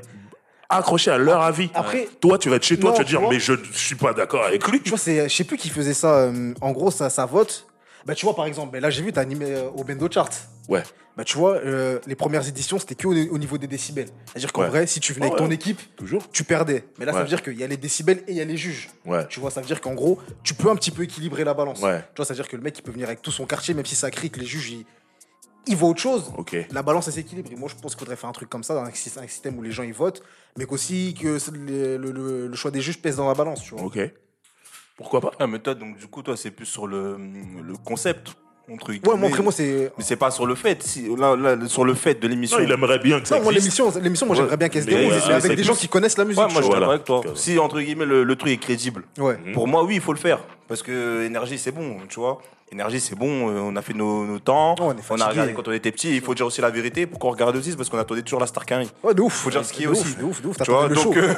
accroché 0.69 1.11
à 1.13 1.19
leur 1.19 1.43
avis. 1.43 1.71
Après- 1.75 2.09
toi, 2.21 2.39
tu 2.39 2.51
vas 2.51 2.57
être 2.57 2.65
chez 2.65 2.79
toi, 2.79 2.91
Non, 2.91 2.97
tu 2.97 3.03
vas 3.03 3.09
dire, 3.09 3.21
vois. 3.21 3.31
mais 3.31 3.39
je 3.41 3.53
ne 3.53 3.65
suis 3.73 3.95
pas 3.95 4.13
d'accord 4.13 4.45
avec 4.45 4.67
lui. 4.67 4.81
Tu 4.83 4.91
vois, 4.91 4.99
c'est, 4.99 5.29
je 5.29 5.35
sais 5.35 5.45
plus 5.45 5.57
qui 5.59 5.69
faisait 5.71 5.95
ça. 5.95 6.15
euh, 6.25 6.53
en 6.61 6.73
gros, 6.73 6.91
ça, 6.91 7.09
ça 7.09 7.25
vote. 7.25 7.67
Bah, 8.07 8.15
tu 8.15 8.25
vois, 8.27 8.35
par 8.35 8.47
exemple, 8.47 8.79
là, 8.79 8.91
j'ai 8.91 9.03
vu, 9.03 9.13
t'as 9.13 9.21
animé 9.21 9.47
euh, 9.51 9.69
au 9.71 9.85
Bendo 9.85 10.09
Chart. 10.11 10.31
Ouais. 10.69 10.83
Bah, 11.17 11.25
tu 11.25 11.37
vois, 11.37 11.57
euh, 11.57 11.99
les 12.07 12.15
premières 12.15 12.47
éditions, 12.47 12.79
c'était 12.79 12.95
que 12.95 13.07
au, 13.09 13.13
au 13.35 13.39
niveau 13.39 13.59
des 13.59 13.67
décibels. 13.67 14.09
C'est-à-dire 14.27 14.53
qu'en 14.53 14.63
Ouais. 14.63 14.69
vrai, 14.69 14.87
si 14.87 15.01
tu 15.01 15.13
venais 15.13 15.27
Ouais, 15.27 15.33
avec 15.33 15.39
ton 15.43 15.49
ouais. 15.49 15.55
équipe, 15.55 15.81
Toujours. 15.97 16.29
tu 16.31 16.45
perdais. 16.45 16.85
Mais 16.99 17.05
là, 17.05 17.13
ça 17.13 17.23
veut 17.23 17.29
dire 17.29 17.43
qu'il 17.43 17.59
y 17.59 17.65
a 17.65 17.67
les 17.67 17.77
décibels 17.77 18.19
et 18.29 18.33
il 18.33 18.37
y 18.37 18.41
a 18.41 18.45
les 18.45 18.57
juges. 18.57 18.89
Ouais. 19.05 19.27
Tu 19.29 19.41
vois, 19.41 19.51
ça 19.51 19.61
veut 19.61 19.67
dire 19.67 19.81
qu'en 19.81 19.95
gros, 19.95 20.19
tu 20.45 20.55
peux 20.55 20.71
un 20.71 20.77
petit 20.77 20.91
peu 20.93 21.03
équilibrer 21.03 21.43
la 21.45 21.55
balance. 21.55 21.81
Ouais. 21.83 21.99
Tu 22.01 22.17
vois, 22.19 22.25
ça 22.25 22.35
veut 22.35 22.39
dire 22.41 22.49
que 22.49 22.57
le 22.57 22.63
mec, 22.63 22.79
il 22.79 22.83
peut 22.83 22.93
venir 22.93 23.09
avec 23.09 23.21
tout 23.23 23.33
son 23.33 23.47
quartier, 23.47 23.75
même 23.75 23.87
si 23.87 23.97
ça 23.97 24.11
crie 24.13 24.31
que 24.31 24.39
les 24.39 24.47
juges, 24.47 24.71
ils, 25.67 25.77
voient 25.77 25.89
autre 25.91 26.01
chose. 26.01 26.33
Ok. 26.39 26.57
La 26.71 26.83
balance, 26.83 27.09
elle 27.09 27.15
s'équilibre. 27.15 27.51
Moi, 27.57 27.69
je 27.69 27.75
pense 27.81 27.93
qu'il 27.95 28.01
faudrait 28.01 28.17
faire 28.17 28.29
un 28.31 28.33
truc 28.33 28.49
comme 28.49 28.63
ça, 28.63 28.75
dans 28.75 28.83
un 28.83 28.93
sy- 28.95 29.11
un 29.21 29.27
système 29.27 29.59
où 29.59 29.63
les 29.63 29.73
gens, 29.73 29.83
ils 29.83 29.93
votent, 29.93 30.23
mais 30.57 30.67
qu'aussi 30.67 31.15
que 31.21 31.37
le, 31.53 31.97
le- 31.97 32.13
le- 32.13 32.47
le 32.47 32.57
choix 32.57 32.71
des 32.71 32.81
juges 32.81 33.03
pèse 33.03 33.17
dans 33.17 33.27
la 33.29 33.35
balance, 33.35 33.63
tu 33.63 33.75
vois. 33.75 33.83
Pourquoi 34.99 35.21
pas? 35.21 35.31
Ah, 35.39 35.47
mais 35.47 35.59
toi, 35.61 35.75
donc, 35.75 35.97
du 35.97 36.07
coup, 36.09 36.23
toi, 36.23 36.37
c'est 36.37 36.51
plus 36.51 36.67
sur 36.67 36.87
le, 36.87 37.17
le 37.65 37.75
concept. 37.85 38.35
Entre 38.71 38.91
Ouais, 38.91 38.99
moi, 39.03 39.15
guillemets. 39.15 39.29
après, 39.29 39.43
moi, 39.43 39.53
c'est. 39.53 39.93
Mais 39.97 40.05
c'est 40.05 40.17
pas 40.17 40.31
sur 40.31 40.45
le 40.45 40.55
fait. 40.55 40.83
Si, 40.83 41.09
là, 41.17 41.35
là, 41.37 41.57
sur 41.69 41.85
le 41.87 41.95
fait 41.95 42.21
de 42.21 42.29
l'émission. 42.29 42.59
Non, 42.59 42.65
il 42.65 42.71
aimerait 42.71 42.99
bien 42.99 43.19
que 43.19 43.27
ça 43.27 43.39
Non, 43.39 43.45
moi, 43.45 43.53
l'émission, 43.55 43.91
l'émission, 44.03 44.27
moi, 44.27 44.37
j'aimerais 44.37 44.59
bien 44.59 44.69
qu'elle 44.69 44.83
se 44.83 44.89
déroule, 44.89 45.11
euh, 45.11 45.19
mais 45.27 45.33
avec 45.35 45.49
des 45.49 45.55
plus- 45.55 45.65
gens 45.65 45.75
qui 45.75 45.89
connaissent 45.89 46.19
la 46.19 46.27
musique. 46.27 46.43
Ouais, 46.43 46.53
moi, 46.53 46.61
je 46.61 46.69
d'accord 46.69 46.91
avec 46.91 47.05
toi. 47.05 47.21
Voilà. 47.25 47.39
Si, 47.39 47.59
entre 47.59 47.81
guillemets, 47.81 48.05
le, 48.05 48.25
le 48.25 48.37
truc 48.37 48.53
est 48.53 48.57
crédible. 48.59 49.05
Ouais. 49.17 49.39
Mhm. 49.43 49.53
Pour 49.55 49.69
moi, 49.69 49.85
oui, 49.85 49.95
il 49.95 50.01
faut 50.03 50.13
le 50.13 50.19
faire. 50.19 50.41
Parce 50.67 50.83
que 50.83 51.23
énergie, 51.25 51.57
c'est 51.57 51.73
bon, 51.73 51.97
tu 52.11 52.21
vois. 52.21 52.43
Énergie, 52.71 53.01
c'est 53.01 53.15
bon. 53.17 53.49
euh, 53.49 53.61
on 53.63 53.75
a 53.75 53.81
fait 53.81 53.95
nos, 53.95 54.27
nos 54.27 54.39
temps. 54.39 54.75
Oh, 54.79 54.93
on 54.93 55.17
est 55.19 55.23
a 55.23 55.29
regardé 55.29 55.55
quand 55.55 55.67
on 55.67 55.73
était 55.73 55.91
petit. 55.91 56.15
Il 56.17 56.21
faut 56.21 56.35
dire 56.35 56.45
aussi 56.45 56.61
la 56.61 56.69
vérité. 56.69 57.07
Pourquoi 57.07 57.31
on 57.31 57.33
regarde 57.33 57.57
aussi? 57.57 57.75
Parce 57.75 57.89
qu'on 57.89 57.97
attendait 57.97 58.21
toujours 58.21 58.41
la 58.41 58.47
Star 58.47 58.67
Carry. 58.67 58.91
Ouais, 59.03 59.15
de 59.15 59.23
ouf. 59.23 59.33
Faut 59.33 59.49
dire 59.49 59.65
ce 59.65 59.73
qui 59.73 59.85
est 59.85 59.87
aussi. 59.87 60.03
ouf, 60.09 60.19
De 60.19 60.25
ouf, 60.25 60.43
de 60.43 60.49
ouf. 60.49 60.57
Tu 60.63 60.71
vois, 60.71 60.91
donc 60.91 61.17
euh, 61.17 61.35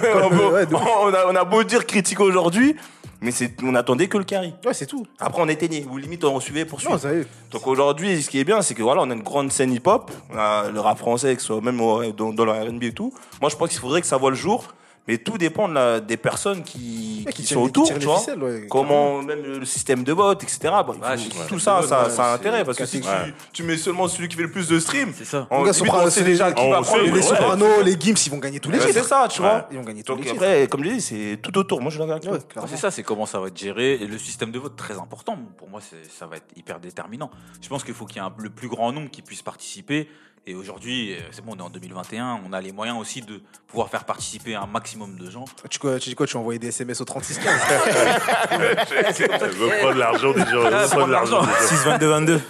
on, 0.73 0.75
on 1.07 1.15
a, 1.15 1.27
on 1.29 1.37
a 1.37 1.45
beau 1.45 1.63
dire 1.63 1.87
critiquer 1.87 2.25
aujourd'hui, 2.25 2.75
mais 3.21 3.31
c'est, 3.31 3.53
on 3.63 3.75
attendait 3.75 4.09
que 4.09 4.19
le 4.19 4.25
carry. 4.25 4.55
Ouais, 4.65 4.75
c'est 4.75 4.87
tout. 4.87 5.07
Après, 5.19 5.43
on 5.43 5.49
éteignait, 5.49 5.85
ou 5.91 5.97
limite, 5.97 6.25
on 6.25 6.41
suivait 6.41 6.65
pour 6.65 6.81
suivre. 6.81 6.95
Non, 6.95 6.99
ça 6.99 7.13
y 7.13 7.19
est. 7.19 7.27
Donc 7.51 7.67
aujourd'hui, 7.67 8.23
ce 8.23 8.31
qui 8.31 8.39
est 8.39 8.45
bien, 8.45 8.63
c'est 8.63 8.75
que 8.75 8.83
voilà, 8.83 9.03
on 9.03 9.11
a 9.11 9.15
une 9.15 9.23
grande 9.23 9.53
scène 9.53 9.73
hip-hop, 9.73 10.11
le 10.33 10.79
rap 10.81 10.99
français, 10.99 11.35
que 11.37 11.41
ce 11.41 11.49
soit 11.49 11.61
même 11.61 11.79
dans, 12.17 12.33
dans 12.33 12.45
le 12.45 12.53
R&B 12.53 12.85
et 12.85 12.93
tout. 12.93 13.13
Moi, 13.41 13.51
je 13.51 13.57
pense 13.57 13.69
qu'il 13.69 13.79
faudrait 13.79 14.01
que 14.01 14.07
ça 14.07 14.17
voit 14.17 14.31
le 14.31 14.37
jour, 14.37 14.75
mais 15.09 15.19
tout 15.19 15.39
dépend 15.39 15.69
de 15.69 15.75
la- 15.75 16.01
des 16.01 16.17
personnes 16.17 16.63
qui, 16.63 17.25
qui, 17.29 17.35
qui 17.35 17.43
sont 17.45 17.61
qui 17.63 17.67
autour, 17.69 17.87
tu 17.99 18.05
vois. 18.07 18.21
ouais, 18.37 18.67
Comment 18.71 19.23
même 19.23 19.43
le 19.43 19.65
système 19.65 20.05
de 20.05 20.13
vote, 20.13 20.43
etc. 20.43 20.59
Bon, 20.87 20.93
faut- 20.95 21.01
Ouais, 21.01 21.17
tout 21.49 21.55
ouais. 21.55 21.61
ça, 21.61 21.83
ça, 21.83 22.05
Ouais, 22.05 22.11
ça 22.11 22.25
a 22.33 22.35
intérêt 22.35 22.65
parce 22.65 22.79
que 22.79 22.87
si 22.87 23.01
tu, 23.01 23.09
Ouais. 23.09 23.35
tu 23.53 23.63
mets 23.63 23.77
seulement 23.77 24.07
celui 24.09 24.29
qui 24.29 24.37
fait 24.37 24.43
le 24.43 24.51
plus 24.51 24.69
de 24.69 24.79
streams, 24.79 25.13
C'est 25.17 25.25
ça. 25.25 25.47
en 25.51 25.65
limite, 25.65 25.83
on 25.93 26.11
sait 26.11 26.23
déjà 26.25 26.53
qui 26.53 26.71
va 26.71 26.83
prendre 26.83 27.03
Les 27.03 27.11
ouais. 27.11 27.23
Sopranos, 27.23 27.83
les 27.83 27.99
Gims, 27.99 28.15
ils 28.27 28.31
vont 28.31 28.39
gagner 28.39 28.61
tous 28.61 28.71
les 28.71 28.79
Ouais, 28.79 28.87
titres. 28.87 29.03
C'est 29.03 29.09
ça, 29.09 29.27
tu 29.29 29.41
Ouais. 29.43 29.49
vois. 29.49 29.69
Ils 29.71 29.79
vont 29.79 29.85
gagner 29.85 30.03
tous 30.03 30.13
Donc 30.13 30.25
les 30.25 30.31
titres. 30.31 30.43
après, 30.43 30.67
comme 30.69 30.85
je 30.85 30.91
dis, 30.91 31.01
c'est 31.01 31.39
tout 31.43 31.57
autour. 31.59 31.81
Moi, 31.81 31.91
je 31.91 31.99
clairement. 31.99 32.69
c'est 32.69 32.77
ça, 32.77 32.91
c'est 32.91 33.03
comment 33.03 33.27
ça 33.27 33.41
va 33.41 33.49
être 33.49 33.59
géré. 33.59 33.95
Et 33.95 34.07
le 34.07 34.19
système 34.19 34.51
de 34.53 34.59
vote, 34.59 34.77
très 34.77 34.95
important. 34.99 35.37
Pour 35.57 35.69
moi, 35.69 35.81
ça 35.81 36.27
va 36.27 36.37
être 36.37 36.47
hyper 36.57 36.79
déterminant. 36.81 37.31
Je 37.61 37.69
pense 37.69 37.85
qu'il 37.85 37.95
faut 37.95 38.05
qu'il 38.07 38.23
y 38.23 38.25
ait 38.25 38.29
le 38.39 38.51
plus 38.51 38.69
grand 38.69 38.93
nombre 38.93 39.11
qui 39.11 39.23
puisse 39.23 39.43
participer. 39.43 40.09
Et 40.47 40.55
aujourd'hui, 40.55 41.15
euh, 41.15 41.19
c'est 41.33 41.45
bon, 41.45 41.53
on 41.55 41.59
est 41.59 41.63
en 41.63 41.71
2021, 41.71 42.41
on 42.49 42.53
a 42.53 42.61
les 42.61 42.73
moyens 42.73 42.99
aussi 42.99 43.21
de 43.21 43.41
pouvoir 43.67 43.89
faire 43.91 44.05
participer 44.05 44.55
un 44.55 44.67
maximum 44.67 45.17
de 45.19 45.31
gens. 45.31 45.45
Tu, 45.69 45.79
dis 46.01 46.15
quoi 46.15 46.27
Tu 46.27 46.35
vas 46.35 46.41
envoyer 46.41 46.59
des 46.59 46.69
SMS 46.69 47.01
au 47.01 47.05
3615 47.05 47.61
Elle 48.51 49.51
veut 49.51 49.69
prendre 49.81 49.99
l'argent 49.99 50.33
des 50.33 50.41
gens. 50.47 50.63
Ah, 50.73 50.87
prendre 50.89 51.09
l'argent 51.09 51.43
des 51.43 51.47
gens. 51.47 51.69
6 51.69 51.85
22 51.85 52.07
22. 52.07 52.41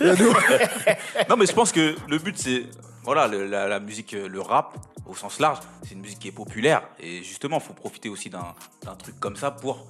Non, 1.28 1.36
mais 1.36 1.46
je 1.46 1.52
pense 1.52 1.72
que 1.72 1.96
le 2.08 2.18
but, 2.18 2.38
c'est. 2.38 2.66
Voilà, 3.02 3.26
le- 3.26 3.46
la, 3.46 3.66
la 3.66 3.80
musique, 3.80 4.12
euh, 4.14 4.28
le 4.28 4.40
rap, 4.40 4.76
au 5.06 5.14
sens 5.14 5.40
large, 5.40 5.58
c'est 5.82 5.94
une 5.94 6.00
musique 6.00 6.18
qui 6.18 6.28
est 6.28 6.32
populaire. 6.32 6.82
Et 7.00 7.22
justement, 7.22 7.56
il 7.56 7.62
faut 7.62 7.72
profiter 7.72 8.08
aussi 8.08 8.28
d'un 8.30 8.94
truc 8.98 9.18
comme 9.18 9.36
ça 9.36 9.50
pour 9.50 9.86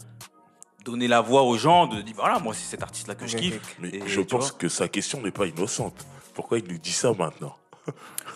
donner 0.84 1.08
la 1.08 1.20
voix 1.20 1.42
aux 1.42 1.58
gens, 1.58 1.86
de 1.86 2.00
dire 2.02 2.14
voilà, 2.16 2.38
moi, 2.38 2.54
c'est 2.54 2.64
cet 2.70 2.82
artiste-là 2.82 3.14
que 3.16 3.26
je 3.26 3.36
kiffe. 3.36 3.60
Mais 3.80 3.88
Et 3.88 4.02
je 4.06 4.20
pense 4.20 4.52
que 4.52 4.68
sa 4.68 4.88
question 4.88 5.20
n'est 5.20 5.32
pas 5.32 5.46
innocente. 5.46 6.06
Pourquoi 6.34 6.58
il 6.58 6.64
lui 6.66 6.78
dit 6.78 6.92
ça 6.92 7.12
maintenant? 7.12 7.54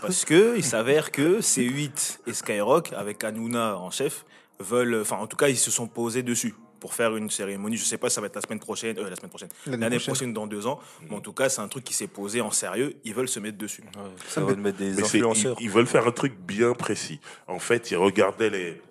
Parce 0.01 0.25
que 0.25 0.57
il 0.57 0.64
s'avère 0.64 1.11
que 1.11 1.40
C8 1.40 2.19
et 2.27 2.33
Skyrock, 2.33 2.93
avec 2.93 3.23
Hanouna 3.25 3.79
en 3.79 3.90
chef, 3.90 4.25
veulent, 4.61 5.01
enfin 5.01 5.17
en 5.17 5.27
tout 5.27 5.37
cas 5.37 5.49
ils 5.49 5.57
se 5.57 5.71
sont 5.71 5.87
posés 5.87 6.23
dessus 6.23 6.55
pour 6.81 6.93
faire 6.93 7.17
une 7.17 7.31
cérémonie. 7.31 7.77
Je 7.79 7.85
sais 7.85 7.97
pas 7.97 8.11
si 8.11 8.14
ça 8.17 8.21
va 8.21 8.27
être 8.27 8.35
la 8.37 8.43
semaine 8.43 8.61
prochaine, 8.61 8.99
euh, 8.99 9.09
la 9.09 9.17
semaine 9.17 9.31
prochaine, 9.31 9.49
L'année 9.67 9.88
prochaine. 9.97 10.01
prochaine. 10.05 10.33
dans 10.35 10.47
deux 10.47 10.67
ans. 10.67 10.79
Mais 11.09 11.17
en 11.17 11.21
tout 11.21 11.33
cas 11.33 11.49
c'est 11.49 11.62
un 11.62 11.69
truc 11.69 11.83
qui 11.85 11.95
s'est 11.95 12.07
posé 12.09 12.40
en 12.43 12.51
sérieux. 12.51 12.97
Ils 13.05 13.14
veulent 13.14 13.29
se 13.29 13.40
mettre 13.40 13.57
dessus. 13.59 13.83
Ça 14.29 14.43
va 14.43 14.55
mettre 14.55 14.79
des 14.79 14.93
ils, 14.99 15.01
influenceurs. 15.03 15.57
ils 15.61 15.71
veulent 15.71 15.87
faire 15.87 16.07
un 16.07 16.12
truc 16.12 16.35
bien 16.38 16.73
précis. 16.75 17.21
En 17.47 17.59
fait, 17.59 17.90
ils 17.90 17.97
regardaient 17.97 18.51
les, 18.51 18.83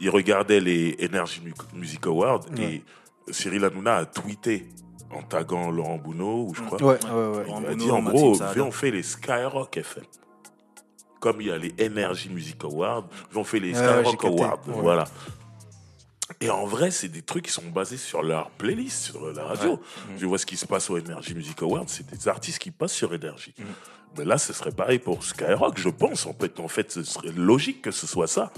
ils 0.00 0.08
regardaient 0.10 0.60
les 0.60 0.96
Energy 1.04 1.42
Mu- 1.42 1.52
Music 1.74 2.06
Awards 2.06 2.46
et 2.58 2.82
Cyril 3.30 3.64
Hanouna 3.64 3.96
a 3.98 4.06
tweeté 4.06 4.66
en 5.12 5.22
taguant 5.22 5.70
Laurent 5.70 5.98
Bounot, 5.98 6.48
ou 6.48 6.54
je 6.54 6.62
crois. 6.62 6.82
Ouais, 6.82 6.98
ouais, 7.04 7.36
ouais. 7.38 7.44
Laurent 7.44 7.62
Il 7.62 7.68
a 7.68 7.74
dit 7.74 7.90
en 7.90 8.02
gros, 8.02 8.34
viens, 8.54 8.64
on 8.64 8.72
fait 8.72 8.90
les 8.90 9.02
Skyrock 9.02 9.76
FM. 9.76 10.04
Comme 11.20 11.40
il 11.40 11.48
y 11.48 11.50
a 11.52 11.58
les 11.58 11.74
Energy 11.80 12.28
Music 12.28 12.62
Awards, 12.64 13.06
viens, 13.30 13.40
on 13.40 13.44
fait 13.44 13.60
les 13.60 13.74
Ouais, 13.74 13.86
ouais, 13.86 14.04
j'ai 14.04 14.12
Skyrock. 14.12 14.40
Awards. 14.40 14.58
Ouais. 14.66 14.74
Voilà. 14.80 15.04
Et 16.40 16.50
en 16.50 16.66
vrai, 16.66 16.90
c'est 16.90 17.08
des 17.08 17.22
trucs 17.22 17.44
qui 17.44 17.52
sont 17.52 17.68
basés 17.72 17.96
sur 17.96 18.22
leur 18.22 18.50
playlist, 18.50 19.04
sur 19.04 19.32
la 19.32 19.44
radio. 19.44 19.80
Je 20.16 20.26
vois 20.26 20.38
ce 20.38 20.46
qui 20.46 20.56
se 20.56 20.66
passe 20.66 20.88
au 20.90 20.98
Energy 20.98 21.34
Music 21.34 21.60
Awards, 21.62 21.84
c'est 21.86 22.06
des 22.10 22.26
artistes 22.26 22.58
qui 22.58 22.70
passent 22.70 22.94
sur 22.94 23.12
Energy. 23.12 23.54
Mais 24.18 24.24
là, 24.24 24.38
ce 24.38 24.52
serait 24.52 24.72
pareil 24.72 24.98
pour 24.98 25.22
Skyrock, 25.24 25.78
je 25.78 25.88
pense. 25.88 26.26
En 26.26 26.34
fait, 26.34 26.58
en 26.60 26.68
fait, 26.68 26.90
ce 26.90 27.02
serait 27.02 27.32
logique 27.32 27.82
que 27.82 27.90
ce 27.90 28.06
soit 28.06 28.26
ça. 28.26 28.52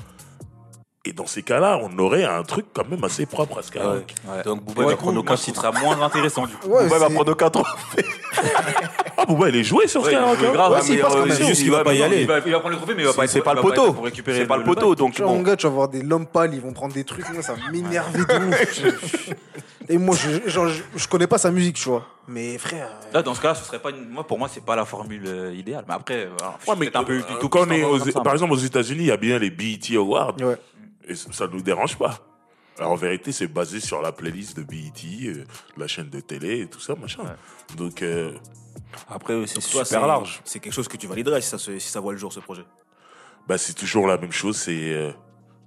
Et 1.07 1.13
dans 1.13 1.27
ces 1.27 1.43
cas-là, 1.43 1.79
on 1.83 1.99
aurait 1.99 2.25
un 2.25 2.43
truc 2.45 2.65
quand 2.73 2.89
même 2.89 3.05
assez 3.05 3.27
propre 3.27 3.59
à. 3.59 4.43
Donc 4.45 4.63
Bouba 4.65 4.81
Ouais, 4.81 4.85
va 4.87 4.91
du 4.93 4.97
coup, 4.97 5.03
prendre 5.05 5.21
aucun 5.21 5.37
titre. 5.37 5.61
ça 5.61 5.71
moins 5.71 6.01
intéressant 6.01 6.47
du 6.47 6.55
coup. 6.55 6.69
Ouais, 6.69 6.85
Bouba 6.85 6.99
va 6.99 7.11
prendre 7.11 7.33
aucun 7.33 7.51
trophée. 7.51 8.07
Ah, 9.17 9.27
bon, 9.27 9.39
bah, 9.39 9.49
il 9.51 9.57
est 9.57 9.65
joué 9.65 9.87
sur 9.87 10.03
Ouais, 10.03 10.13
il 10.13 10.17
Skyrock. 10.17 10.39
joue 10.39 10.47
hein. 10.47 10.53
grave. 10.53 10.73
Ouais, 10.73 10.99
quand 10.99 11.17
même. 11.27 11.31
C'est 11.31 11.45
juste 11.47 11.63
qu'il 11.63 11.71
va 11.71 11.85
pas 11.85 11.95
y 11.95 12.03
aller. 12.03 12.23
Il 12.23 12.27
va, 12.27 12.39
il 12.45 12.51
va 12.53 12.59
prendre 12.61 12.71
le 12.73 12.77
trophée, 12.79 12.95
mais 12.95 13.03
il 13.03 13.07
va 13.07 13.13
pas 13.13 13.27
C'est 13.27 13.43
pas 13.43 13.53
le 13.55 13.61
va 13.61 13.69
poteau. 13.69 13.93
pour 13.93 14.05
récupérer 14.05 14.39
C'est 14.39 14.47
pas 14.47 14.57
le 14.57 14.65
poteau. 14.65 14.95
Donc 14.95 15.13
Tu 15.15 15.23
vois, 15.23 15.31
mon 15.33 15.43
gars, 15.43 15.57
tu 15.57 15.67
vas 15.67 15.73
voir 15.73 15.89
des 15.89 16.03
pâle, 16.33 16.55
ils 16.55 16.61
vont 16.61 16.73
prendre 16.73 16.95
des 16.95 17.05
trucs, 17.05 17.29
moi, 17.33 17.43
ça 17.43 17.53
va 17.53 17.71
m'énerver 17.71 18.21
de 18.25 18.49
ouf. 18.49 19.31
Et 19.91 19.99
moi, 19.99 20.17
je, 20.17 20.49
genre, 20.49 20.67
je, 20.69 20.81
je 20.97 21.09
connais 21.09 21.27
pas 21.27 21.37
sa 21.37 21.51
musique, 21.51 21.77
tu 21.77 21.91
vois. 21.91 22.07
Mais 22.27 22.57
frère. 22.57 22.87
euh, 22.87 23.13
Là, 23.13 23.23
dans 23.23 23.35
ce 23.35 23.41
cas, 23.43 23.55
ce 23.55 23.65
serait 23.67 23.79
pas 23.79 23.91
une... 23.91 24.09
moi 24.09 24.27
pour 24.27 24.39
moi, 24.39 24.49
c'est 24.51 24.65
pas 24.65 24.75
la 24.77 24.87
formule 24.87 25.25
euh, 25.27 25.53
idéale. 25.55 25.85
Mais 25.87 25.93
après, 25.93 26.27
voilà, 26.39 26.55
Ouais, 26.67 26.75
mais 26.79 26.97
un 26.97 27.05
peu 27.05 27.13
euh, 27.13 27.19
du 27.19 27.35
tout. 27.39 27.51
quand 27.51 27.67
on 27.69 27.71
est 27.71 27.85
aux- 27.85 27.99
par 28.23 28.33
exemple 28.33 28.55
aux 28.55 28.57
États-Unis, 28.57 29.01
il 29.03 29.07
y 29.09 29.13
a 29.13 29.19
bien 29.19 29.39
les 29.39 29.51
BET 29.51 29.95
Awards 29.97 30.35
Ouais. 30.41 30.57
Et 31.09 31.15
ça 31.15 31.33
ça 31.33 31.47
nous 31.49 31.63
dérange 31.63 31.97
pas. 31.99 32.19
Alors 32.79 32.93
en 32.93 32.97
vérité, 32.97 33.31
c'est 33.31 33.47
basé 33.47 33.79
sur 33.79 34.03
la 34.03 34.11
playlist 34.11 34.57
de 34.57 34.63
BET, 34.65 35.27
euh, 35.27 35.45
la 35.77 35.87
chaîne 35.87 36.11
de 36.11 36.19
télé 36.21 36.61
et 36.63 36.67
tout 36.67 36.81
ça, 36.81 36.95
machin. 36.97 37.23
Donc 37.77 38.03
euh, 38.03 38.37
Après, 39.09 39.47
c'est 39.47 39.61
super 39.61 39.87
c'est- 39.87 39.95
large. 40.01 40.41
C'est 40.45 40.59
quelque 40.59 40.73
chose 40.73 40.89
que 40.89 40.97
tu 40.97 41.07
validerais 41.07 41.41
si 41.41 41.49
ça, 41.51 41.59
se- 41.59 41.79
si 41.79 41.89
ça 41.89 42.01
voit 42.01 42.13
le 42.13 42.19
jour 42.19 42.33
ce 42.33 42.41
projet. 42.41 42.65
bah, 43.47 43.59
c'est 43.59 43.75
toujours 43.75 44.07
la 44.09 44.17
même 44.19 44.33
chose, 44.33 44.57
c'est 44.57 44.93
euh, 44.93 45.13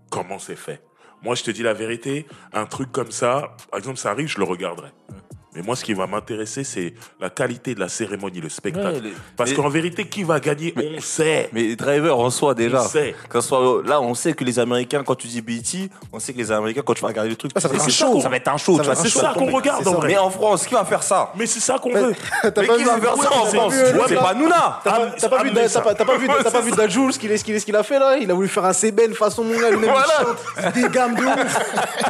comment 0.10 0.40
c'est 0.40 0.56
fait. 0.58 0.84
Moi, 1.24 1.36
je 1.36 1.44
te 1.44 1.52
dis 1.52 1.64
la 1.64 1.74
vérité, 1.74 2.26
un 2.54 2.66
truc 2.66 2.92
comme 2.92 3.12
ça, 3.12 3.56
par 3.72 3.78
exemple, 3.80 3.98
ça 3.98 4.12
arrive, 4.12 4.28
je 4.28 4.38
le 4.40 4.44
regarderai. 4.44 4.92
Mais 5.58 5.64
moi, 5.64 5.76
ce 5.76 5.84
qui 5.84 5.96
va 5.96 6.06
m'intéresser, 6.06 6.64
c'est 6.64 6.94
la 7.20 7.32
qualité 7.32 7.74
de 7.74 7.80
la 7.80 7.90
cérémonie, 7.90 8.40
le 8.42 8.48
spectacle. 8.50 8.88
Ouais, 8.98 9.00
les- 9.02 9.14
Parce 9.36 9.50
mais- 9.50 9.56
qu'en 9.56 9.70
vérité, 9.70 10.06
qui 10.08 10.22
va 10.24 10.40
gagner, 10.40 10.72
on 10.78 11.02
sait. 11.02 11.50
Mais 11.52 11.76
Driver 11.76 12.16
en 12.20 12.30
soi 12.30 12.54
déjà. 12.54 12.84
On 12.84 12.88
sait. 12.88 13.16
Quand 13.28 13.42
soit, 13.42 13.82
là, 13.84 14.00
on 14.00 14.14
sait 14.14 14.34
que 14.34 14.44
les 14.44 14.60
Américains, 14.60 15.02
quand 15.04 15.16
tu 15.16 15.26
dis 15.28 15.42
BT, 15.42 15.90
on 16.14 16.20
sait 16.20 16.32
que 16.34 16.38
les 16.38 16.52
Américains, 16.52 16.84
quand 16.86 16.94
tu 16.94 17.02
vas 17.02 17.08
regarder 17.08 17.32
le 17.32 17.36
truc, 17.36 17.52
Ah, 17.56 17.60
ça 17.60 17.70
va 17.70 17.76
être 17.76 17.90
show. 17.90 18.22
Ça 18.22 18.30
va 18.30 18.36
être 18.38 18.48
un 18.50 18.58
show. 18.58 18.80
C'est 18.84 19.10
ça 19.10 19.34
qu'on 19.36 19.50
regarde 19.52 19.88
en 19.88 19.94
vrai. 19.96 20.10
Mais 20.10 20.18
en 20.20 20.30
France, 20.30 20.68
qui 20.68 20.76
va 20.76 20.86
faire 20.86 21.02
ça? 21.02 21.32
Mais 21.36 21.48
c'est 21.48 21.60
ça 21.60 21.80
qu'on 21.80 21.92
veut. 21.92 22.14
Mais 22.44 22.52
qui 22.52 22.84
va 22.84 23.00
faire 23.00 23.16
ça 23.16 23.34
en 23.34 23.46
France? 23.46 23.74
C'est 24.08 24.16
pas 24.16 24.34
là 24.34 24.34
Nouna. 24.36 24.80
T'as 24.84 24.92
pas, 25.30 25.42
vu, 25.42 25.50
Amenez 25.50 25.62
t'as 25.64 25.70
ça. 25.70 25.82
pas, 25.82 25.96
t'as 25.96 26.06
pas 26.06 26.18
vu, 26.18 26.28
t'as 26.28 26.52
pas 26.52 26.62
vu 26.62 26.70
Dajoul, 26.72 27.12
ce 27.14 27.18
qu'il 27.18 27.76
a 27.76 27.82
fait 27.84 27.98
là? 27.98 28.18
Il 28.18 28.30
a 28.30 28.36
voulu 28.36 28.48
faire 28.48 28.66
un 28.66 28.74
Seben 28.74 29.16
façon 29.16 29.44
mon 29.44 29.60
gars, 29.60 29.72
lui-même 29.72 29.90
il 29.96 30.64
chante, 30.64 30.74
des 30.76 30.90
gammes 30.90 31.16
de 31.16 31.24
ouf. 31.26 31.58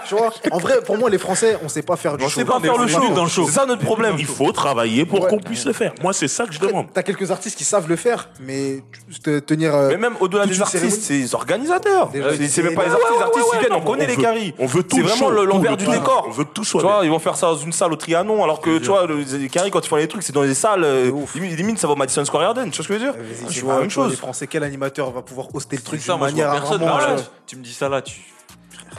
Tu 0.07 0.15
vois? 0.15 0.31
En 0.51 0.57
vrai, 0.57 0.81
pour 0.85 0.97
moi, 0.97 1.09
les 1.09 1.17
Français, 1.17 1.57
on 1.63 1.69
sait 1.69 1.81
pas 1.81 1.95
faire 1.95 2.17
du 2.17 2.23
On 2.25 2.29
show. 2.29 2.39
sait 2.41 2.45
pas 2.45 2.59
faire 2.59 2.77
le 2.77 2.83
on 2.83 2.87
show. 2.87 2.99
nuls 2.99 3.13
dans 3.13 3.23
le 3.23 3.29
chaud. 3.37 3.45
C'est 3.47 3.53
ça 3.59 3.65
notre 3.65 3.83
problème. 3.83 4.15
Il 4.19 4.25
faut 4.25 4.51
travailler 4.51 5.05
pour 5.05 5.21
Ouais. 5.23 5.29
qu'on 5.29 5.39
puisse 5.39 5.65
le 5.65 5.73
faire. 5.73 5.93
Moi, 6.01 6.13
c'est 6.13 6.27
ça 6.27 6.45
que 6.45 6.53
je 6.53 6.59
demande. 6.59 6.87
T'as 6.93 7.03
quelques 7.03 7.31
artistes 7.31 7.57
qui 7.57 7.63
savent 7.63 7.87
le 7.87 7.95
faire, 7.95 8.29
mais 8.41 8.83
tu- 9.11 9.19
te- 9.19 9.39
tenir. 9.39 9.73
euh, 9.75 9.89
Mais 9.89 9.97
même 9.97 10.15
au-delà 10.19 10.45
des 10.45 10.61
artistes, 10.61 11.01
c'est 11.01 11.13
les 11.13 11.33
organisateurs. 11.35 12.09
C'est- 12.13 12.63
même 12.63 12.75
pas 12.75 12.85
les 12.85 12.91
artistes, 12.91 13.11
les 13.17 13.23
artistes 13.23 13.45
ils 13.53 13.59
viennent, 13.59 13.73
on 13.73 13.81
connaît 13.81 14.05
on 14.05 14.07
les 14.07 14.17
caries. 14.17 14.53
on 14.59 14.65
veut 14.65 14.83
tout 14.83 14.97
C'est 14.97 15.01
vraiment 15.03 15.29
l'envers 15.29 15.71
le 15.71 15.77
du 15.77 15.85
décor. 15.85 16.25
On 16.27 16.31
veut 16.31 16.45
tout 16.45 16.63
soit 16.63 16.81
Tu 16.81 16.87
vois, 16.87 16.99
ils 17.03 17.09
vont 17.09 17.19
faire 17.19 17.35
ça 17.35 17.47
dans 17.47 17.57
une 17.57 17.71
salle 17.73 17.93
au 17.93 17.95
Trianon, 17.95 18.43
alors 18.43 18.59
que 18.61 18.77
tu 18.79 18.85
vois, 18.87 19.05
le- 19.05 19.17
les 19.21 19.49
caries, 19.49 19.71
quand 19.71 19.79
ils 19.85 19.87
font 19.89 19.95
les 19.95 20.07
trucs, 20.07 20.23
c'est 20.23 20.33
dans 20.33 20.43
des 20.43 20.53
salles. 20.55 20.83
euh. 20.83 21.11
Limite, 21.35 21.79
ça 21.79 21.87
va 21.87 21.93
au 21.93 21.95
Madison 21.95 22.23
Square 22.25 22.43
Garden, 22.43 22.69
tu 22.71 22.77
vois 22.77 22.83
ce 22.83 22.87
que 22.89 22.93
je 22.93 22.99
veux 23.05 23.11
dire? 23.11 23.13
C'est 23.49 23.59
vois 23.61 23.75
la 23.75 23.79
même 23.81 23.89
chose. 23.89 24.11
Les 24.11 24.17
Français, 24.17 24.47
quel 24.47 24.63
animateur 24.63 25.11
va 25.11 25.21
pouvoir 25.21 25.47
hoster 25.53 25.75
le 25.77 25.81
truc 25.81 25.99
vois 26.01 26.17
manière 26.17 26.51
personne. 26.51 26.81
euh, 26.83 27.17
Tu 27.45 27.55
me 27.55 27.63
dis 27.63 27.73
ça 27.73 27.89
là, 27.89 28.01
tu. 28.01 28.21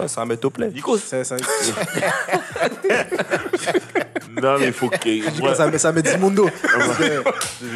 Ouais, 0.00 0.06
C'est 0.08 0.20
un 0.20 0.24
mettre 0.26 0.46
au 0.46 0.50
play. 0.50 0.68
Nico, 0.70 0.96
ça, 0.98 1.24
ça, 1.24 1.36
Non, 4.40 4.56
mais 4.58 4.66
il 4.66 4.72
faut 4.72 4.88
que. 4.88 5.40
Moi, 5.40 5.54
ça, 5.54 5.66
met- 5.68 5.78
ça 5.78 5.90
met 5.92 6.06
Zimundo. 6.06 6.48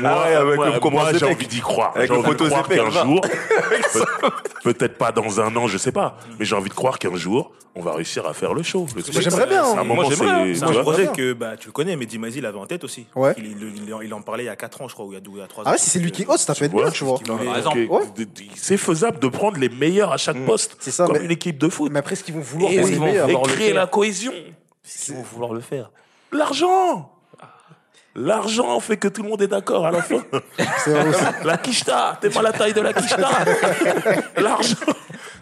Ah 0.05 0.21
ouais, 0.23 0.35
avec 0.35 0.57
moi, 0.85 1.11
le 1.13 1.19
j'ai 1.19 1.25
fait. 1.27 1.33
envie 1.35 1.47
d'y 1.49 1.61
croire. 1.61 1.93
Avec 1.97 2.09
J'ai 2.09 2.15
le 2.15 2.21
envie 2.21 2.29
de 2.31 2.39
photo 2.39 2.47
croire 2.51 2.69
qu'un 2.69 2.91
ça. 2.91 3.03
jour, 3.05 3.21
peut- 4.63 4.73
peut-être 4.73 4.97
pas 4.97 5.11
dans 5.13 5.41
un 5.41 5.55
an, 5.57 5.67
je 5.67 5.77
sais 5.79 5.91
pas, 5.93 6.19
mais 6.39 6.45
j'ai 6.45 6.55
envie 6.55 6.69
de 6.69 6.75
croire 6.75 6.99
qu'un 7.01 7.17
jour, 7.17 7.51
on 7.75 7.83
va 7.83 7.95
réussir 7.95 8.27
à 8.29 8.35
faire 8.35 8.55
le 8.55 8.63
show. 8.63 8.87
Le 8.95 9.03
j'aimerais 9.21 9.47
bien, 9.47 9.65
À 9.65 9.67
un 9.67 9.73
hein. 9.73 9.77
moment, 9.85 9.95
Moi, 10.03 10.05
j'aimerais, 10.11 10.31
hein. 10.31 10.53
c'est. 10.55 10.63
Un 10.63 10.71
vois, 10.71 10.83
projet 10.83 11.09
que 11.09 11.33
bah, 11.33 11.57
tu 11.59 11.67
le 11.67 11.73
connais, 11.73 11.97
mais 11.97 12.07
Dimazi 12.07 12.41
l'avait 12.41 12.59
en 12.59 12.67
tête 12.67 12.85
aussi. 12.85 13.07
Ouais. 13.17 13.35
Il, 13.39 13.47
il- 13.47 13.73
il- 13.89 13.95
il 14.05 14.15
en 14.15 14.21
parlait 14.23 14.45
il 14.45 14.47
y 14.47 14.51
a 14.51 14.57
4 14.57 14.83
ans, 14.83 14.89
je 14.89 14.95
crois, 14.95 15.07
ou 15.07 15.13
il 15.13 15.15
y 15.15 15.19
a, 15.19 15.21
ou 15.29 15.37
il 15.37 15.41
y 15.41 15.43
a 15.43 15.47
3 15.49 15.65
ans. 15.65 15.67
Ah 15.69 15.73
ouais, 15.73 15.79
si 15.79 15.91
c'est 15.91 15.99
lui 15.99 16.13
qui 16.13 16.25
host, 16.29 16.47
ça 16.47 16.55
peut 16.55 16.67
être 16.67 16.75
bien, 16.75 16.91
tu 16.91 17.03
vois. 17.05 17.19
C'est 18.55 18.77
faisable 18.77 19.19
de 19.19 19.29
prendre 19.29 19.59
les 19.59 19.69
meilleurs 19.69 20.13
à 20.13 20.17
chaque 20.17 20.45
poste, 20.45 20.77
C'est 20.79 20.91
ça, 20.93 21.07
comme 21.07 21.17
une 21.17 21.31
équipe 21.33 21.59
de 21.59 21.69
foot. 21.69 21.91
Mais 21.93 21.99
après, 22.13 22.17
ce 22.17 22.25
qu'ils 22.25 22.35
vont 22.35 22.41
vouloir 22.41 22.73
Et, 22.73 22.81
vont 22.81 23.07
vouloir 23.07 23.31
et 23.31 23.53
créer 23.55 23.73
la 23.73 23.87
cohésion. 23.87 24.33
Ils 25.09 25.15
vont 25.15 25.23
vouloir 25.23 25.55
le 25.55 25.61
faire. 25.61 25.91
L'argent 26.31 27.11
L'argent 28.15 28.79
fait 28.81 28.99
que 28.99 29.09
tout 29.09 29.23
le 29.23 29.31
monde 29.31 29.41
est 29.41 29.49
d'accord 29.49 29.87
à 29.87 29.91
la 29.91 30.03
fin. 30.03 30.23
La 31.45 31.57
quicheta, 31.57 32.19
t'es 32.21 32.29
pas 32.29 32.43
la 32.43 32.53
taille 32.53 32.75
de 32.75 32.83
la 32.83 32.93
quicheta. 32.93 33.31
L'argent. 34.37 34.77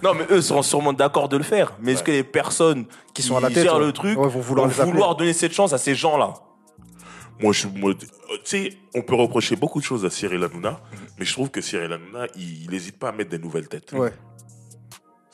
Non, 0.05 0.15
mais 0.15 0.25
eux 0.31 0.41
seront 0.41 0.63
sûrement 0.63 0.93
d'accord 0.93 1.29
de 1.29 1.37
le 1.37 1.43
faire. 1.43 1.73
Mais 1.81 1.93
est-ce 1.93 2.05
que 2.05 2.13
les 2.13 2.23
personnes 2.23 2.87
qui 3.13 3.23
sont 3.23 3.37
à 3.37 3.41
la 3.41 3.49
tête, 3.49 3.65
gèrent 3.65 3.75
ouais. 3.79 3.87
le 3.87 3.93
truc 3.93 4.17
Ouais, 4.17 4.29
vont 4.29 4.41
vouloir 4.41 4.71
appeler. 4.71 4.85
vouloir 4.85 5.17
donner 5.17 5.33
cette 5.33 5.53
chance 5.53 5.73
à 5.73 5.79
ces 5.79 5.97
gens-là 5.97 6.35
Moi, 7.41 7.53
je, 7.53 7.67
moi, 7.67 7.93
tu 7.95 8.07
sais, 8.45 8.73
on 8.95 9.03
peut 9.03 9.17
reprocher 9.17 9.57
beaucoup 9.57 9.81
de 9.81 9.85
choses 9.85 10.05
à 10.05 10.11
Cyril 10.11 10.45
Hanouna, 10.45 10.79
mais 11.19 11.25
je 11.25 11.33
trouve 11.33 11.51
que 11.51 11.61
Cyril 11.61 11.93
Hanouna, 11.93 12.29
il 12.37 12.71
n'hésite 12.71 13.01
pas 13.01 13.09
à 13.09 13.13
mettre 13.13 13.31
des 13.31 13.39
nouvelles 13.39 13.69
têtes. 13.69 13.93
Ouais. 13.93 14.13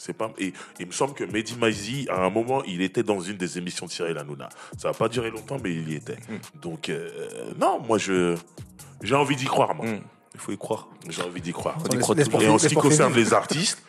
C'est 0.06 0.12
pas, 0.12 0.30
et 0.38 0.52
il 0.78 0.86
me 0.86 0.92
semble 0.92 1.14
que 1.14 1.24
Mehdi 1.24 1.56
Maizi, 1.56 2.06
à 2.08 2.24
un 2.24 2.30
moment, 2.30 2.62
il 2.62 2.80
était 2.80 3.02
dans 3.02 3.18
une 3.18 3.36
des 3.36 3.58
émissions 3.58 3.86
de 3.86 3.90
Cyril 3.90 4.16
Hanouna. 4.16 4.48
Ça 4.78 4.92
va 4.92 4.94
pas 4.94 5.08
duré 5.08 5.32
longtemps, 5.32 5.56
mais 5.60 5.74
il 5.74 5.88
y 5.90 5.96
était. 5.96 6.16
Donc, 6.62 6.90
euh, 6.90 7.10
non, 7.60 7.80
moi, 7.80 7.98
je, 7.98 8.36
j'ai 9.02 9.16
envie 9.16 9.34
d'y 9.34 9.46
croire, 9.46 9.74
moi. 9.74 9.84
Mm. 9.84 10.00
Il 10.34 10.40
faut 10.40 10.52
y 10.52 10.58
croire. 10.58 10.86
J'ai 11.08 11.22
envie 11.22 11.40
d'y 11.40 11.52
croire. 11.52 11.76
Et 12.40 12.48
en 12.48 12.58
ce 12.58 12.68
qui 12.68 12.76
concerne 12.76 13.14
les 13.14 13.34
artistes, 13.34 13.82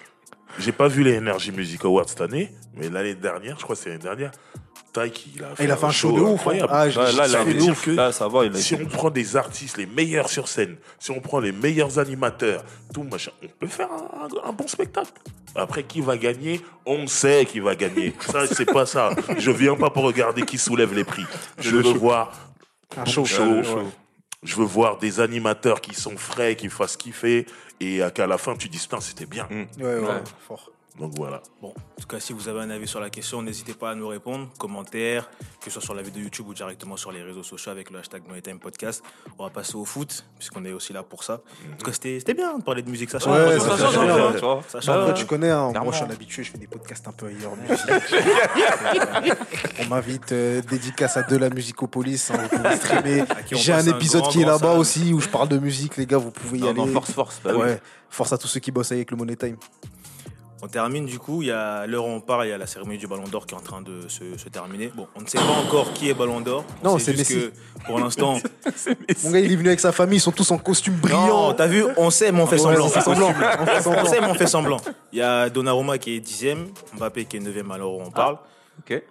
j'ai 0.57 0.71
pas 0.71 0.87
vu 0.87 1.03
les 1.03 1.19
Energy 1.19 1.51
Music 1.51 1.85
Awards 1.85 2.09
cette 2.09 2.21
année, 2.21 2.51
mais 2.73 2.89
l'année 2.89 3.13
dernière, 3.13 3.59
je 3.59 3.63
crois 3.63 3.75
que 3.75 3.81
c'est 3.83 3.89
l'année 3.89 4.01
dernière, 4.01 4.31
Taïk, 4.99 5.27
il 5.35 5.43
a 5.43 5.55
fait, 5.55 5.63
Il 5.65 5.71
a 5.71 5.77
fait 5.77 5.85
un 5.85 5.91
show 5.91 6.11
de 6.11 6.19
ouf. 6.21 6.29
hein. 6.29 6.33
incroyable. 6.33 6.69
Ah, 6.71 6.85
là, 6.87 7.11
là, 7.11 7.27
Ça 7.27 7.43
veut 7.43 7.51
il 7.51 7.57
dire 7.57 7.73
est- 7.73 7.85
que 7.85 7.91
là, 7.91 8.11
ça 8.11 8.27
va. 8.27 8.45
Il 8.45 8.55
a 8.55 8.57
si 8.57 8.73
on 8.75 8.85
prend 8.85 9.09
des 9.09 9.35
artistes 9.35 9.77
les 9.77 9.85
meilleurs 9.85 10.29
sur 10.29 10.47
scène, 10.47 10.75
si 10.99 11.11
on 11.11 11.19
prend 11.19 11.39
les 11.39 11.51
meilleurs 11.51 11.99
animateurs, 11.99 12.63
tout 12.93 13.03
machin, 13.03 13.31
on 13.43 13.47
peut 13.59 13.67
faire 13.67 13.89
un, 13.91 14.25
un- 14.25 14.49
un 14.49 14.53
bon 14.53 14.67
spectacle. 14.67 15.11
Après, 15.55 15.83
qui 15.83 16.01
va 16.01 16.17
gagner? 16.17 16.61
On 16.85 17.05
sait 17.07 17.45
qui 17.45 17.59
va 17.59 17.75
gagner. 17.75 18.13
Ça, 18.31 18.45
c'est 18.47 18.65
pas 18.71 18.85
ça. 18.85 19.11
Je 19.37 19.51
viens 19.51 19.75
pas 19.75 19.89
pour 19.89 20.03
regarder 20.03 20.43
qui 20.43 20.57
soulève 20.57 20.93
les 20.93 21.03
prix. 21.03 21.25
Je 21.59 21.71
veux 21.75 21.81
voir 21.93 22.31
Un 22.95 23.05
show. 23.05 23.25
show. 23.25 23.43
Ouais. 23.43 23.63
Je 24.43 24.55
veux 24.55 24.65
voir 24.65 24.97
des 24.99 25.19
animateurs 25.19 25.81
qui 25.81 25.95
sont 25.95 26.15
frais, 26.15 26.55
qui 26.55 26.69
fassent 26.69 26.95
kiffer, 26.97 27.45
et 27.79 28.01
à- 28.03 28.11
qu'à 28.11 28.27
la 28.27 28.37
fin, 28.37 28.55
tu 28.55 28.69
dis, 28.69 28.77
putain, 28.77 28.99
c'était 29.01 29.25
bien. 29.25 29.47
Ouais, 29.51 29.67
ouais, 29.83 29.95
Ouais. 29.99 30.23
fort. 30.47 30.69
Donc 30.99 31.13
voilà. 31.15 31.43
Bon, 31.61 31.69
en 31.69 32.01
tout 32.01 32.07
cas, 32.07 32.19
si 32.19 32.33
vous 32.33 32.47
avez 32.49 32.61
un 32.61 32.69
avis 32.71 32.87
sur 32.87 32.99
la 32.99 33.09
question, 33.11 33.41
n'hésitez 33.43 33.73
pas 33.75 33.91
à 33.91 33.95
nous 33.95 34.07
répondre, 34.07 34.49
commentaires, 34.57 35.29
que 35.61 35.65
ce 35.65 35.71
soit 35.71 35.81
sur 35.81 35.93
la 35.93 36.01
vidéo 36.01 36.23
YouTube 36.23 36.47
ou 36.47 36.55
directement 36.55 36.97
sur 36.97 37.11
les 37.11 37.21
réseaux 37.21 37.43
sociaux 37.43 37.71
avec 37.71 37.91
le 37.91 37.99
hashtag 37.99 38.23
NoTime 38.27 38.59
Podcast. 38.59 39.03
On 39.37 39.43
va 39.43 39.51
passer 39.51 39.75
au 39.75 39.85
foot, 39.85 40.25
puisqu'on 40.39 40.65
est 40.65 40.71
aussi 40.71 40.93
là 40.93 41.03
pour 41.03 41.23
ça. 41.23 41.41
En 41.73 41.77
tout 41.77 41.85
cas, 41.85 41.93
c'était 41.93 42.17
c'était 42.19 42.33
bien 42.33 42.57
de 42.57 42.63
parler 42.63 42.81
de 42.81 42.89
musique, 42.89 43.11
ça 43.11 43.19
change. 43.19 43.37
Ouais, 43.37 43.59
ça, 43.59 43.77
ça 43.77 43.91
change, 43.91 44.33
tu 44.35 44.39
vois, 44.41 44.61
ça 44.67 44.81
change 44.81 44.97
Après, 44.97 45.13
tu 45.13 45.25
connais, 45.25 45.51
hein, 45.51 45.61
moi 45.65 45.71
Clairement. 45.71 45.91
je 45.91 45.97
suis 45.97 46.05
un 46.05 46.09
habitué, 46.09 46.43
je 46.43 46.51
fais 46.51 46.57
des 46.57 46.67
podcasts 46.67 47.07
un 47.07 47.11
peu 47.11 47.27
ailleurs 47.27 47.51
on 49.79 49.85
m'invite 49.89 50.31
euh, 50.31 50.61
dédicace 50.61 51.17
à 51.17 51.23
de 51.23 51.37
la 51.37 51.49
musicopolis, 51.49 52.31
hein, 52.31 52.37
vous 52.51 52.57
pouvez 52.57 52.75
streamer. 52.75 53.23
J'ai 53.51 53.73
un 53.73 53.77
un 53.77 53.85
épisode 53.85 54.21
grand, 54.23 54.31
qui 54.31 54.41
est 54.41 54.45
là-bas 54.45 54.73
aussi 54.73 55.13
où 55.13 55.19
je 55.19 55.29
parle 55.29 55.47
de 55.49 55.57
musique, 55.59 55.97
les 55.97 56.05
gars, 56.07 56.17
vous 56.17 56.31
pouvez 56.31 56.57
y 56.57 56.61
Non, 56.61 56.69
aller. 56.69 56.77
non, 56.79 56.87
force, 56.87 57.11
force. 57.11 57.39
bah 57.43 57.51
oui. 57.53 57.61
ouais. 57.61 57.81
Force 58.09 58.33
à 58.33 58.37
tous 58.37 58.47
ceux 58.47 58.59
qui 58.59 58.71
bossent 58.71 58.91
avec 58.91 59.11
le 59.11 59.17
Money 59.17 59.35
Time. 59.35 59.57
On 60.63 60.67
termine 60.67 61.05
du 61.05 61.19
coup, 61.19 61.43
il 61.43 61.49
y 61.49 61.51
a 61.51 61.85
l'heure 61.85 62.05
où 62.05 62.09
on 62.09 62.19
parle, 62.19 62.47
il 62.47 62.49
y 62.49 62.53
a 62.53 62.57
la 62.57 62.65
cérémonie 62.65 62.97
du 62.97 63.05
Ballon 63.05 63.27
d'Or 63.27 63.45
qui 63.45 63.53
est 63.53 63.57
en 63.57 63.61
train 63.61 63.81
de 63.81 64.07
se, 64.07 64.37
se 64.37 64.49
terminer. 64.49 64.91
Bon, 64.95 65.07
on 65.15 65.21
ne 65.21 65.27
sait 65.27 65.37
pas 65.37 65.43
encore 65.63 65.93
qui 65.93 66.09
est 66.09 66.15
Ballon 66.15 66.41
d'Or. 66.41 66.63
On 66.83 66.85
Non, 66.93 66.97
sait 66.97 67.11
c'est 67.11 67.17
juste 67.17 67.29
Messi. 67.29 67.51
que 67.51 67.83
pour 67.85 67.99
l'instant. 67.99 68.33
Mon 69.23 69.31
gars, 69.31 69.39
il 69.39 69.51
est 69.51 69.55
venu 69.55 69.67
avec 69.67 69.79
sa 69.79 69.91
famille, 69.91 70.17
ils 70.17 70.21
sont 70.21 70.31
tous 70.31 70.49
en 70.49 70.57
costume 70.57 70.95
brillant. 70.95 71.27
Non, 71.27 71.53
t'as 71.53 71.67
vu, 71.67 71.85
on 71.97 72.09
sait, 72.09 72.31
mais 72.31 72.41
on 72.41 72.47
fait 72.47 72.55
Ouais, 72.59 72.75
semblant. 72.75 72.85
on 72.85 72.89
fait 72.89 73.01
semblant. 73.01 73.29
On 73.29 73.65
fait 73.65 73.77
On 73.77 73.81
semblant. 73.83 74.05
sait, 74.05 74.19
mais 74.21 74.27
on 74.27 74.33
fait 74.33 74.47
semblant. 74.47 74.77
Il 75.13 75.19
y 75.19 75.21
a 75.21 75.47
Donnarumma 75.49 75.99
qui 75.99 76.15
est 76.15 76.19
dixième, 76.19 76.69
Mbappé 76.97 77.25
qui 77.25 77.37
est 77.37 77.39
neuvième 77.39 77.69
à 77.71 77.77
l'heure 77.77 77.91
où 77.93 78.01
on 78.01 78.09
parle. 78.09 78.37
Ok. 78.79 79.03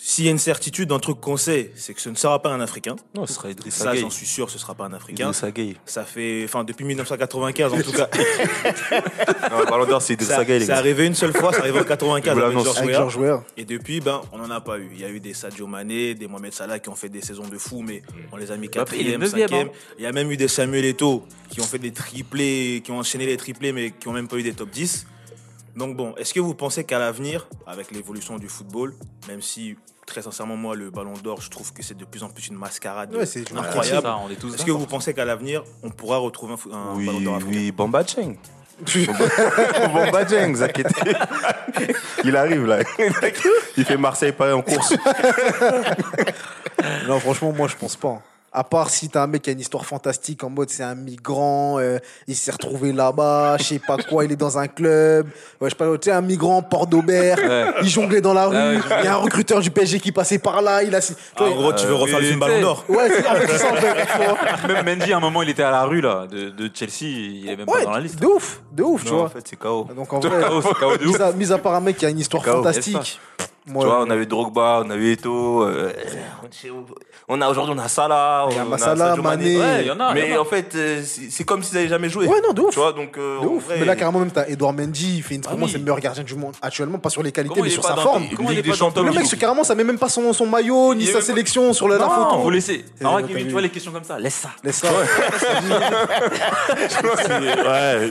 S'il 0.00 0.24
y 0.24 0.28
a 0.28 0.30
une 0.30 0.38
certitude, 0.38 0.90
un 0.92 0.98
truc 0.98 1.20
qu'on 1.20 1.36
sait, 1.36 1.70
c'est 1.74 1.92
que 1.92 2.00
ce 2.00 2.08
ne 2.08 2.14
sera 2.14 2.40
pas 2.40 2.50
un 2.50 2.60
Africain. 2.60 2.96
Non, 3.14 3.26
ce 3.26 3.34
sera 3.34 3.50
Idrissa 3.50 3.84
Ça, 3.84 3.94
j'en 3.94 4.10
suis 4.10 4.26
sûr, 4.26 4.48
ce 4.48 4.54
ne 4.54 4.60
sera 4.60 4.74
pas 4.74 4.84
un 4.86 4.92
Africain. 4.92 5.24
Idrissa 5.26 5.50
Gueye. 5.50 5.76
Ça 5.84 6.04
fait, 6.04 6.42
enfin, 6.44 6.64
depuis 6.64 6.84
1995 6.84 7.72
en 7.74 7.80
tout 7.82 7.92
cas. 7.92 8.08
Non, 9.50 9.60
le 9.60 9.66
Ballon 9.66 9.86
d'Or, 9.86 10.02
c'est 10.02 10.14
Idrissa 10.14 10.36
Ça, 10.36 10.44
Gueye, 10.44 10.64
c'est 10.64 10.72
arrivé 10.72 11.06
une 11.06 11.14
seule 11.14 11.32
fois, 11.32 11.52
c'est 11.52 11.60
arrivé 11.60 11.78
en 11.78 11.84
95 11.84 12.34
vous 12.34 12.40
avec. 12.42 12.58
George 12.58 12.78
Avec. 12.78 12.94
George 12.94 13.16
Weah. 13.16 13.44
Et 13.56 13.64
depuis, 13.64 14.00
ben, 14.00 14.20
on 14.32 14.38
n'en 14.38 14.50
a 14.50 14.60
pas 14.60 14.78
eu. 14.78 14.88
Il 14.94 15.00
y 15.00 15.04
a 15.04 15.08
eu 15.10 15.20
des 15.20 15.34
Sadio 15.34 15.66
Mané, 15.66 16.14
des 16.14 16.26
Mohamed 16.26 16.52
Salah 16.52 16.78
qui 16.78 16.88
ont 16.88 16.94
fait 16.94 17.08
des 17.08 17.20
saisons 17.20 17.46
de 17.48 17.58
fou, 17.58 17.82
mais 17.82 18.02
on 18.32 18.36
les 18.36 18.50
a 18.50 18.56
mis 18.56 18.68
quatrième, 18.68 19.24
cinquième. 19.26 19.68
hein. 19.68 19.72
Il 19.98 20.04
y 20.04 20.06
a 20.06 20.12
même 20.12 20.30
eu 20.30 20.36
des 20.36 20.48
Samuel 20.48 20.84
Eto'o 20.84 21.24
qui 21.50 21.60
ont 21.60 21.64
fait 21.64 21.78
des 21.78 21.92
triplés, 21.92 22.82
qui 22.84 22.90
ont 22.92 22.98
enchaîné 22.98 23.26
les 23.26 23.36
triplés, 23.36 23.72
mais 23.72 23.90
qui 23.90 24.08
ont 24.08 24.12
même 24.12 24.28
pas 24.28 24.36
eu 24.36 24.42
des 24.42 24.52
top 24.52 24.70
10. 24.70 25.06
Donc 25.78 25.96
bon, 25.96 26.12
est-ce 26.16 26.34
que 26.34 26.40
vous 26.40 26.54
pensez 26.54 26.82
qu'à 26.82 26.98
l'avenir, 26.98 27.46
avec 27.64 27.92
l'évolution 27.92 28.36
du 28.36 28.48
football, 28.48 28.94
même 29.28 29.40
si 29.40 29.76
très 30.06 30.22
sincèrement 30.22 30.56
moi 30.56 30.74
le 30.74 30.90
Ballon 30.90 31.14
d'Or, 31.22 31.40
je 31.40 31.50
trouve 31.50 31.72
que 31.72 31.84
c'est 31.84 31.96
de 31.96 32.04
plus 32.04 32.24
en 32.24 32.30
plus 32.30 32.48
une 32.48 32.56
mascarade 32.56 33.14
Ouais, 33.14 33.26
c'est 33.26 33.48
une 33.48 33.58
incroyable. 33.58 34.02
Ça, 34.02 34.18
on 34.26 34.28
est 34.28 34.34
tous 34.34 34.52
Est-ce 34.52 34.64
que 34.64 34.72
vous 34.72 34.86
pensez 34.86 35.14
qu'à 35.14 35.24
l'avenir, 35.24 35.62
on 35.84 35.90
pourra 35.90 36.18
retrouver 36.18 36.54
un, 36.72 36.94
Oui, 36.96 37.06
Ballon 37.06 37.20
d'Or 37.20 37.34
africain? 37.36 37.52
oui, 37.52 37.70
Bamba 37.70 38.04
Cheng. 38.04 38.36
Bamba 39.94 40.26
Cheng. 40.26 40.56
Il 42.24 42.36
arrive 42.36 42.66
là. 42.66 42.80
Il 43.76 43.84
fait 43.84 43.96
Marseille-Paris 43.96 44.52
en 44.54 44.62
course. 44.62 44.94
Non, 47.06 47.20
franchement, 47.20 47.52
moi, 47.52 47.68
je 47.68 47.76
pense 47.76 47.94
pas. 47.94 48.20
À 48.58 48.64
part 48.64 48.90
si 48.90 49.08
t'as 49.08 49.22
un 49.22 49.28
mec 49.28 49.42
qui 49.42 49.50
a 49.50 49.52
une 49.52 49.60
histoire 49.60 49.86
fantastique 49.86 50.42
en 50.42 50.50
mode 50.50 50.68
c'est 50.68 50.82
un 50.82 50.96
migrant, 50.96 51.78
euh, 51.78 51.98
il 52.26 52.34
s'est 52.34 52.50
retrouvé 52.50 52.92
là-bas, 52.92 53.56
je 53.58 53.62
sais 53.62 53.78
pas 53.78 53.96
quoi, 53.98 54.24
il 54.24 54.32
est 54.32 54.36
dans 54.36 54.58
un 54.58 54.66
club, 54.66 55.26
ouais, 55.60 55.68
je 55.68 55.68
sais 55.68 55.76
pas, 55.76 55.84
tu 55.96 56.06
sais, 56.06 56.10
un 56.10 56.20
migrant 56.22 56.60
Port 56.62 56.88
d'Aubert, 56.88 57.38
Ouais. 57.38 57.66
il 57.82 57.88
jonglait 57.88 58.20
dans 58.20 58.34
la 58.34 58.46
rue, 58.48 58.56
Ouais, 58.56 58.80
il 58.98 59.04
y 59.04 59.06
a 59.06 59.14
un 59.14 59.18
recruteur 59.18 59.60
du 59.60 59.70
PSG 59.70 60.00
qui 60.00 60.10
passait 60.10 60.40
par 60.40 60.60
là, 60.60 60.82
il 60.82 60.92
a. 60.94 61.00
tu 61.00 61.12
Ah, 61.36 61.44
vois, 61.44 61.50
En 61.52 61.54
gros, 61.54 61.72
tu 61.72 61.86
veux 61.86 61.94
refaire 61.94 62.18
le 62.18 62.26
film. 62.26 62.40
Ballon 62.40 62.60
d'Or 62.60 62.84
Ouais, 62.88 63.08
c'est 63.10 63.28
en 63.28 63.34
fait, 63.36 63.46
c'est 63.46 63.58
ça 63.58 63.72
en 63.72 63.76
fait. 63.76 63.94
tu 64.06 64.18
vois. 64.66 64.68
Même 64.82 64.84
Mendy, 64.98 65.12
à 65.12 65.16
un 65.18 65.20
moment, 65.20 65.42
il 65.42 65.50
était 65.50 65.62
à 65.62 65.70
la 65.70 65.84
rue 65.84 66.00
là, 66.00 66.26
de, 66.28 66.50
de 66.50 66.70
Chelsea, 66.74 67.02
il 67.02 67.48
est 67.48 67.56
même 67.56 67.66
pas 67.66 67.84
dans 67.84 67.92
la 67.92 68.00
liste. 68.00 68.18
de 68.20 68.26
ouf, 68.26 68.60
de 68.72 68.82
ouf, 68.82 69.04
tu 69.04 69.10
Non, 69.12 69.18
en 69.18 69.20
vois. 69.20 69.28
fait, 69.28 69.46
c'est 69.48 69.56
KO. 69.56 69.86
Donc 69.96 70.12
en 70.12 70.18
vrai, 70.18 70.40
KO, 70.48 70.62
c'est 70.62 70.74
KO 70.74 70.96
de 70.96 71.04
mis 71.04 71.10
ouf. 71.10 71.20
à, 71.20 71.32
mis 71.32 71.52
à 71.52 71.58
part 71.58 71.74
un 71.74 71.80
mec 71.80 71.96
qui 71.96 72.06
a 72.06 72.08
une 72.10 72.18
histoire 72.18 72.44
fantastique, 72.44 73.20
moi, 73.68 73.84
Tu 73.84 73.88
vois, 73.90 74.02
on 74.02 74.10
avait 74.10 74.26
Drogba, 74.26 74.82
on 74.84 74.90
avait 74.90 75.12
Eto. 75.12 75.62
euh, 75.62 75.92
on 77.28 77.40
a 77.42 77.48
aujourd'hui, 77.48 77.74
on 77.76 77.82
a 77.82 77.88
Salah. 77.88 78.46
Il 78.50 78.56
y 78.56 78.58
a 78.58 78.64
on 78.66 78.78
Salah, 78.78 79.08
Sadio 79.10 79.22
Mané. 79.22 79.58
Ouais, 79.58 79.80
il 79.82 79.86
y 79.86 79.90
en 79.90 80.00
a. 80.00 80.10
y 80.10 80.14
Mais 80.14 80.32
en 80.32 80.36
a. 80.36 80.40
en 80.40 80.44
fait, 80.44 80.74
euh, 80.74 81.02
c'est 81.04 81.44
comme 81.44 81.62
s'ils 81.62 81.74
n'avaient 81.76 81.88
jamais 81.88 82.08
joué. 82.08 82.26
Ouais, 82.26 82.40
non, 82.42 82.52
de 82.52 82.62
ouf. 82.62 82.70
Tu 82.70 82.78
vois, 82.78 82.92
donc. 82.92 83.16
euh, 83.18 83.40
de 83.40 83.46
en 83.46 83.50
ouf. 83.50 83.64
vrai, 83.66 83.76
Mais 83.80 83.84
là, 83.84 83.96
carrément, 83.96 84.20
même, 84.20 84.30
t'as 84.30 84.46
Edouard 84.48 84.72
Mendy, 84.72 85.18
il 85.18 85.22
fait 85.22 85.34
une, 85.34 85.42
Ah 85.44 85.50
pour 85.50 85.58
moi, 85.58 85.66
oui. 85.66 85.72
c'est 85.72 85.78
le 85.78 85.84
meilleur 85.84 86.00
gardien 86.00 86.24
du 86.24 86.34
monde 86.34 86.54
actuellement, 86.62 86.98
pas 86.98 87.10
sur 87.10 87.22
les 87.22 87.32
qualités, 87.32 87.54
Comment 87.54 87.64
mais 87.66 87.70
sur 87.70 87.84
sa 87.84 87.96
forme. 87.96 88.26
Comment 88.34 88.50
il 88.50 88.56
Ligue 88.56 88.60
est 88.60 88.62
des 88.62 88.70
pas 88.70 88.76
dans 88.76 88.86
Champions, 88.86 89.02
ton 89.02 89.08
Le 89.08 89.14
mec, 89.14 89.38
carrément, 89.38 89.64
ça 89.64 89.74
met 89.74 89.84
même 89.84 89.98
pas 89.98 90.08
son, 90.08 90.32
son 90.32 90.46
maillot, 90.46 90.94
ni 90.94 91.06
sa 91.06 91.20
sélection 91.20 91.72
sur 91.72 91.88
la, 91.88 91.98
photo. 91.98 92.42
faut 92.42 92.50
laisser. 92.50 92.84
En 93.04 93.12
vrai, 93.12 93.24
tu 93.24 93.48
vois 93.50 93.60
les 93.60 93.70
questions 93.70 93.92
comme 93.92 94.04
ça, 94.04 94.18
laisse 94.18 94.34
ça. 94.34 94.50
Laisse 94.64 94.76
ça. 94.76 94.88
Ouais. 94.92 95.06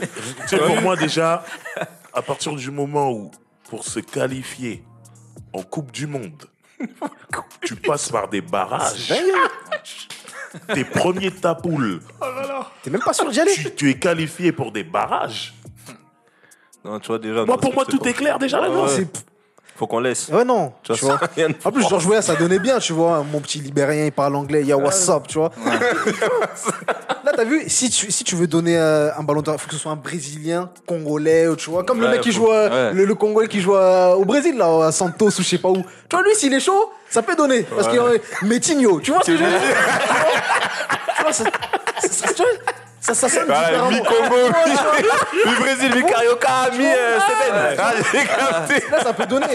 Tu 0.48 0.56
sais, 0.56 0.58
pour 0.58 0.80
moi, 0.80 0.96
déjà, 0.96 1.44
à 2.12 2.22
partir 2.22 2.52
du 2.54 2.70
moment 2.70 3.10
où, 3.10 3.30
pour 3.70 3.84
se 3.84 4.00
qualifier 4.00 4.82
en 5.58 5.62
Coupe 5.62 5.90
du 5.92 6.06
Monde, 6.06 6.44
tu 7.62 7.74
passes 7.76 8.08
par 8.10 8.28
des 8.28 8.40
barrages, 8.40 9.12
t'es 10.74 10.84
premier 10.84 11.30
de 11.30 11.36
ta 11.36 11.54
poule, 11.54 12.00
T'es 12.82 12.90
même 12.90 13.02
pas 13.02 13.12
sûr 13.12 13.30
d'y 13.30 13.40
aller. 13.40 13.52
tu, 13.52 13.74
tu 13.74 13.90
es 13.90 13.94
qualifié 13.98 14.52
pour 14.52 14.72
des 14.72 14.84
barrages. 14.84 15.54
Non, 16.84 17.00
tu 17.00 17.08
vois, 17.08 17.18
déjà. 17.18 17.44
Moi, 17.44 17.58
pour 17.58 17.74
moi, 17.74 17.84
tout 17.84 18.06
est 18.08 18.12
clair 18.14 18.38
déjà 18.38 18.60
là-dedans. 18.60 18.86
c'est- 18.88 19.24
Faut 19.76 19.86
qu'on 19.86 20.00
laisse. 20.00 20.28
Ouais, 20.28 20.44
non. 20.44 20.72
Tu 20.82 20.92
Tu 20.94 21.04
vois, 21.04 21.20
En 21.64 21.70
plus, 21.72 21.88
George 21.88 22.06
Weah, 22.06 22.22
ça 22.22 22.34
donnait 22.34 22.58
bien, 22.58 22.78
tu 22.78 22.92
vois. 22.92 23.22
Mon 23.22 23.40
petit 23.40 23.60
libérien, 23.60 24.06
il 24.06 24.12
parle 24.12 24.34
anglais, 24.36 24.60
il 24.62 24.66
y 24.68 24.72
a 24.72 24.76
WhatsApp, 24.76 25.26
tu 25.28 25.38
vois. 25.38 25.50
Là, 25.64 25.78
t'as 27.38 27.44
vu, 27.44 27.62
si 27.68 27.88
tu, 27.88 28.10
si 28.10 28.24
tu 28.24 28.34
veux 28.34 28.48
donner 28.48 28.76
euh, 28.76 29.10
un 29.16 29.22
ballon 29.22 29.42
d'or, 29.42 29.54
il 29.56 29.60
faut 29.60 29.68
que 29.68 29.74
ce 29.74 29.80
soit 29.80 29.92
un 29.92 29.96
Brésilien, 29.96 30.70
Congolais, 30.86 31.46
ou 31.46 31.54
tu 31.54 31.70
vois. 31.70 31.84
Comme 31.84 32.00
le 32.00 32.06
Ouais, 32.06 32.12
mec 32.12 32.20
qui 32.22 32.32
faut- 32.32 32.46
joue, 32.46 32.50
euh, 32.52 32.88
ouais. 32.90 32.94
le, 32.96 33.04
le 33.04 33.14
Congolais 33.14 33.46
qui 33.46 33.60
joue 33.60 33.76
euh, 33.76 34.14
au 34.14 34.24
Brésil, 34.24 34.56
là, 34.58 34.86
à 34.86 34.92
Santos 34.92 35.28
ou 35.28 35.30
je 35.38 35.42
sais 35.44 35.58
pas 35.58 35.68
où. 35.68 35.76
Tu 36.08 36.16
vois, 36.16 36.22
lui, 36.24 36.34
s'il 36.34 36.52
est 36.52 36.58
chaud, 36.58 36.92
ça 37.08 37.22
peut 37.22 37.36
donner. 37.36 37.62
Parce 37.62 37.86
qu'il 37.86 37.96
y 37.96 38.00
aurait 38.00 38.20
Metinho, 38.42 39.00
tu 39.00 39.12
vois 39.12 39.20
ce 39.22 39.30
que 39.30 39.36
je 39.36 39.42
veux 39.44 39.48
dire? 39.50 39.60
Tu 41.16 41.22
vois, 41.22 41.32
ça, 41.32 41.44
ça, 42.08 42.32
tu 42.32 42.42
vois, 42.42 42.50
ça, 43.00 43.14
ça 43.14 43.28
sonne 43.28 43.44
Voilà, 43.46 43.68
différemment. 43.68 43.90
mi-Congo, 43.90 44.52
Mi 45.46 45.54
Brésil, 45.56 45.92
mi 45.94 46.04
Carioca, 46.10 46.70
mi 46.76 46.86
euh, 46.86 47.18
Steven. 47.20 47.76
Ah, 47.78 47.92
j'ai 48.12 48.24
capté. 48.24 48.90
Là, 48.90 49.02
ça 49.02 49.12
peut 49.12 49.26
donner. 49.26 49.46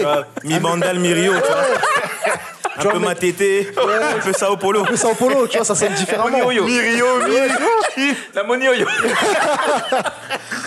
Mi 0.44 0.58
Bandal, 0.58 0.98
mi 0.98 1.12
Rio, 1.12 1.32
tu 1.34 1.40
vois. 1.52 2.34
Un 2.76 2.82
vois, 2.82 2.92
peu 2.92 2.98
mais- 2.98 3.06
Matete, 3.06 3.76
un 3.78 4.18
peu 4.20 4.32
Sao 4.32 4.56
Paulo. 4.56 4.84
Le 4.90 4.96
Sao 4.96 5.14
Paulo, 5.14 5.46
tu 5.46 5.56
vois, 5.56 5.64
ça 5.64 5.74
sonne 5.74 5.94
différemment. 5.94 6.48
Mi 6.48 6.80
Rio, 6.80 7.06
mi. 7.24 8.14
La 8.34 8.42
monioyo. 8.44 8.86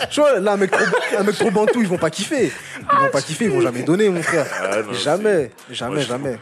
Tu 0.09 0.21
vois, 0.21 0.39
là, 0.39 0.51
un 0.53 0.57
mec 0.57 0.71
trop, 0.71 0.85
un 1.17 1.23
mec 1.23 1.35
trop 1.37 1.51
bantou, 1.51 1.81
ils 1.81 1.87
vont 1.87 1.97
pas 1.97 2.09
kiffer. 2.09 2.51
Ils 2.93 2.99
vont 2.99 3.09
pas 3.11 3.21
kiffer, 3.21 3.45
ils 3.45 3.51
vont 3.51 3.61
jamais 3.61 3.81
donner, 3.83 4.09
mon 4.09 4.21
frère. 4.21 4.45
Ah, 4.61 4.77
non, 4.83 4.93
jamais, 4.93 5.51
jamais, 5.71 5.95
Moi, 5.95 6.01
je 6.03 6.07
jamais. 6.07 6.37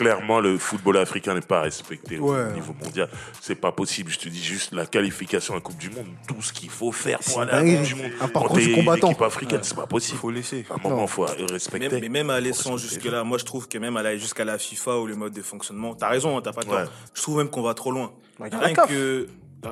Clairement, 0.00 0.40
le 0.40 0.58
football 0.58 0.96
africain 0.98 1.34
n'est 1.34 1.40
pas 1.40 1.60
respecté 1.62 2.18
au 2.18 2.32
Ouais. 2.34 2.52
niveau 2.52 2.74
mondial. 2.82 3.08
C'est 3.40 3.54
pas 3.54 3.72
possible. 3.72 4.10
Je 4.10 4.18
te 4.18 4.28
dis 4.28 4.42
juste 4.42 4.72
la 4.72 4.86
qualification 4.86 5.54
à 5.54 5.56
la 5.58 5.60
Coupe 5.60 5.78
du 5.78 5.90
Monde, 5.90 6.06
tout 6.28 6.40
ce 6.42 6.52
qu'il 6.52 6.70
faut 6.70 6.92
faire 6.92 7.18
pour 7.20 7.40
aller 7.42 7.50
à 7.52 7.62
la. 7.62 7.76
Coupe 7.76 7.82
du 7.86 7.94
Monde. 7.94 8.10
Un 8.20 8.28
parcours 8.28 8.56
du 8.56 8.72
combattant. 8.72 9.06
une 9.08 9.12
équipe 9.12 9.22
africaine, 9.22 9.60
c'est 9.62 9.74
pas 9.76 9.86
possible. 9.86 10.18
Faut 10.18 10.30
laisser. 10.30 10.64
À 10.70 10.74
un 10.74 10.76
moment, 10.82 10.96
Non. 11.02 11.06
faut 11.06 11.24
respecter. 11.50 11.88
Même, 11.88 12.00
mais 12.00 12.08
même 12.08 12.30
aller 12.30 12.52
sans 12.52 12.76
jusque-là, 12.76 13.24
moi 13.24 13.38
je 13.38 13.44
trouve 13.44 13.68
que 13.68 13.78
même 13.78 13.96
aller 13.96 14.18
jusqu'à 14.18 14.44
la 14.44 14.58
FIFA 14.58 14.98
ou 14.98 15.06
le 15.06 15.16
mode 15.16 15.32
de 15.32 15.42
fonctionnement, 15.42 15.94
t'as 15.94 16.08
raison, 16.08 16.36
hein, 16.36 16.40
t'as 16.42 16.52
pas 16.52 16.62
tort. 16.62 16.74
Ouais. 16.74 16.84
Je 17.14 17.22
trouve 17.22 17.38
même 17.38 17.50
qu'on 17.50 17.62
va 17.62 17.74
trop 17.74 17.90
loin. 17.92 18.12
Regarde 18.38 18.64
Rien 18.64 18.74
que, 18.74 19.28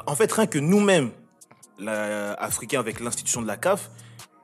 en 0.07 0.15
fait, 0.15 0.31
rien 0.33 0.47
que 0.47 0.59
nous-mêmes, 0.59 1.11
la- 1.79 2.35
Africains 2.35 2.81
avec 2.81 3.01
l'institution 3.01 3.41
de 3.43 3.47
la 3.47 3.57
CAF, 3.57 3.91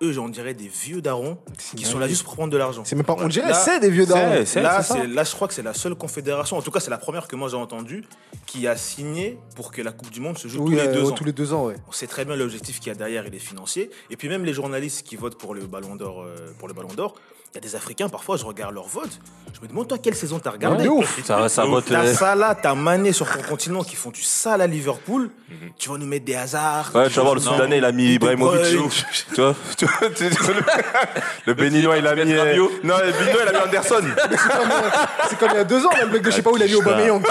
eux, 0.03 0.19
on 0.19 0.29
dirait 0.29 0.55
des 0.55 0.69
vieux 0.69 1.01
darons 1.01 1.39
qui 1.77 1.85
sont 1.85 1.99
là 1.99 2.09
juste 2.09 2.25
pour 2.25 2.35
prendre 2.35 2.53
de 2.53 2.57
l'argent. 2.57 2.83
C'est 2.85 2.97
même 2.97 3.05
pas, 3.05 3.17
on 3.19 3.29
dirait, 3.29 3.49
Là, 3.49 3.55
c'est 3.55 3.81
des 3.81 3.91
vieux 3.91 4.07
darons. 4.07 4.31
Là, 4.31 5.25
je 5.25 5.35
crois 5.35 5.49
que 5.49 5.55
c'est 5.55 5.63
la 5.63 5.75
seule 5.75 5.95
confédération, 5.95 6.57
en 6.57 6.63
tout 6.63 6.71
cas, 6.71 6.81
c'est 6.81 6.91
la 6.91 6.99
première 6.99 7.29
que 7.29 7.37
moi 7.37 7.49
j'ai 7.49 7.57
entendue, 7.57 8.05
qui 8.47 8.67
a 8.67 8.77
signé 8.77 9.39
pour 9.57 9.73
que 9.73 9.83
la 9.83 9.93
Coupe 9.93 10.11
du 10.11 10.21
Monde 10.21 10.39
se 10.39 10.49
joue 10.49 10.63
Oui, 10.63 10.73
tous 10.73 10.81
les 10.83 10.89
euh, 10.89 10.95
deux 10.95 11.03
ouais, 11.03 11.13
ans. 11.13 11.15
tous 11.15 11.25
les 11.25 11.33
deux 11.33 11.53
ans, 11.53 11.67
ouais. 11.67 11.77
On 11.89 11.93
sait 11.93 12.07
très 12.07 12.25
bien 12.25 12.37
l'objectif 12.37 12.79
qu'il 12.79 12.89
y 12.89 12.91
a 12.91 12.95
derrière, 12.95 13.27
il 13.27 13.35
est 13.35 13.39
financier. 13.39 13.91
Et 14.11 14.17
puis 14.17 14.29
même 14.29 14.45
les 14.45 14.53
journalistes 14.53 15.07
qui 15.07 15.17
votent 15.17 15.39
pour 15.39 15.55
le 15.55 15.67
Ballon 15.67 15.97
d'Or, 15.97 16.23
euh, 16.23 16.53
pour 16.59 16.69
le 16.69 16.75
Ballon 16.75 16.93
d'Or, 16.95 17.15
il 17.55 17.59
y 17.59 17.59
a 17.59 17.71
des 17.71 17.77
Africains. 17.77 18.09
Parfois, 18.09 18.37
je 18.37 18.45
regarde 18.45 18.75
leur 18.75 18.87
vote. 18.89 19.11
Je 19.55 19.61
me 19.61 19.69
demande 19.69 19.87
toi 19.87 19.97
quelle 19.99 20.17
saison 20.17 20.41
t'as 20.41 20.51
regardé. 20.51 20.83
de 20.85 20.89
ouf. 20.89 21.21
Ça, 21.25 21.49
ça 21.49 21.65
vote. 21.65 21.85
T'as 21.89 22.03
euh, 22.03 22.13
Salah, 22.13 22.57
t'as 22.61 22.75
Mané 22.75 23.13
sur 23.13 23.31
ton 23.31 23.41
continent 23.43 23.85
qui 23.85 23.95
font 23.95 24.11
du 24.11 24.23
sale 24.23 24.61
à 24.61 24.67
Liverpool. 24.67 25.31
Tu 25.79 25.89
vas 25.89 25.97
nous 25.97 26.07
mettre 26.07 26.25
des 26.25 26.35
hasards. 26.35 26.91
Ouais, 26.93 27.09
tu 27.09 27.15
vas 27.15 27.23
voir, 27.23 27.35
le 27.37 27.41
Soudanais, 27.41 27.79
il 27.79 27.85
a 27.85 27.93
mis 27.93 28.15
Ibrahimovic. 28.15 28.65
Tu 29.35 29.41
vois, 29.41 29.55
tu 29.77 29.87
vois, 29.87 30.09
le, 30.09 30.63
le 31.47 31.55
Béninois, 31.55 31.97
il 31.99 32.07
a 32.07 32.15
mis. 32.17 32.33
euh. 32.33 32.57
Non, 32.83 32.95
le 32.99 33.13
Béninois, 33.13 33.43
il 33.45 33.49
a 33.49 33.53
mis 33.53 33.59
Anderson. 33.69 34.01
C'est 34.31 34.39
comme, 34.49 34.71
euh, 34.71 34.91
c'est 35.29 35.39
comme 35.39 35.49
il 35.53 35.57
y 35.57 35.61
a 35.61 35.65
deux 35.65 35.85
ans, 35.87 35.91
le 36.01 36.09
mec 36.09 36.23
de 36.23 36.31
je 36.31 36.37
sais 36.37 36.43
pas 36.43 36.51
où 36.51 36.57
il 36.57 36.63
a 36.63 36.67
mis 36.67 36.75
Aubameyang. 36.75 37.23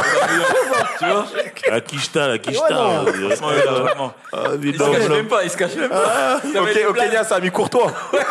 Tu 1.00 1.06
vois 1.06 1.26
La 1.70 1.82
quicheta, 1.82 2.28
la 2.28 2.34
Ouais, 2.34 2.40
quicheta. 2.40 2.70
non. 2.74 3.04
Vraiment, 3.04 3.48
il 3.52 3.68
a 3.68 3.72
vraiment- 3.74 4.14
Ah, 4.32 4.38
Il 4.62 4.74
se 4.74 4.80
cache 4.80 5.10
même 5.10 5.28
pas, 5.28 5.44
il 5.44 5.50
se 5.50 5.58
cache 5.58 5.76
même 5.76 5.90
pas. 5.90 6.40
Être 6.44 6.90
au. 6.90 6.94
Kenya, 6.94 7.24
ça 7.24 7.36
a 7.36 7.40
mis 7.42 7.52
Courtois. 7.52 7.92
Ils 8.14 8.22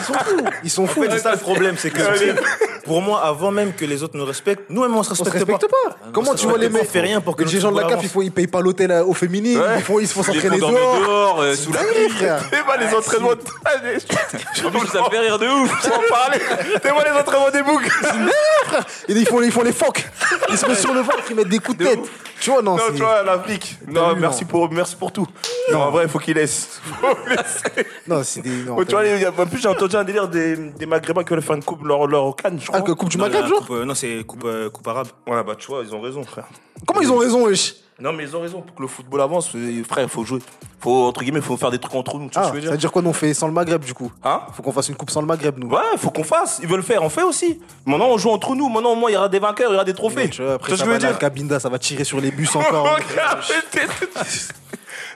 sont 0.00 0.14
fous. 0.24 0.44
Ils 0.64 0.70
sont 0.70 0.86
fous. 0.86 1.04
c'est 1.10 1.18
ça 1.18 1.36
problème, 1.42 1.76
c'est 1.78 1.90
que 1.90 2.00
pour 2.92 3.00
moi, 3.00 3.24
avant 3.24 3.50
même 3.50 3.72
que 3.72 3.86
les 3.86 4.02
autres 4.02 4.18
nous 4.18 4.24
respectent, 4.26 4.68
nous-mêmes 4.68 4.94
on 4.94 5.02
se 5.02 5.12
On 5.12 5.14
se 5.14 5.22
respecte, 5.24 5.48
respecte 5.48 5.70
pas. 5.70 5.96
Comment 6.12 6.34
tu 6.34 6.46
vois 6.46 6.58
les 6.58 6.68
mecs 6.68 6.84
fait 6.90 7.00
rien 7.00 7.22
pour 7.22 7.36
que 7.36 7.42
Les 7.42 7.58
gens 7.58 7.72
de 7.72 7.80
la 7.80 7.88
CAF, 7.88 8.00
ils, 8.02 8.08
font, 8.10 8.20
ils 8.20 8.30
payent 8.30 8.46
pas 8.46 8.60
l'hôtel 8.60 8.90
euh, 8.90 9.02
aux 9.02 9.14
féminines, 9.14 9.58
Ouais. 9.58 9.78
ils, 9.78 9.82
font, 9.82 9.98
ils 9.98 10.06
se 10.06 10.12
font 10.12 10.22
s'entraîner 10.22 10.58
dehors. 10.58 10.70
dehors, 10.70 11.40
euh, 11.40 11.54
sous 11.54 11.72
la 11.72 11.78
frère. 11.80 12.42
C'est 12.50 12.62
pas 12.66 12.76
les 12.76 12.94
entraînements 12.94 13.34
de. 13.34 13.40
Ça 14.92 15.00
me 15.00 15.10
fait 15.10 15.18
rire 15.20 15.38
de 15.38 15.46
ouf. 15.46 15.88
En 15.92 16.14
parler. 16.14 16.38
C'est 16.82 16.92
moi 16.92 17.02
les 17.02 17.18
entraînements 17.18 17.50
des 17.50 17.62
boucs. 17.62 17.90
Ils 19.08 19.26
font, 19.26 19.40
ils 19.40 19.52
font 19.52 19.62
les 19.62 19.72
phoques. 19.72 20.04
Ils 20.50 20.58
se 20.58 20.66
mettent 20.66 20.80
sur 20.80 20.92
le 20.92 21.00
ventre, 21.00 21.24
ils 21.30 21.36
mettent 21.36 21.48
des 21.48 21.60
coups 21.60 21.78
de 21.78 21.84
tête. 21.84 22.00
Tu 22.42 22.50
vois, 22.50 22.60
non, 22.60 22.74
Non, 22.74 22.82
tu 22.92 23.00
vois, 23.00 23.22
l'Afrique. 23.22 23.78
Non, 23.86 24.14
vu, 24.14 24.20
merci 24.20 24.42
non. 24.42 24.48
pour, 24.48 24.72
merci 24.72 24.96
pour 24.96 25.12
tout. 25.12 25.28
Non, 25.70 25.78
en 25.78 25.90
vrai, 25.92 26.04
il 26.04 26.08
faut 26.10 26.18
qu'il 26.18 26.34
laisse. 26.34 26.80
Non, 28.08 28.24
c'est 28.24 28.40
des. 28.40 28.64
non, 28.64 28.84
tu 28.84 28.90
vois, 28.96 29.04
en 29.38 29.46
plus, 29.46 29.60
j'ai 29.60 29.68
entendu 29.68 29.94
un 29.94 30.02
délire 30.02 30.26
des, 30.26 30.56
des 30.56 30.86
Maghrébins 30.86 31.22
qui 31.22 31.30
veulent 31.30 31.40
faire 31.42 31.54
une 31.54 31.62
coupe 31.62 31.84
leur, 31.84 32.08
leur 32.08 32.34
canne, 32.34 32.58
je 32.60 32.66
crois. 32.66 32.81
Coupe 32.82 33.08
du 33.08 33.16
Non, 33.18 33.24
Maghreb, 33.24 33.46
genre 33.46 33.58
coupe, 33.60 33.70
euh, 33.70 33.84
non, 33.84 33.94
c'est 33.94 34.24
coupe, 34.24 34.44
euh, 34.44 34.70
coupe 34.70 34.86
arabe. 34.88 35.08
Ouais, 35.26 35.42
bah, 35.44 35.54
tu 35.56 35.66
vois, 35.68 35.82
ils 35.86 35.94
ont 35.94 36.00
raison, 36.00 36.22
frère. 36.24 36.46
Comment 36.86 37.00
ils 37.00 37.10
ont 37.12 37.18
raison, 37.18 37.44
wesh? 37.46 37.74
Non, 38.00 38.12
mais 38.12 38.24
ils 38.24 38.34
ont 38.34 38.40
raison. 38.40 38.62
Pour 38.62 38.74
que 38.74 38.82
le 38.82 38.88
football 38.88 39.20
avance, 39.20 39.50
euh, 39.54 39.84
frère, 39.84 40.04
il 40.04 40.08
faut 40.08 40.24
jouer. 40.24 40.40
Faut, 40.80 41.04
entre 41.06 41.22
guillemets, 41.22 41.40
faut 41.40 41.56
faire 41.56 41.70
des 41.70 41.78
trucs 41.78 41.94
entre 41.94 42.18
nous. 42.18 42.28
Tu 42.28 42.34
vois 42.34 42.42
Ah, 42.42 42.48
ce 42.48 42.52
que 42.52 42.56
je 42.58 42.62
ça 42.62 42.66
veux 42.66 42.72
veut 42.72 42.78
dire 42.78 42.88
dire 42.88 42.92
quoi, 42.92 43.02
nous, 43.02 43.10
on 43.10 43.12
fait 43.12 43.32
sans 43.34 43.46
le 43.46 43.52
Maghreb, 43.52 43.84
du 43.84 43.94
coup? 43.94 44.10
Hein? 44.24 44.40
Faut 44.52 44.62
qu'on 44.62 44.72
fasse 44.72 44.88
une 44.88 44.96
coupe 44.96 45.10
sans 45.10 45.20
le 45.20 45.26
Maghreb, 45.26 45.56
nous. 45.58 45.68
Ouais, 45.68 45.78
faut 45.98 46.10
qu'on 46.10 46.24
fasse. 46.24 46.58
Ils 46.62 46.68
veulent 46.68 46.82
faire, 46.82 47.02
on 47.04 47.08
fait 47.08 47.22
aussi. 47.22 47.60
Maintenant, 47.86 48.08
on 48.08 48.18
joue 48.18 48.30
entre 48.30 48.54
nous. 48.56 48.68
Maintenant, 48.68 48.92
au 48.92 48.96
moins, 48.96 49.10
il 49.10 49.14
y 49.14 49.16
aura 49.16 49.28
des 49.28 49.38
vainqueurs, 49.38 49.70
il 49.70 49.74
y 49.74 49.76
aura 49.76 49.84
des 49.84 49.94
trophées. 49.94 50.30
Tu 50.30 50.42
vois, 50.42 50.54
après, 50.54 50.72
Tu 50.72 50.76
vois 50.76 50.78
ça 50.78 50.84
ce 50.84 50.88
que 50.88 50.88
va 50.94 50.98
je 50.98 51.06
veux 51.06 51.10
dire 51.12 51.18
Cabinda, 51.18 51.60
ça 51.60 51.68
va 51.68 51.78
tirer 51.78 52.02
sur 52.04 52.20
les 52.20 52.30
bus 52.32 52.56
encore. 52.56 52.88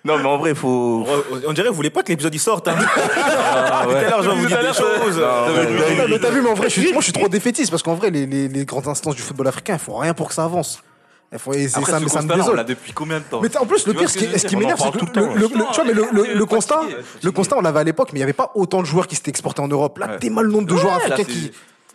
Non, 0.07 0.19
mais 0.19 0.25
en 0.29 0.39
vrai, 0.39 0.51
il 0.51 0.57
faut. 0.57 1.07
On 1.47 1.53
dirait 1.53 1.67
que 1.67 1.71
vous 1.71 1.77
voulez 1.77 1.91
pas 1.91 2.03
que 2.03 2.09
l'épisode 2.09 2.35
il 2.35 2.39
sorte. 2.39 2.69
Hein. 2.69 2.77
Tout 2.79 3.91
à 3.91 4.03
l'heure, 4.03 4.23
je 4.23 4.31
vais 4.31 4.37
vous 4.37 4.47
dire 4.47 4.61
des 4.61 4.73
choses. 4.73 5.19
Ouais, 5.19 6.07
mais 6.09 6.19
t'as 6.19 6.31
vu, 6.31 6.41
mais 6.43 6.51
en 6.51 6.55
vrai, 6.55 6.69
je 6.71 6.81
suis, 6.81 6.93
moi, 6.93 7.01
je 7.01 7.05
suis 7.07 7.13
trop 7.13 7.29
défaitiste 7.29 7.71
parce 7.71 7.83
qu'en 7.83 7.95
vrai, 7.95 8.11
les, 8.11 8.27
les, 8.27 8.49
les 8.49 8.65
grandes 8.65 8.89
instances 8.89 9.15
du 9.17 9.23
football 9.23 9.49
africain, 9.49 9.75
elles 9.75 9.79
font 9.81 9.97
rien 9.99 10.15
pour 10.15 10.29
que 10.29 10.35
ça 10.35 10.45
avance. 10.45 10.81
Elles 11.33 11.41
font, 11.41 11.53
et 11.53 11.67
Après, 11.75 11.91
ça, 11.91 11.99
ce 11.99 12.05
me- 12.05 12.09
ça 12.09 12.23
me 12.23 12.33
désole. 12.35 12.55
l'a 12.57 12.63
depuis 12.65 12.93
combien 12.93 13.19
de 13.19 13.25
temps 13.25 13.41
Mais 13.43 13.55
en 13.57 13.67
plus, 13.67 13.85
le 13.87 13.95
pire, 13.95 14.09
ce 14.09 14.17
ce 14.19 14.25
qui, 14.25 14.39
ce 14.39 14.47
qui 14.47 14.55
m'énerve, 14.57 14.79
c'est 14.81 14.93
que 14.93 14.99
le, 14.99 15.07
le 15.07 15.13
temps, 15.13 15.21
le- 15.21 15.27
ouais. 15.27 15.39
le- 15.41 15.49
tu 15.49 15.55
vois, 15.75 15.85
mais 15.85 15.93
le, 15.93 16.07
le- 16.13 16.25
Il 16.27 16.31
est 16.31 16.35
le 16.35 16.47
constat, 16.47 16.83
le 17.23 17.33
constat, 17.33 17.57
on 17.59 17.63
l'avait 17.63 17.81
à 17.81 17.85
l'époque, 17.85 18.11
mais 18.13 18.19
il 18.19 18.21
n'y 18.21 18.25
avait 18.25 18.33
pas 18.33 18.53
autant 18.55 18.81
de 18.81 18.87
joueurs 18.87 19.09
qui 19.09 19.17
s'étaient 19.17 19.31
exportés 19.31 19.61
en 19.61 19.67
Europe. 19.69 19.99
Là, 19.99 20.07
Ouais. 20.07 20.19
t'es 20.21 20.31
mal 20.31 20.45
le 20.47 20.53
nombre 20.53 20.69
de 20.69 20.77
joueurs 20.77 20.99
Ouais, 20.99 21.13
africains 21.13 21.25
qui. 21.25 21.51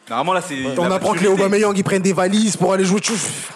Normalement, 0.10 0.34
là, 0.34 0.42
c'est. 0.42 0.56
On 0.78 0.92
apprend 0.92 1.14
que 1.14 1.20
les. 1.20 1.28
Aubameyang, 1.28 1.74
ils 1.76 1.84
prennent 1.84 2.02
des 2.02 2.14
valises 2.14 2.58
pour 2.58 2.74
aller 2.74 2.84
jouer. 2.86 3.00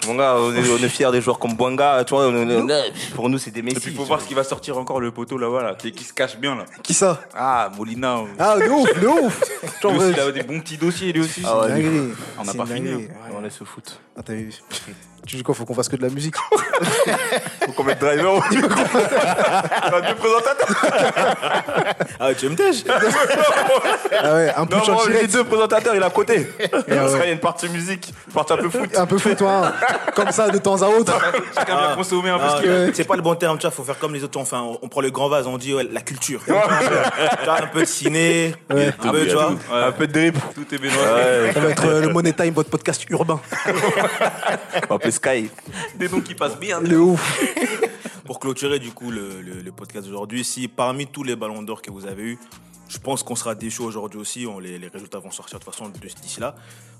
Mon 0.07 0.15
gars, 0.15 0.35
on 0.37 0.53
est, 0.53 0.69
on 0.69 0.77
est 0.77 0.89
fiers 0.89 1.11
des 1.11 1.21
joueurs 1.21 1.39
comme 1.39 1.55
Bouanga. 1.55 2.03
Tu 2.05 2.13
vois, 2.13 2.27
on 2.27 2.49
on 2.49 2.67
pour 3.15 3.29
nous, 3.29 3.37
c'est 3.37 3.51
des 3.51 3.59
Et 3.59 3.63
Messi. 3.63 3.79
puis, 3.79 3.91
il 3.91 3.97
faut 3.97 4.05
voir 4.05 4.21
ce 4.21 4.27
qui 4.27 4.33
va 4.33 4.43
sortir 4.43 4.77
encore 4.77 4.99
le 4.99 5.11
poteau 5.11 5.37
là-bas, 5.37 5.63
là, 5.63 5.75
qui, 5.75 5.91
qui 5.91 6.03
se 6.03 6.13
cache 6.13 6.37
bien, 6.37 6.55
là. 6.55 6.65
Qui 6.83 6.93
ça? 6.93 7.21
Ah, 7.35 7.69
Molina. 7.77 8.21
Ah, 8.39 8.57
de 8.57 8.69
ouf, 8.69 8.99
de 8.99 9.07
ouf. 9.07 9.41
Lui 9.83 9.97
aussi, 9.97 10.11
il 10.11 10.19
a 10.19 10.31
des 10.31 10.43
bons 10.43 10.59
petits 10.59 10.77
dossiers, 10.77 11.13
lui 11.13 11.21
aussi. 11.21 11.41
Ah 11.45 11.61
ouais. 11.61 11.83
On 12.39 12.43
n'a 12.43 12.53
pas 12.53 12.65
fini, 12.65 12.89
dinguerie. 12.89 13.07
On 13.35 13.41
laisse 13.41 13.53
se 13.53 13.63
foot. 13.63 13.99
Ah, 14.17 14.21
t'as 14.23 14.33
vu 14.33 14.51
Tu 15.27 15.37
dis 15.37 15.43
quoi 15.43 15.55
Faut 15.55 15.65
qu'on 15.65 15.73
fasse 15.73 15.89
que 15.89 15.95
de 15.95 16.03
la 16.03 16.09
musique 16.09 16.35
Faut 17.65 17.71
qu'on 17.71 17.83
mette 17.83 17.99
driver. 17.99 18.33
On 18.33 18.39
a 18.39 18.49
deux 20.07 20.15
présentateurs. 20.15 20.67
Ah, 22.17 22.33
tu 22.33 22.47
me 22.47 22.55
tèches 22.55 22.83
Ah 22.87 24.33
ouais, 24.35 24.53
un 24.55 24.65
peu 24.65 24.77
Non, 24.77 25.05
les 25.09 25.27
deux 25.27 25.43
présentateurs, 25.43 25.93
il 25.95 26.01
est 26.01 26.05
à 26.05 26.09
côté. 26.09 26.45
Parce 26.71 26.83
qu'il 26.85 26.93
y 26.93 26.97
ouais. 26.97 27.21
a 27.21 27.31
une 27.31 27.39
partie 27.39 27.67
musique, 27.67 28.13
une 28.27 28.33
partie 28.33 28.53
un 28.53 28.57
peu 28.57 28.69
foot. 28.69 28.89
Un 28.97 29.05
peu 29.05 29.17
fou, 29.17 29.33
toi. 29.35 29.67
hein. 29.67 29.73
Comme 30.15 30.31
ça, 30.31 30.47
de 30.49 30.57
temps 30.57 30.81
à 30.81 30.87
autre. 30.87 31.13
Chacun 31.53 31.75
vient 31.77 31.95
consommer 31.95 32.29
un 32.29 32.37
peu 32.39 32.45
Ah, 32.47 32.53
ce 32.55 32.61
qu'il 32.61 32.69
veut. 32.69 32.91
C'est 32.93 33.03
pas 33.03 33.15
le 33.17 33.21
bon 33.21 33.35
terme, 33.35 33.57
tu 33.57 33.63
vois, 33.63 33.71
faut 33.71 33.83
faire 33.83 33.99
comme 33.99 34.13
les 34.13 34.23
autres. 34.23 34.39
Enfin, 34.39 34.61
on, 34.61 34.79
on 34.81 34.87
prend 34.87 35.01
le 35.01 35.11
grand 35.11 35.27
vase, 35.27 35.45
on 35.45 35.57
dit 35.57 35.73
ouais, 35.73 35.85
la 35.91 36.01
culture. 36.01 36.39
Tu 36.45 36.51
vois, 36.51 36.63
un 37.59 37.67
peu 37.67 37.81
de 37.81 37.85
ciné, 37.85 38.55
Ouais. 38.73 38.93
un 39.03 39.11
peu, 39.11 39.25
tu 39.27 39.33
vois. 39.33 39.51
Un 39.73 39.91
peu 39.91 40.07
de 40.07 40.13
drip. 40.13 40.37
Tout 40.55 40.73
est 40.73 40.77
bénois. 40.77 41.03
Ouais, 41.03 41.51
Ça 41.53 41.59
va 41.59 41.69
être 41.69 41.85
euh, 41.85 42.01
le 42.01 42.09
Money 42.09 42.31
Time, 42.33 42.53
votre 42.53 42.69
podcast 42.69 43.03
urbain. 43.09 43.39
on 43.67 43.71
va 44.87 44.95
appeler 44.95 45.11
Sky. 45.15 45.49
Des 45.95 46.09
noms 46.09 46.21
qui 46.21 46.35
passent 46.35 46.59
bien. 46.59 46.81
De 46.81 46.95
ouf. 46.97 47.41
Pour 48.25 48.39
clôturer 48.39 48.79
du 48.79 48.91
coup 48.91 49.11
le, 49.11 49.41
le- 49.41 49.61
le 49.61 49.71
podcast 49.71 50.07
d'aujourd'hui, 50.07 50.43
si 50.43 50.67
parmi 50.67 51.05
tous 51.07 51.23
les 51.23 51.35
ballons 51.35 51.61
d'or 51.61 51.81
que 51.81 51.91
vous 51.91 52.05
avez 52.07 52.23
eu, 52.23 52.39
je 52.87 52.97
pense 52.99 53.23
qu'on 53.23 53.35
sera 53.35 53.53
déçus 53.55 53.81
aujourd'hui 53.81 54.19
aussi, 54.19 54.45
on, 54.47 54.59
les, 54.59 54.77
les 54.79 54.87
résultats 54.87 55.19
vont 55.19 55.31
sortir 55.31 55.59
de 55.59 55.63
toute 55.63 55.73
façon 55.73 55.89
d'ici 55.89 56.39
là. 56.39 56.55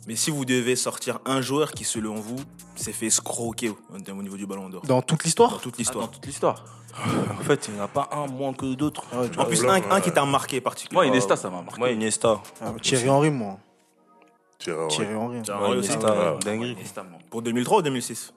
Mais 0.08 0.16
si 0.16 0.30
vous 0.30 0.46
devez 0.46 0.76
sortir 0.76 1.20
un 1.26 1.42
joueur 1.42 1.72
qui, 1.72 1.84
selon 1.84 2.16
vous, 2.16 2.36
s'est 2.76 2.92
fait 2.94 3.08
escroquer 3.08 3.70
au, 3.70 3.78
au 3.92 4.22
niveau 4.22 4.38
du 4.38 4.46
ballon 4.46 4.70
d'or, 4.70 4.84
Dans 4.86 5.02
toute 5.02 5.20
dans 5.20 5.24
l'histoire 5.26 5.60
toute 5.62 5.74
Ah, 5.76 5.80
l'histoire. 5.80 6.06
dans 6.06 6.12
toute 6.14 6.26
l'histoire. 6.28 6.64
En 7.40 7.44
fait, 7.44 7.68
il 7.68 7.74
n'y 7.74 7.80
en 7.82 7.84
a 7.84 7.88
pas 7.88 8.08
un 8.14 8.28
moins 8.28 8.54
que 8.54 8.74
d'autres. 8.76 9.04
en 9.38 9.46
plus, 9.46 9.66
un, 9.66 9.82
un 9.92 10.02
qui 10.02 10.12
t'a 10.12 10.26
marqué 10.26 10.62
particulièrement. 10.62 11.08
Moi, 11.10 11.16
Inesta, 11.18 11.36
ça 11.36 11.50
m'a 11.50 11.62
marqué. 11.62 11.80
Moi, 11.80 11.90
Iniesta. 11.92 12.40
Ah, 12.62 12.72
Thierry 12.82 13.10
Henry, 13.10 13.32
moi. 13.32 13.58
Thierry 14.60 15.16
Henry. 15.16 15.38
Ouais, 15.40 15.50
Henry 15.52 15.78
aussi. 15.78 15.92
Ouais. 15.98 16.38
dinguerie. 16.44 16.78
Pour 17.30 17.42
2003 17.42 17.80
ou 17.80 17.82
2006 17.82 18.34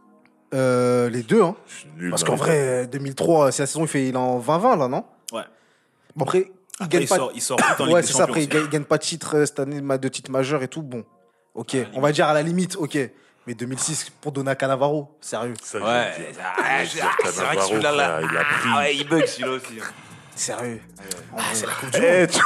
Euh, 0.55 1.09
les 1.11 1.23
deux, 1.23 1.43
hein. 1.43 1.55
Nul, 1.97 2.11
Parce 2.11 2.25
qu'en 2.25 2.37
vrai, 2.37 2.85
euh, 2.85 2.87
2003, 2.87 3.53
c'est 3.53 3.63
la 3.63 3.67
saison, 3.67 3.83
il, 3.85 3.89
fait, 3.89 4.09
il 4.09 4.15
est 4.15 4.17
en 4.17 4.39
20-20, 4.41 4.77
là, 4.79 4.89
non? 4.89 5.05
Ouais. 5.33 5.43
Bon, 6.17 6.25
après, 6.25 6.39
il 6.39 6.51
Après, 6.85 6.89
gagne 6.89 7.03
il, 7.03 7.09
pas. 7.09 7.17
sort, 7.17 7.31
il 7.35 7.43
sort 7.43 7.59
vite 7.59 7.81
en 7.81 7.85
Ligue 7.87 7.95
Ouais, 7.95 8.03
c'est 8.03 8.13
ça. 8.15 8.25
Après, 8.25 8.41
il 8.41 8.45
aussi. 8.45 8.49
gagne, 8.49 8.65
il 8.65 8.71
gagne 8.71 8.85
pas 8.85 8.97
de 8.99 9.03
titre 9.03 9.37
euh, 9.37 9.47
cette 9.47 9.61
année, 9.61 9.81
de 9.81 10.09
titre 10.09 10.31
majeur 10.31 10.63
et 10.63 10.69
tout. 10.69 10.83
Bon, 10.83 11.05
ok. 11.55 11.77
On 11.95 12.01
va 12.01 12.13
dire 12.13 12.27
à 12.29 12.35
la 12.35 12.43
limite, 12.43 12.77
ok. 12.77 12.99
Mais 13.47 13.55
2006 13.55 14.11
pour 14.21 14.33
Dona 14.33 14.55
Cannavaro, 14.55 15.09
sérieux. 15.21 15.55
Ça, 15.63 15.79
Ouais, 15.79 15.85
ah, 16.43 16.85
c'est 16.85 17.01
vrai 17.43 17.57
que 17.57 17.63
celui-là, 17.63 18.21
il 18.23 18.37
a 18.37 18.45
pris. 18.45 18.69
Ah 18.73 18.79
ouais, 18.79 18.97
il 18.97 19.09
bug 19.09 19.25
celui-là 19.27 19.53
aussi. 19.53 19.75
hein. 19.81 19.85
Sérieux. 20.39 20.81
Eh, 21.97 22.27
tu- 22.29 22.41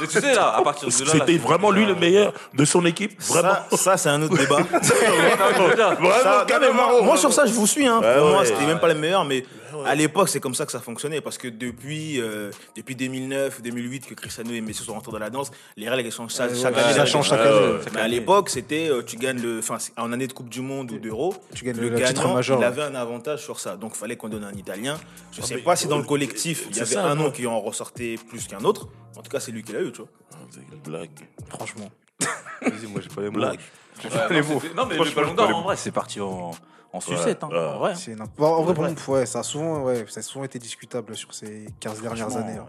Mais 0.00 0.06
tu 0.06 0.20
sais, 0.20 0.34
là, 0.34 0.54
à 0.56 0.62
partir 0.62 0.88
de 0.88 0.92
là. 0.92 1.04
là, 1.06 1.12
C'était 1.12 1.32
c'est- 1.32 1.38
vraiment 1.38 1.70
lui 1.70 1.86
le 1.86 1.94
meilleur 1.94 2.32
de 2.52 2.64
son 2.64 2.84
équipe 2.84 3.20
Vraiment 3.22 3.54
Ça, 3.70 3.76
ça, 3.76 3.96
c'est 3.96 4.08
un 4.10 4.22
autre 4.22 4.36
débat. 4.36 4.58
Vraiment, 4.70 6.10
Ça, 6.22 6.44
carrément. 6.46 6.74
moi, 6.90 7.02
moi, 7.02 7.16
sur 7.16 7.32
ça, 7.32 7.46
je 7.46 7.52
vous 7.52 7.66
suis. 7.66 7.86
Hein. 7.86 8.00
Ouais, 8.00 8.18
Pour 8.18 8.28
moi, 8.28 8.40
ouais. 8.40 8.46
c'était 8.46 8.66
même 8.66 8.78
pas 8.80 8.88
les 8.88 8.94
meilleurs, 8.94 9.24
mais 9.24 9.44
à 9.84 9.94
l'époque, 9.94 10.28
c'est 10.28 10.40
comme 10.40 10.54
ça 10.54 10.66
que 10.66 10.72
ça 10.72 10.80
fonctionnait. 10.80 11.20
Parce 11.20 11.38
que 11.38 11.48
depuis, 11.48 12.20
euh, 12.20 12.50
depuis 12.76 12.94
2009, 12.96 13.62
2008, 13.62 14.06
que 14.06 14.14
Cristiano 14.14 14.50
et 14.52 14.60
Messi 14.60 14.82
sont 14.84 14.92
rentrés 14.94 15.12
dans 15.12 15.18
la 15.18 15.30
danse, 15.30 15.50
les 15.76 15.88
règles 15.88 16.10
changent 16.12 16.34
chaque, 16.34 16.50
Ouais, 16.50 16.56
chaque 16.60 16.74
ouais, 16.76 16.82
année. 16.82 16.94
ça 16.94 17.04
les 17.04 17.10
change 17.10 17.28
chaque 17.28 17.40
Ouais, 17.40 17.46
année. 17.48 17.72
ouais. 17.74 17.80
Mais 17.94 18.00
à 18.00 18.08
l'époque, 18.08 18.48
c'était 18.50 18.88
euh, 18.90 19.02
tu 19.02 19.16
gagnes 19.16 19.40
le, 19.40 19.58
enfin, 19.58 19.78
en 19.96 20.12
année 20.12 20.26
de 20.26 20.32
Coupe 20.32 20.48
du 20.48 20.60
Monde 20.60 20.90
ou 20.92 20.98
d'Euro, 20.98 21.34
Tu 21.54 21.64
gagnes 21.64 21.76
le 21.76 21.88
le 21.90 21.96
titre 21.96 22.14
gagnant, 22.22 22.34
majeur. 22.34 22.58
il 22.60 22.64
avait 22.64 22.82
un 22.82 22.94
avantage 22.94 23.42
sur 23.42 23.60
ça. 23.60 23.76
Donc, 23.76 23.92
il 23.94 23.98
fallait 23.98 24.16
qu'on 24.16 24.28
donne 24.28 24.44
un 24.44 24.52
Italien. 24.54 24.98
Je 25.32 25.42
sais 25.42 25.56
mais- 25.56 25.62
pas 25.62 25.76
si 25.76 25.86
dans 25.88 25.98
le 25.98 26.04
collectif, 26.04 26.66
il 26.70 26.76
y 26.76 26.80
avait 26.80 26.94
ça, 26.94 27.04
un 27.06 27.14
nom 27.14 27.30
qui 27.30 27.46
en 27.46 27.60
ressortait 27.60 28.16
plus 28.28 28.46
qu'un 28.46 28.64
autre. 28.64 28.88
En 29.16 29.22
tout 29.22 29.30
cas, 29.30 29.40
c'est 29.40 29.52
lui 29.52 29.62
qui 29.62 29.72
l'a 29.72 29.80
eu, 29.82 29.92
tu 29.92 29.98
vois. 29.98 30.08
Ah, 30.32 30.36
blague. 30.84 31.10
Franchement. 31.48 31.90
Vas-y, 32.62 32.86
moi 32.90 33.00
j'ai 33.02 33.08
pas 33.14 33.20
les 33.22 33.28
mots. 33.30 33.38
Blague. 33.38 33.60
Ouais, 34.04 34.10
non, 34.42 34.60
c'était- 34.60 34.74
Non, 34.74 34.86
mais 34.86 34.96
le 34.96 35.14
ballon 35.14 35.34
d'or, 35.34 35.54
en 35.56 35.62
vrai, 35.62 35.76
c'est 35.76 35.90
parti 35.90 36.20
en, 36.20 36.50
en 36.92 37.00
sucette. 37.00 37.42
hein, 37.44 37.48
ouais. 37.50 37.58
en 37.58 37.78
vrai. 37.78 37.94
C'est 37.94 38.16
Bon, 38.38 38.46
en 38.46 38.62
vrai, 38.62 38.94
ouais, 39.08 39.26
ça 39.26 39.40
a 39.40 39.42
souvent, 39.42 39.82
ouais, 39.84 40.04
ça 40.08 40.20
a 40.20 40.22
souvent 40.22 40.44
été 40.44 40.58
discutable 40.58 41.14
sur 41.16 41.32
ces 41.34 41.66
15 41.80 42.00
dernières 42.02 42.36
années. 42.36 42.58
hein. 42.58 42.66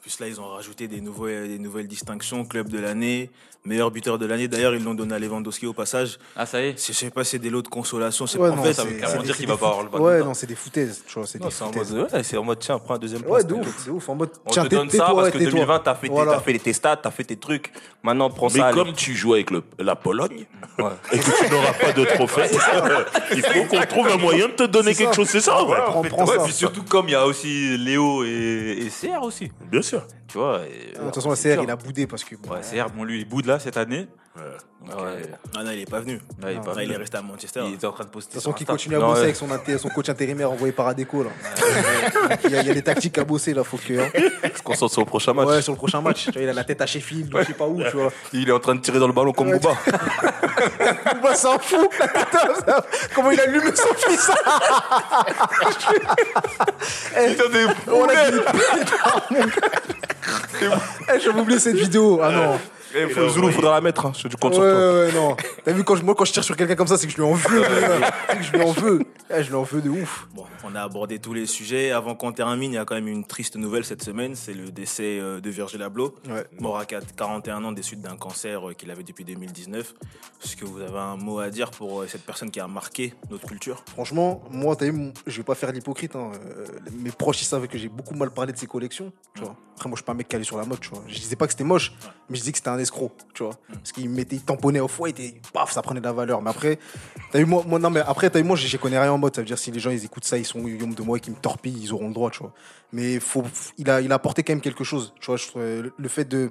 Plus 0.00 0.18
là, 0.18 0.26
ils 0.26 0.40
ont 0.40 0.48
rajouté 0.48 0.88
des, 0.88 1.00
nouveaux, 1.00 1.28
des 1.28 1.60
nouvelles 1.60 1.86
distinctions. 1.86 2.44
Club 2.44 2.68
de 2.68 2.80
l'année, 2.80 3.30
meilleur 3.64 3.92
buteur 3.92 4.18
de 4.18 4.26
l'année. 4.26 4.48
D'ailleurs, 4.48 4.74
ils 4.74 4.82
l'ont 4.82 4.94
donné 4.94 5.14
à 5.14 5.18
Lewandowski 5.20 5.64
au 5.68 5.72
passage. 5.72 6.18
Ah, 6.34 6.44
ça 6.44 6.60
y 6.60 6.64
est. 6.70 6.86
Je 6.88 6.92
sais 6.92 7.10
pas 7.10 7.22
si 7.22 7.30
c'est 7.30 7.38
des 7.38 7.50
lots 7.50 7.62
de 7.62 7.68
consolation. 7.68 8.26
C'est 8.26 8.36
Ouais, 8.36 8.48
en 8.48 8.56
non, 8.56 8.64
fait, 8.64 8.72
ça 8.72 8.82
veut 8.82 8.98
carrément 8.98 9.22
dire 9.22 9.36
qu'il 9.36 9.46
va 9.46 9.56
pas 9.56 9.68
avoir 9.68 9.84
le 9.84 9.90
ballon 9.90 10.04
Ouais, 10.04 10.18
non, 10.24 10.34
c'est 10.34 10.48
des 10.48 10.56
foutaises, 10.56 11.04
tu 11.06 11.14
vois, 11.20 11.24
c'est 11.28 11.40
en 11.44 11.50
foutaises. 11.50 11.92
mode, 11.94 12.12
ouais, 12.12 12.22
c'est 12.24 12.36
en 12.36 12.42
mode, 12.42 12.58
tiens, 12.58 12.80
prends 12.80 12.94
un 12.94 12.98
deuxième 12.98 13.22
Ouais, 13.22 13.44
place. 13.44 13.46
de 13.46 13.54
ouf, 13.54 13.86
de 13.86 13.90
ouf. 13.92 14.08
En 14.08 14.16
mode, 14.16 14.30
On 14.44 14.50
tiens, 14.50 14.64
te 14.64 14.70
donne 14.74 14.90
ça 14.90 15.04
parce 15.04 15.14
ouais, 15.26 15.30
que 15.30 15.38
tais-toi. 15.38 15.52
2020, 15.52 15.78
t'as 15.78 15.94
fait, 15.94 16.08
tes- 16.08 16.12
Voilà. 16.12 16.32
t'as 16.32 16.40
fait 16.40 16.58
tes 16.58 16.72
stats, 16.72 16.96
t'as 16.96 17.10
fait 17.12 17.24
tes 17.24 17.36
trucs. 17.36 17.72
Maintenant, 18.02 18.28
prends 18.28 18.48
Mais 18.50 18.58
ça. 18.58 18.66
allez. 18.66 18.76
comme 18.76 18.94
tu 18.94 19.14
joues 19.14 19.34
avec 19.34 19.52
le- 19.52 19.62
la 19.78 19.94
Pologne 19.94 20.46
Ouais. 20.78 20.90
et 21.12 21.18
que 21.18 21.44
tu 21.46 21.50
n'auras 21.52 21.72
pas 21.74 21.92
de 21.92 22.04
trophée, 22.04 22.42
il 23.34 23.42
faut 23.42 23.64
qu'on 23.64 23.80
trouve 23.82 24.08
un 24.08 24.16
moyen 24.16 24.48
de 24.48 24.52
te 24.52 24.62
donner 24.62 24.94
quelque 24.94 25.10
ça. 25.10 25.16
chose. 25.16 25.28
C'est 25.28 25.40
ça, 25.40 25.62
ouais. 25.64 25.76
Prends, 25.86 26.02
prends 26.02 26.24
Ouais, 26.24 26.36
ça. 26.38 26.44
puis 26.44 26.52
surtout 26.52 26.82
comme 26.82 27.08
il 27.08 27.12
y 27.12 27.14
a 27.14 27.26
aussi 27.26 27.76
Léo 27.76 28.24
et, 28.24 28.78
et 28.86 28.88
CR 28.88 29.22
aussi. 29.22 29.52
Bien 29.70 29.82
sûr. 29.82 30.02
Tu 30.28 30.38
vois. 30.38 30.60
et- 30.66 30.94
Ah, 30.96 31.00
De 31.00 31.04
toute 31.10 31.16
façon, 31.22 31.30
CR, 31.34 31.62
il 31.62 31.70
a 31.70 31.76
boudé 31.76 32.06
parce 32.06 32.24
que. 32.24 32.34
Ouais, 32.36 32.60
CR, 32.62 32.88
bon, 32.90 33.04
lui, 33.04 33.20
il 33.20 33.28
boude 33.28 33.46
là 33.46 33.58
cette 33.58 33.76
année. 33.76 34.06
Ouais. 34.34 34.42
Donc, 34.88 34.98
euh, 34.98 35.22
Ah 35.54 35.62
non, 35.62 35.70
il 35.72 35.80
est 35.80 35.90
pas 35.90 36.00
venu. 36.00 36.18
il 36.40 36.48
est 36.48 36.54
Non, 36.54 36.62
pas 36.62 36.72
il 36.78 36.84
venu. 36.86 36.94
est 36.94 36.96
resté 36.96 37.16
à 37.18 37.22
Manchester. 37.22 37.60
Il 37.66 37.74
était 37.74 37.86
en 37.86 37.92
train 37.92 38.04
de 38.04 38.08
poster. 38.08 38.30
De 38.30 38.32
toute 38.32 38.42
façon, 38.42 38.50
sur 38.50 38.54
qui 38.56 38.62
Insta. 38.64 38.72
continue 38.72 38.96
à 38.96 38.98
Non, 38.98 39.06
bosser 39.08 39.18
ouais. 39.18 39.24
avec 39.24 39.36
son, 39.36 39.48
inté- 39.48 39.76
son 39.78 39.88
coach 39.90 40.08
intérimaire 40.08 40.50
envoyé 40.50 40.72
par 40.72 40.86
Adeco. 40.88 41.22
Là. 41.24 41.30
Il, 42.44 42.50
y 42.50 42.56
a, 42.56 42.62
il 42.62 42.66
y 42.66 42.70
a 42.70 42.74
des 42.74 42.82
tactiques 42.82 43.18
à 43.18 43.24
bosser 43.24 43.52
là, 43.52 43.62
faut 43.62 43.76
que. 43.76 43.92
hein. 44.00 44.08
On 44.42 44.56
se 44.56 44.62
concentre 44.62 44.92
sur 44.92 45.02
le 45.02 45.06
prochain 45.06 45.34
match. 45.34 45.46
Ouais, 45.48 45.60
sur 45.60 45.72
le 45.72 45.76
prochain 45.76 46.00
match. 46.00 46.24
Tu 46.24 46.32
vois, 46.32 46.42
il 46.42 46.48
a 46.48 46.54
la 46.54 46.64
tête 46.64 46.80
à 46.80 46.86
Sheffield, 46.86 47.32
ou 47.34 47.38
je 47.40 47.44
sais 47.44 47.52
pas 47.52 47.66
où, 47.66 47.82
tu 47.82 47.90
vois. 47.96 48.10
Il 48.32 48.48
est 48.48 48.52
en 48.52 48.58
train 48.58 48.74
de 48.74 48.80
tirer 48.80 48.98
dans 48.98 49.06
le 49.06 49.12
ballon 49.12 49.32
comme. 49.32 49.50
Bouba. 49.52 49.76
Bouba 51.14 51.34
s'en 51.34 51.58
fout. 51.58 51.90
Comment 53.14 53.30
il 53.32 53.40
allume 53.40 53.70
son 53.76 53.94
fils? 53.96 54.30
Eh, 57.16 57.36
on 57.88 58.04
a 58.08 58.30
dit- 58.30 58.40
Eh, 61.14 61.20
J'avais 61.20 61.40
oublié 61.40 61.58
cette 61.58 61.76
vidéo. 61.76 62.20
Ah 62.22 62.30
non. 62.30 62.58
Eh, 62.94 63.08
faut- 63.08 63.28
Zoulou, 63.28 63.50
faudra 63.50 63.72
la 63.72 63.80
mettre. 63.80 64.06
hein. 64.06 64.12
Je 64.16 64.28
te 64.28 64.36
compte 64.36 64.52
Ouais, 64.52 64.60
sur 64.60 64.62
toi. 64.64 64.92
ouais, 64.92 65.06
ouais, 65.06 65.12
non. 65.12 65.36
T'as 65.64 65.72
vu, 65.72 65.84
quand 65.84 65.96
je, 65.96 66.02
moi, 66.02 66.14
quand 66.14 66.24
je 66.24 66.32
tire 66.32 66.44
sur 66.44 66.56
quelqu'un 66.56 66.74
comme 66.74 66.86
ça, 66.86 66.96
c'est 66.98 67.06
que 67.06 67.12
je 67.12 67.16
lui 67.18 67.24
en 67.24 67.32
veux. 67.34 67.64
C'est 68.28 68.36
que 68.38 68.42
je 68.42 68.52
lui 68.52 68.62
en 68.62 68.72
veux. 68.72 69.02
Eh, 69.34 69.42
je 69.42 69.48
lui 69.48 69.54
en 69.56 69.62
veux 69.62 69.80
de 69.80 69.88
ouf. 69.90 70.28
Bon, 70.34 70.44
on 70.64 70.74
a 70.74 70.82
abordé 70.82 71.18
tous 71.18 71.32
les 71.32 71.46
sujets. 71.46 71.90
Avant 71.92 72.14
qu'on 72.14 72.32
termine, 72.32 72.72
il 72.72 72.74
y 72.74 72.78
a 72.78 72.84
quand 72.84 72.94
même 72.94 73.08
une 73.08 73.24
triste 73.24 73.56
nouvelle 73.56 73.84
cette 73.84 74.02
semaine. 74.02 74.34
C'est 74.34 74.52
le 74.54 74.70
décès 74.70 75.18
euh, 75.20 75.40
de 75.40 75.50
Virgil 75.50 75.82
Abloh. 75.82 76.14
Ouais. 76.28 76.44
Mort 76.60 76.78
à 76.78 76.84
4 76.84 77.14
41 77.14 77.64
ans 77.64 77.72
des 77.72 77.82
suites 77.82 78.02
d'un 78.02 78.16
cancer 78.16 78.68
euh, 78.68 78.72
qu'il 78.74 78.90
avait 78.90 79.02
depuis 79.04 79.24
2019. 79.24 79.94
Est-ce 80.44 80.56
que 80.56 80.64
vous 80.64 80.80
avez 80.80 80.98
un 80.98 81.16
mot 81.16 81.38
à 81.38 81.48
dire 81.50 81.70
pour 81.70 82.02
euh, 82.02 82.06
cette 82.08 82.22
personne 82.26 82.50
qui 82.50 82.60
a 82.60 82.66
marqué 82.66 83.14
notre 83.30 83.46
culture? 83.46 83.82
Franchement, 83.92 84.42
moi, 84.50 84.76
t'as 84.76 84.86
vu, 84.90 85.12
je 85.26 85.36
vais 85.38 85.42
pas 85.44 85.54
faire 85.54 85.72
l'hypocrite. 85.72 86.14
hein. 86.16 86.32
Mes 86.98 87.10
proches, 87.10 87.40
ils 87.42 87.46
savaient 87.46 87.68
que 87.68 87.78
j'ai 87.78 87.88
beaucoup 87.88 88.14
mal 88.14 88.30
parlé 88.30 88.52
de 88.52 88.58
ses 88.58 88.66
collections. 88.66 89.12
Tu 89.34 89.42
vois. 89.42 89.56
Après, 89.76 89.88
moi, 89.88 89.96
je 89.96 90.00
suis 90.00 90.04
pas 90.04 90.12
un 90.12 90.16
mec 90.16 90.28
calé 90.28 90.44
sur 90.44 90.56
la 90.58 90.64
mode. 90.64 90.80
Tu 90.80 90.90
vois. 90.90 91.02
Je 91.08 91.14
disais 91.18 91.36
pas 91.36 91.46
que 91.46 91.52
c'était 91.52 91.64
moche, 91.64 91.92
mais 92.28 92.36
je 92.36 92.40
disais 92.40 92.52
que 92.52 92.58
c'était 92.58 92.68
un 92.70 92.78
escroc. 92.82 93.12
Tu 93.34 93.42
vois. 93.42 93.54
Parce 93.72 93.92
qu'il 93.92 94.08
mettait, 94.10 94.36
il 94.36 94.42
tamponnait 94.42 94.80
au 94.80 94.88
foie, 94.88 95.08
et 95.08 95.40
paf, 95.52 95.72
ça 95.72 95.80
prenait 95.82 96.00
de 96.00 96.04
la 96.04 96.12
valeur. 96.12 96.42
Mais 96.42 96.50
après, 96.50 96.78
t'as 97.32 97.38
vu, 97.38 97.46
moi, 97.46 97.64
moi, 97.66 97.78
non, 97.78 97.90
mais 97.90 98.00
après, 98.00 98.28
t'as 98.30 98.40
vu, 98.40 98.44
moi, 98.44 98.56
j'y 98.56 98.76
connais 98.78 98.98
rien 98.98 99.12
en 99.12 99.18
mode. 99.18 99.34
Ça 99.34 99.40
veut 99.40 99.46
dire 99.46 99.58
si 99.58 99.70
les 99.70 99.80
gens 99.80 99.90
ils 99.90 100.04
écoutent 100.04 100.24
ça, 100.24 100.36
ils 100.38 100.44
sont 100.44 100.60
yom 100.66 100.94
de 100.94 101.02
moi 101.02 101.16
et 101.16 101.20
qu'ils 101.20 101.32
me 101.32 101.38
torpillent, 101.38 101.80
ils 101.82 101.92
auront 101.92 102.08
le 102.08 102.14
droit. 102.14 102.30
Tu 102.30 102.40
vois. 102.40 102.52
Mais 102.92 103.18
faut, 103.20 103.44
il 103.78 103.88
a, 103.88 104.00
il 104.02 104.12
a 104.12 104.16
apporté 104.16 104.42
quand 104.42 104.52
même 104.52 104.60
quelque 104.60 104.84
chose. 104.84 105.14
Tu 105.20 105.26
vois. 105.26 105.36
Je 105.36 105.46
euh, 105.56 105.90
le, 105.96 106.08
fait 106.08 106.24
de 106.26 106.50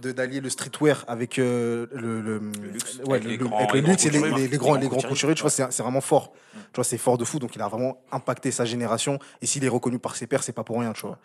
d'allier 0.00 0.40
le 0.40 0.48
streetwear 0.48 1.04
avec 1.08 1.40
euh, 1.40 1.86
le, 1.92 2.20
le, 2.20 2.38
luxe. 2.72 3.00
ouais, 3.06 3.16
Avec 3.16 3.38
le- 3.40 3.46
grands- 3.48 3.66
avec 3.66 3.84
luxe 3.86 4.06
et 4.06 4.10
les, 4.10 4.20
les- 4.20 4.46
les 4.48 4.56
grands, 4.58 4.76
Les 4.76 4.86
grands 4.86 5.00
couturiers, 5.00 5.34
tu 5.34 5.42
vois, 5.42 5.50
c'est 5.50 5.66
c'est 5.72 5.82
vraiment 5.82 6.00
fort. 6.00 6.32
Tu 6.54 6.60
vois, 6.76 6.84
c'est 6.84 6.98
fort 6.98 7.18
de 7.18 7.24
fou, 7.24 7.38
donc 7.40 7.56
il 7.56 7.62
a 7.62 7.66
vraiment 7.68 8.00
impacté 8.12 8.50
sa 8.52 8.64
génération. 8.64 9.18
Et 9.42 9.46
s'il 9.46 9.64
est 9.64 9.68
reconnu 9.68 9.98
par 9.98 10.14
ses 10.14 10.26
pairs, 10.28 10.42
c'est 10.44 10.52
pas 10.52 10.62
pour 10.62 10.78
rien, 10.78 10.92
tu 10.92 11.00
vois. 11.02 11.18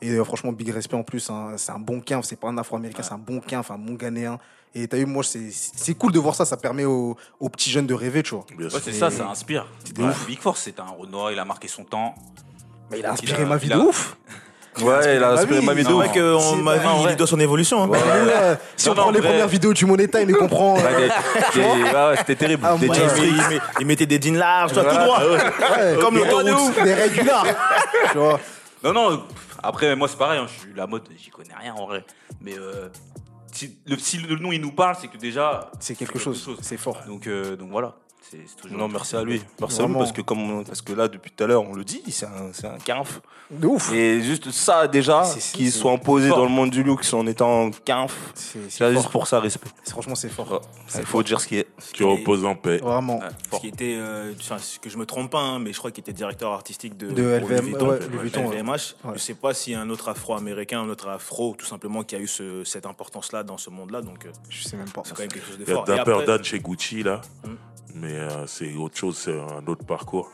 Et 0.00 0.10
euh, 0.10 0.24
franchement, 0.24 0.52
big 0.52 0.70
respect 0.70 0.96
en 0.96 1.02
plus. 1.02 1.28
hein. 1.30 1.52
c'est 1.56 1.72
un 1.72 1.78
bon 1.78 2.00
quin, 2.00 2.22
c'est 2.22 2.36
pas 2.38 2.48
un 2.48 2.58
afro-américain, 2.58 3.02
c'est 3.02 3.14
un 3.14 3.18
bon 3.18 3.40
quin, 3.44 3.58
enfin 3.60 3.74
un 3.74 3.78
bon 3.78 3.94
ghanéen. 3.94 4.38
Et 4.74 4.86
t'as 4.86 4.98
vu, 4.98 5.06
moi, 5.06 5.24
c'est 5.24 5.50
c'est 5.50 5.94
cool 5.94 6.12
de 6.12 6.18
voir 6.18 6.34
ça, 6.34 6.44
ça 6.44 6.56
permet 6.56 6.84
aux, 6.84 7.16
aux 7.40 7.48
petits 7.48 7.70
jeunes 7.70 7.86
de 7.86 7.94
rêver, 7.94 8.22
tu 8.22 8.34
vois. 8.34 8.44
Ouais, 8.58 8.68
c'est 8.82 8.92
ça, 8.92 9.10
ça 9.10 9.26
inspire. 9.28 9.66
Ouais, 9.98 10.04
Big 10.26 10.38
Force, 10.40 10.60
c'est 10.64 10.78
un 10.78 10.84
Renoir, 10.98 11.32
il 11.32 11.38
a 11.38 11.44
marqué 11.44 11.66
son 11.68 11.84
temps. 11.84 12.14
Mais 12.90 13.00
il 13.00 13.06
a 13.06 13.12
inspiré 13.12 13.42
il 13.42 13.44
a- 13.44 13.48
ma 13.48 13.56
vie 13.56 13.66
il 13.66 13.74
de 13.74 13.80
a- 13.80 13.84
ouf. 13.84 14.16
Ouais, 14.82 15.16
il 15.16 15.24
a 15.24 15.32
inspiré 15.32 15.60
ma 15.62 15.72
C'est 15.72 15.78
vidéo. 15.78 15.96
vrai 15.96 16.08
que 16.12 16.38
C'est 16.38 16.46
on- 16.46 16.56
ma 16.56 16.74
pas- 16.74 16.78
vie, 16.78 16.86
en 16.86 16.96
il 16.98 17.02
vrai. 17.02 17.16
doit 17.16 17.26
son 17.26 17.40
évolution. 17.40 17.82
hein. 17.82 17.98
Si 18.76 18.86
Non, 18.86 18.92
on 18.92 18.94
non, 18.94 19.00
prend 19.02 19.08
en 19.08 19.10
les 19.12 19.18
vrai. 19.18 19.28
premières 19.30 19.48
vidéos 19.48 19.72
du 19.72 19.84
Money 19.86 20.06
Time 20.06 20.30
et 20.30 20.32
qu'on 20.34 20.46
prend. 20.48 20.76
Ouais, 20.76 20.82
des- 20.96 21.08
des- 21.60 21.66
ouais, 21.66 22.16
C'était 22.18 22.36
terrible. 22.36 22.62
Ah, 22.64 22.76
Des 22.76 22.86
jeans 22.86 23.10
Il, 23.16 23.24
il 23.24 23.60
il 23.80 23.86
mettait 23.86 24.06
des 24.06 24.20
jeans 24.20 24.36
larges, 24.36 24.72
tout 24.74 24.80
droit. 24.80 25.20
ouais, 25.24 25.96
Comme 26.00 26.14
des- 26.14 26.20
l'autoroute. 26.24 26.74
Des 26.84 26.94
régulars. 26.94 27.46
tu 28.12 28.18
vois. 28.18 28.38
Non, 28.84 28.92
non, 28.92 29.22
après, 29.62 29.94
moi, 29.96 30.08
c'est 30.08 30.18
pareil, 30.18 30.38
hein, 30.38 30.46
je 30.46 30.60
suis 30.60 30.74
la 30.74 30.86
mode, 30.86 31.08
j'y 31.16 31.30
connais 31.30 31.54
rien 31.54 31.74
en 31.74 31.86
vrai. 31.86 32.04
Mais 32.40 32.58
euh, 32.58 32.88
si, 33.52 33.78
le, 33.86 33.96
si 33.96 34.18
le 34.18 34.36
nom, 34.36 34.52
il 34.52 34.60
nous 34.60 34.72
parle, 34.72 34.96
c'est 35.00 35.08
que 35.08 35.16
déjà. 35.16 35.70
C'est 35.80 35.94
quelque 35.94 36.18
chose. 36.18 36.58
C'est 36.60 36.76
fort. 36.76 37.02
Donc, 37.06 37.26
euh, 37.26 37.56
donc 37.56 37.70
voilà. 37.70 37.96
C'est 38.20 38.38
c'est 38.46 38.56
toujours. 38.56 38.76
Non, 38.78 38.88
merci 38.88 39.16
à 39.16 39.22
lui. 39.24 39.42
Merci 39.58 39.80
à 39.80 39.86
lui 39.86 39.94
parce 39.94 40.12
que, 40.12 40.20
comme 40.20 40.64
parce 40.64 40.82
que 40.82 40.92
là, 40.92 41.08
depuis 41.08 41.30
tout 41.30 41.44
à 41.44 41.46
l'heure, 41.46 41.62
on 41.62 41.72
le 41.74 41.82
dit, 41.84 42.02
c'est 42.10 42.26
un, 42.26 42.52
c'est 42.52 42.66
un 42.66 42.76
quinf. 42.78 43.20
De 43.50 43.66
ouf. 43.66 43.90
Et 43.94 44.20
juste 44.20 44.50
ça, 44.50 44.86
déjà, 44.86 45.24
C'est- 45.24 45.40
c'est- 45.40 45.56
qu'ils 45.56 45.72
c'est 45.72 45.78
soient 45.78 45.92
imposés 45.92 46.28
fort. 46.28 46.38
dans 46.38 46.44
le 46.44 46.50
monde 46.50 46.68
du 46.68 46.82
luxe 46.82 47.14
en 47.14 47.26
étant 47.26 47.70
quinf, 47.86 48.14
C'est 48.34 48.60
juste 48.68 49.02
fort. 49.04 49.10
pour 49.10 49.26
ça, 49.26 49.40
respect. 49.40 49.70
Franchement, 49.88 50.14
c'est 50.14 50.28
fort. 50.28 50.52
Ouais. 50.52 50.58
Il 50.98 51.06
faut 51.06 51.22
dire 51.22 51.40
ce 51.40 51.46
qui 51.46 51.56
est. 51.56 51.66
Tu 51.94 52.04
reposes 52.04 52.44
en 52.44 52.54
paix. 52.54 52.76
Vraiment. 52.78 53.20
Ouais, 53.20 53.28
Ce 53.44 53.48
fort. 53.48 53.60
qui 53.62 53.68
était, 53.68 53.94
euh, 53.96 54.34
que 54.82 54.90
je 54.90 54.98
me 54.98 55.06
trompe 55.06 55.30
pas, 55.30 55.40
hein, 55.40 55.58
mais 55.58 55.72
je 55.72 55.78
crois 55.78 55.90
qu'il 55.90 56.02
était 56.02 56.12
directeur 56.12 56.52
artistique 56.52 56.98
de, 56.98 57.10
De 57.10 57.22
LVM, 57.22 57.40
Louis 57.60 57.60
Vuitton, 57.70 57.88
ouais, 57.88 57.98
Vuitton. 58.20 58.50
LVMH. 58.50 58.94
Ouais. 59.04 59.12
Je 59.14 59.18
sais 59.20 59.34
pas 59.34 59.54
s'il 59.54 59.72
y 59.72 59.76
a 59.76 59.80
un 59.80 59.88
autre 59.88 60.10
afro-américain, 60.10 60.82
un 60.82 60.88
autre 60.90 61.08
afro, 61.08 61.54
tout 61.58 61.64
simplement, 61.64 62.02
qui 62.02 62.14
a 62.16 62.18
eu 62.18 62.28
ce- 62.28 62.64
cette 62.64 62.84
importance-là 62.84 63.42
dans 63.42 63.56
ce 63.56 63.70
monde-là. 63.70 64.02
Donc, 64.02 64.26
euh, 64.26 64.30
Je 64.50 64.64
sais 64.64 64.76
même 64.76 64.90
pas. 64.90 65.00
c'est 65.06 65.14
quand 65.14 65.20
même 65.22 65.32
quelque 65.32 65.46
chose 65.46 65.56
de 65.58 65.64
Il 65.64 65.68
y 65.68 65.72
a 65.72 65.74
fort. 65.76 65.84
Dapper 65.86 66.26
Dan 66.26 66.44
chez 66.44 66.60
Gucci, 66.60 67.02
là. 67.02 67.22
Mais 67.94 68.12
euh, 68.14 68.46
c'est 68.46 68.74
autre 68.74 68.96
chose, 68.96 69.16
c'est 69.18 69.38
un 69.38 69.66
autre 69.66 69.84
parcours. 69.84 70.30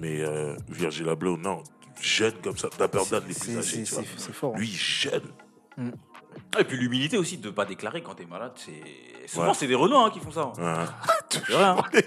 Mais 0.00 0.20
euh, 0.22 0.56
Virgil 0.68 1.08
Abloh, 1.08 1.36
non. 1.36 1.62
Jeune 2.00 2.34
comme 2.42 2.56
ça. 2.56 2.68
Dapper 2.78 3.02
Dan, 3.10 3.22
les 3.28 3.34
plus 3.34 3.58
âgés, 3.58 3.82
tu 3.84 3.94
vois. 3.94 4.02
fort. 4.32 4.54
hein. 4.54 4.58
Lui, 4.58 4.68
jeune. 4.72 5.22
Et 6.58 6.64
puis 6.64 6.76
l'humilité 6.76 7.16
aussi 7.18 7.36
de 7.38 7.50
pas 7.50 7.64
déclarer 7.64 8.02
quand 8.02 8.14
t'es 8.14 8.26
malade. 8.30 8.52
C'est 8.56 9.30
souvent 9.32 9.48
Ouais. 9.48 9.52
c'est 9.58 9.66
des 9.66 9.74
Renois 9.74 10.04
hein, 10.06 10.10
qui 10.12 10.20
font 10.20 10.30
ça. 10.30 10.52
hein. 10.60 10.84
C'est 11.30 11.52
vrai. 11.52 11.64
hein. 11.64 11.76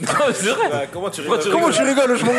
Non, 0.00 0.08
c'est 0.34 0.46
vrai. 0.50 0.68
Bah, 0.70 0.80
comment 0.92 1.10
tu 1.10 1.20
rigoles 1.20 1.40
tu 1.42 1.50
Comment 1.50 1.70
tu 1.70 1.82
rigoles, 1.82 2.16
je 2.16 2.24
m'en 2.24 2.32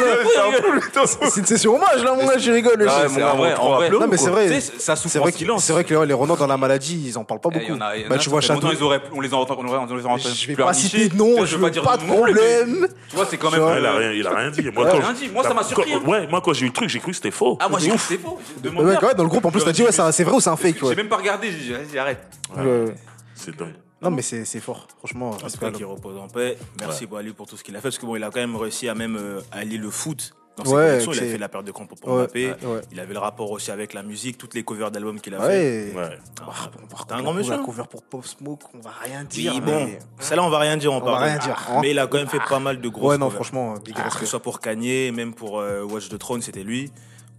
C'est 1.05 1.39
une 1.39 1.45
session 1.45 1.75
hommage, 1.75 2.03
là, 2.03 2.13
mon 2.15 2.25
gars, 2.25 2.37
je 2.37 2.51
rigole. 2.51 2.85
Ah 2.89 3.01
ouais, 3.01 3.03
je- 3.03 3.07
mon 3.09 3.13
C'est 3.15 3.19
gars, 3.19 3.33
en 3.33 3.37
vrai, 3.37 3.55
on 3.59 3.63
en 3.63 3.75
vrai. 3.75 3.89
Non, 3.89 4.07
mais 4.07 4.17
c'est 4.17 4.29
vrai. 4.29 4.47
Tu 4.49 4.61
sais, 4.61 4.73
ça 4.79 4.95
souffre 4.95 5.11
C'est 5.13 5.19
en 5.19 5.23
vrai, 5.23 5.31
que, 5.31 5.37
silence. 5.37 5.63
c'est 5.63 5.73
vrai 5.73 5.83
que 5.83 5.93
les, 5.93 6.05
les 6.07 6.13
Renois 6.13 6.35
dans 6.37 6.47
la 6.47 6.57
maladie, 6.57 7.01
ils 7.07 7.17
en 7.17 7.23
parlent 7.23 7.39
pas 7.41 7.49
Eh, 7.53 7.59
beaucoup. 7.59 7.71
Il 7.71 7.75
y 7.75 7.77
en 7.77 7.81
a, 7.81 7.95
il 7.97 8.03
y 8.03 8.05
en 8.05 8.09
bah, 8.09 8.17
tu 8.17 8.29
vois, 8.29 8.41
fait 8.41 8.47
Château. 8.47 8.61
longtemps, 8.61 8.77
ils 8.77 8.83
auraient, 8.83 9.01
on 9.13 9.21
les 9.21 9.33
a 9.33 9.37
entendus, 9.37 9.61
on 9.67 9.95
les 9.95 10.05
a 10.05 10.07
entendus 10.09 10.35
Je 10.35 10.47
vais 10.47 10.55
pas 10.55 10.73
citer 10.73 11.09
de 11.09 11.15
nom, 11.15 11.45
je 11.45 11.55
pas 11.57 11.63
veux 11.65 11.71
dire 11.71 11.83
pas 11.83 11.97
de 11.97 12.03
de 12.03 12.07
problème. 12.07 12.87
Tu 13.09 13.15
vois, 13.15 13.25
c'est 13.29 13.37
quand 13.37 13.51
même. 13.51 13.61
Ah, 13.63 13.75
il, 13.79 13.85
a 13.85 13.91
rien, 13.93 14.11
il 14.11 14.27
a 14.27 14.35
rien 14.35 14.49
dit. 14.51 14.61
Moi, 14.73 14.83
Ouais, 14.85 14.91
quand 14.91 14.97
rien 14.99 15.13
dit. 15.13 15.29
Moi, 15.29 15.43
ça 15.43 15.53
m'a 15.53 15.63
surpris, 15.63 15.93
hein. 15.93 16.01
ouais, 16.05 16.27
moi, 16.27 16.41
quand 16.43 16.53
j'ai 16.53 16.65
eu 16.65 16.69
le 16.69 16.73
truc, 16.73 16.89
j'ai 16.89 16.99
cru 16.99 17.11
que 17.11 17.15
c'était 17.17 17.31
faux. 17.31 17.57
Ah, 17.59 17.69
moi 17.69 17.79
j'ai 17.79 17.89
cru 17.89 17.97
que 17.97 18.03
c'était 18.03 18.21
faux. 18.23 18.39
Ouais, 18.63 18.97
ouais, 19.03 19.13
dans 19.15 19.23
le 19.23 19.29
groupe, 19.29 19.45
en 19.45 19.51
plus, 19.51 19.63
t'as 19.63 19.71
dit, 19.71 19.83
ouais, 19.83 19.91
ça- 19.91 20.11
c'est 20.11 20.23
vrai 20.23 20.35
ou 20.35 20.39
c'est 20.39 20.49
un 20.49 20.55
fake, 20.55 20.77
J'ai 20.79 20.85
ouais. 20.87 20.95
même 20.95 21.07
pas 21.09 21.17
regardé, 21.35 21.51
j'ai 21.51 21.59
dit, 21.59 21.71
vas-y, 21.73 21.97
arrête. 21.97 22.25
Ouais, 22.55 22.63
ouais. 22.63 22.95
C'est 23.35 23.55
dingue. 23.55 23.73
Non, 24.01 24.11
mais 24.11 24.21
c'est 24.21 24.43
c'est 24.43 24.59
fort, 24.59 24.87
franchement. 24.97 25.29
En 25.31 25.35
tout 25.37 25.45
respect 25.45 25.65
cas, 25.67 25.71
qu'il 25.71 25.85
repose 25.85 26.17
en 26.17 26.27
paix. 26.27 26.57
Merci 26.81 27.07
pour 27.07 27.17
Ali 27.17 27.31
pour 27.31 27.47
tout 27.47 27.55
ce 27.55 27.63
qu'il 27.63 27.73
a 27.75 27.79
fait. 27.79 27.83
Parce 27.83 27.97
que 27.97 28.05
bon, 28.05 28.15
il 28.17 28.23
a 28.23 28.29
quand 28.31 28.39
même 28.41 28.55
réussi 28.57 28.89
à 28.89 28.95
même 28.95 29.15
euh, 29.15 29.39
allier 29.51 29.77
le 29.77 29.89
foot 29.89 30.33
dans 30.57 30.65
ses 30.65 30.71
Ouais, 30.71 30.85
collections. 30.99 31.11
Il 31.13 31.19
a 31.19 31.31
fait 31.31 31.37
la 31.37 31.47
paire 31.47 31.63
de 31.63 31.71
camp 31.71 31.85
pour 31.85 31.97
Ouais, 32.05 32.23
Mbappé. 32.23 32.47
ouais. 32.49 32.81
Il 32.91 32.99
avait 32.99 33.13
le 33.13 33.19
rapport 33.19 33.49
aussi 33.49 33.71
avec 33.71 33.93
la 33.93 34.03
musique, 34.03 34.37
toutes 34.37 34.55
les 34.55 34.63
covers 34.65 34.91
d'albums 34.91 35.21
qu'il 35.21 35.33
a 35.35 35.39
fait. 35.39 35.93
Ouais. 35.95 36.09
Ah, 36.41 36.69
Bah, 36.91 36.97
T'es 37.07 37.13
un 37.13 37.21
grand 37.21 37.31
la 37.31 37.37
monsieur. 37.39 37.57
cover 37.63 37.83
pour 37.89 38.03
Pop 38.03 38.25
Smoke, 38.25 38.65
on 38.73 38.79
va 38.81 38.91
rien 39.01 39.21
Oui, 39.21 39.27
dire. 39.27 39.61
bon, 39.61 39.85
mais- 39.85 39.99
celle-là, 40.19 40.43
on 40.43 40.49
va 40.49 40.59
rien 40.59 40.75
dire. 40.75 40.91
On, 40.91 40.97
On 40.97 40.99
va 40.99 41.11
parle. 41.13 41.23
rien 41.23 41.37
dire, 41.37 41.65
hein. 41.69 41.79
Mais 41.81 41.91
il 41.91 41.97
a 41.99 42.05
quand 42.07 42.17
même 42.17 42.27
fait 42.27 42.41
pas 42.49 42.59
mal 42.59 42.81
de 42.81 42.89
grosses 42.89 43.11
Ouais, 43.11 43.17
non, 43.17 43.27
covers. 43.27 43.35
franchement, 43.35 43.75
big 43.75 43.95
Que 43.95 44.19
ce 44.19 44.25
soit 44.25 44.41
pour 44.41 44.59
Kanye, 44.59 45.11
même 45.13 45.33
pour 45.33 45.59
euh, 45.61 45.81
Watch 45.83 46.09
the 46.09 46.19
Throne, 46.19 46.41
c'était 46.41 46.63
lui. 46.63 46.91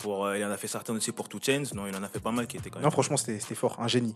Pour, 0.05 0.27
euh, 0.27 0.37
il 0.37 0.45
en 0.45 0.51
a 0.51 0.59
fait 0.59 0.69
certains 0.69 0.95
aussi 0.95 1.13
pour 1.13 1.31
Two 1.31 1.41
Chains. 1.43 1.63
Non, 1.75 1.87
il 1.87 1.97
en 1.97 2.03
a 2.03 2.09
fait 2.09 2.21
pas 2.21 2.31
mal 2.31 2.47
qui 2.47 2.59
étaient 2.59 2.69
quand 2.69 2.77
même. 2.79 2.85
Non, 2.85 2.91
franchement, 2.91 3.17
c'était 3.17 3.55
fort. 3.55 3.81
Un 3.81 3.89
génie. 3.89 4.15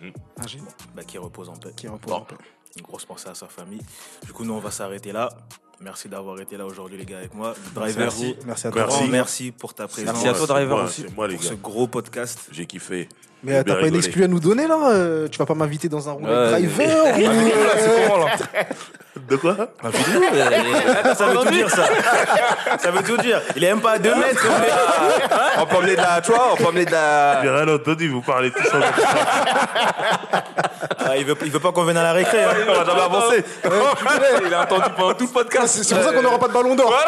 Mhm. 0.00 0.12
Un 0.36 0.46
génie 0.46 0.64
Bah, 0.94 1.02
qui 1.02 1.18
repose 1.18 1.48
en 1.48 1.56
paix. 1.56 1.72
qui 1.76 1.88
repose 1.88 2.08
Bon. 2.12 2.18
en 2.18 2.24
paix. 2.24 2.36
Une 2.76 2.82
grosse 2.82 3.04
pensée 3.04 3.28
à 3.28 3.34
sa 3.34 3.48
famille. 3.48 3.82
Du 4.24 4.32
coup, 4.32 4.44
nous, 4.44 4.54
on 4.54 4.60
va 4.60 4.70
s'arrêter 4.70 5.10
là. 5.10 5.28
Merci 5.80 6.08
d'avoir 6.08 6.40
été 6.40 6.56
là 6.56 6.64
aujourd'hui, 6.64 6.96
les 6.96 7.04
gars, 7.04 7.18
avec 7.18 7.34
moi. 7.34 7.54
Driver, 7.74 7.98
Merci, 8.04 8.34
merci 8.46 8.66
à 8.66 8.70
toi. 8.70 8.82
Merci. 8.82 8.98
grand 9.00 9.08
merci 9.08 9.52
pour 9.52 9.74
ta 9.74 9.86
présence. 9.86 10.14
Merci 10.14 10.28
à 10.28 10.32
toi, 10.32 10.46
Driver, 10.46 10.68
c'est 10.70 10.74
moi, 10.74 10.84
aussi. 10.84 11.02
C'est 11.06 11.14
moi, 11.16 11.28
les 11.28 11.34
Pour 11.34 11.42
gars. 11.44 11.50
ce 11.50 11.54
gros 11.54 11.86
podcast. 11.86 12.38
J'ai 12.50 12.64
kiffé. 12.66 13.08
Mais 13.44 13.56
euh, 13.56 13.62
t'as 13.62 13.74
pas 13.76 13.86
une 13.88 13.94
exclue 13.94 14.24
à 14.24 14.28
nous 14.28 14.40
donner 14.40 14.66
là 14.66 14.78
euh, 14.90 15.28
Tu 15.28 15.38
vas 15.38 15.44
pas 15.44 15.54
m'inviter 15.54 15.88
dans 15.90 16.08
un 16.08 16.14
Ouais, 16.14 16.22
driver 16.50 17.04
ou, 17.14 17.20
C'est 17.20 17.28
euh, 17.28 18.08
comment, 18.08 18.24
là 18.24 18.36
De 19.28 19.36
quoi? 19.36 19.56
Ça 21.14 21.26
veut 21.28 21.36
tout 21.44 21.50
dire, 21.50 21.70
ça. 21.70 21.84
ça 22.78 22.90
veut 22.90 23.02
tout 23.02 23.18
dire. 23.18 23.42
Il 23.54 23.62
est 23.62 23.68
même 23.68 23.82
pas 23.82 23.92
à 23.92 23.98
2 23.98 24.14
mètres. 24.14 24.46
mais- 24.48 25.62
On 25.62 25.66
peut 25.66 25.76
emmener 25.76 25.92
de 25.96 26.00
la, 26.00 26.20
tu 26.22 26.32
vois, 26.32 26.48
on 26.52 26.56
peut 26.56 26.64
emmener 26.66 26.86
de 26.86 26.90
la. 26.92 27.42
J'ai 27.42 27.50
rien 27.50 27.68
entendu, 27.74 28.08
vous 28.08 28.22
parlez 28.22 28.50
même 28.50 28.64
temps. 28.64 28.86
Ah, 31.08 31.16
il, 31.16 31.24
veut, 31.24 31.36
il 31.44 31.50
veut 31.52 31.60
pas 31.60 31.70
qu'on 31.72 31.84
vienne 31.84 31.96
à 31.98 32.02
la 32.02 32.12
récré. 32.12 32.42
hein. 32.42 32.48
On 32.68 32.72
va 32.72 32.84
jamais 32.84 33.00
avancer. 33.02 33.44
Il 34.46 34.54
a 34.54 34.62
entendu 34.62 34.82
pendant 34.96 35.14
tout 35.14 35.24
le 35.24 35.30
Ah, 35.30 35.34
podcast. 35.34 35.65
C'est 35.66 35.84
c'est 35.84 35.94
pour 35.94 36.04
ça 36.04 36.12
qu'on 36.12 36.22
n'aura 36.22 36.38
pas 36.38 36.48
de 36.48 36.52
ballon 36.52 36.74
d'or. 36.74 36.92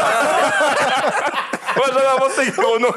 Jamais 1.87 2.01
avancer, 2.07 2.51
gros, 2.51 2.79
non. 2.79 2.93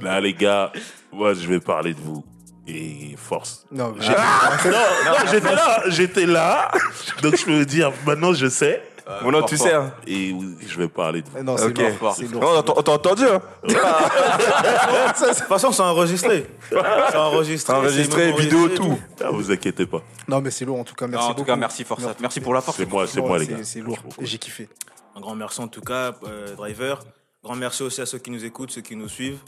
Là, 0.00 0.20
les 0.20 0.32
gars, 0.32 0.72
moi, 1.12 1.34
je 1.34 1.46
vais 1.46 1.60
parler 1.60 1.94
de 1.94 2.00
vous. 2.00 2.24
Et 2.66 3.16
force. 3.16 3.64
Non, 3.72 3.88
Non, 3.88 3.92
non, 3.92 5.30
j'étais 5.30 5.54
là, 5.54 5.82
j'étais 5.88 6.26
là. 6.26 6.70
Donc, 7.20 7.36
je 7.36 7.44
peux 7.44 7.58
vous 7.58 7.64
dire, 7.64 7.92
maintenant, 8.06 8.32
je 8.32 8.48
sais. 8.48 8.82
Bon, 9.22 9.30
non, 9.32 9.42
tu 9.42 9.56
sais, 9.56 9.72
hein. 9.72 9.92
Et 10.06 10.34
je 10.66 10.78
vais 10.78 10.88
parler 10.88 11.22
de 11.22 11.28
vous. 11.28 11.42
non, 11.42 11.56
c'est 11.56 11.64
Ok. 11.66 11.78
lourd. 12.00 12.14
C'est 12.16 12.30
Non, 12.32 12.40
lourd. 12.40 12.54
on 12.58 12.62
t'a- 12.62 12.72
on 12.76 12.82
t'a 12.82 12.92
entendu, 12.92 13.24
hein. 13.24 13.40
De 13.64 15.28
toute 15.28 15.34
façon, 15.48 15.72
c'est 15.72 15.82
enregistré. 15.82 16.46
C'est 16.70 17.16
enregistré. 17.16 17.72
C'est 17.74 17.78
enregistré, 17.78 18.32
c'est 18.34 18.40
vidéo, 18.42 18.58
enregistré, 18.60 18.86
tout. 18.88 18.98
Ah, 19.24 19.30
vous 19.30 19.50
inquiétez 19.50 19.86
pas. 19.86 20.02
Non, 20.28 20.40
mais 20.40 20.50
c'est 20.50 20.64
lourd 20.64 20.78
en 20.78 20.84
tout 20.84 20.94
cas. 20.94 21.06
Non, 21.06 21.12
Merci 21.12 21.26
en 21.26 21.30
tout 21.30 21.36
beaucoup. 21.38 21.46
cas, 21.46 21.56
merci 21.56 21.84
Forza. 21.84 22.14
Merci 22.20 22.40
pour 22.40 22.54
la 22.54 22.60
force. 22.60 22.76
C'est 22.76 22.86
moi, 22.90 23.06
c'est 23.06 23.20
moi, 23.20 23.38
les 23.38 23.46
gars. 23.46 23.56
C'est 23.62 23.80
lourd. 23.80 23.98
Et 24.20 24.26
j'ai 24.26 24.38
kiffé. 24.38 24.68
Un 25.16 25.20
grand 25.20 25.34
merci 25.34 25.60
en 25.60 25.68
tout 25.68 25.80
cas, 25.82 26.12
euh, 26.26 26.54
Driver. 26.56 27.00
Grand 27.44 27.56
merci 27.56 27.82
aussi 27.82 28.00
à 28.00 28.06
ceux 28.06 28.18
qui 28.18 28.30
nous 28.30 28.44
écoutent, 28.44 28.70
ceux 28.70 28.80
qui 28.82 28.94
nous 28.96 29.08
suivent 29.08 29.38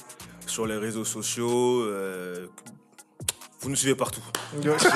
sur 0.46 0.66
les 0.66 0.76
réseaux 0.76 1.04
sociaux. 1.04 1.80
euh, 1.82 2.46
vous 3.60 3.70
nous 3.70 3.76
suivez 3.76 3.94
partout. 3.94 4.20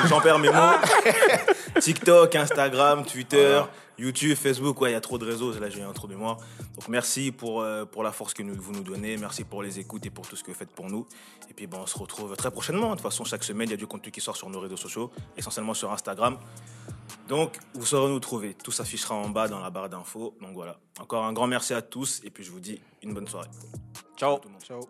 J'en 0.08 0.20
perds 0.20 0.38
mes 0.40 0.50
mots. 0.50 0.76
TikTok, 1.80 2.34
Instagram, 2.34 3.04
Twitter, 3.04 3.60
YouTube, 3.98 4.36
Facebook. 4.36 4.80
Ouais, 4.80 4.90
il 4.90 4.92
y 4.92 4.96
a 4.96 5.00
trop 5.00 5.18
de 5.18 5.24
réseaux. 5.24 5.52
Là, 5.58 5.68
j'ai 5.70 5.82
un 5.82 5.92
trou 5.92 6.06
de 6.06 6.14
mémoire. 6.14 6.36
Donc, 6.74 6.88
merci 6.88 7.32
pour, 7.32 7.60
euh, 7.62 7.84
pour 7.84 8.02
la 8.02 8.12
force 8.12 8.32
que 8.34 8.42
nous- 8.42 8.54
vous 8.54 8.72
nous 8.72 8.82
donnez. 8.82 9.16
Merci 9.16 9.44
pour 9.44 9.62
les 9.62 9.78
écoutes 9.78 10.06
et 10.06 10.10
pour 10.10 10.26
tout 10.28 10.36
ce 10.36 10.44
que 10.44 10.50
vous 10.50 10.56
faites 10.56 10.70
pour 10.70 10.88
nous. 10.88 11.06
Et 11.50 11.54
puis, 11.54 11.66
bon, 11.66 11.78
on 11.80 11.86
se 11.86 11.98
retrouve 11.98 12.36
très 12.36 12.50
prochainement. 12.50 12.90
De 12.90 12.94
toute 12.94 13.02
façon, 13.02 13.24
chaque 13.24 13.42
semaine, 13.44 13.68
il 13.68 13.72
y 13.72 13.74
a 13.74 13.78
du 13.78 13.86
contenu 13.86 14.10
qui 14.12 14.20
sort 14.20 14.36
sur 14.36 14.48
nos 14.50 14.60
réseaux 14.60 14.76
sociaux, 14.76 15.10
essentiellement 15.36 15.74
sur 15.74 15.90
Instagram. 15.92 16.38
Donc, 17.28 17.58
vous 17.74 17.84
saurez 17.86 18.10
nous 18.10 18.20
trouver. 18.20 18.54
Tout 18.54 18.70
s'affichera 18.70 19.14
en 19.14 19.28
bas 19.28 19.48
dans 19.48 19.60
la 19.60 19.70
barre 19.70 19.88
d'infos. 19.88 20.34
Donc, 20.40 20.52
voilà. 20.54 20.78
Encore 21.00 21.24
un 21.24 21.32
grand 21.32 21.46
merci 21.46 21.74
à 21.74 21.82
tous. 21.82 22.20
Et 22.24 22.30
puis, 22.30 22.44
je 22.44 22.50
vous 22.50 22.60
dis 22.60 22.80
une 23.02 23.12
bonne 23.14 23.26
soirée. 23.28 23.48
Ciao. 24.16 24.38
Ciao. 24.62 24.80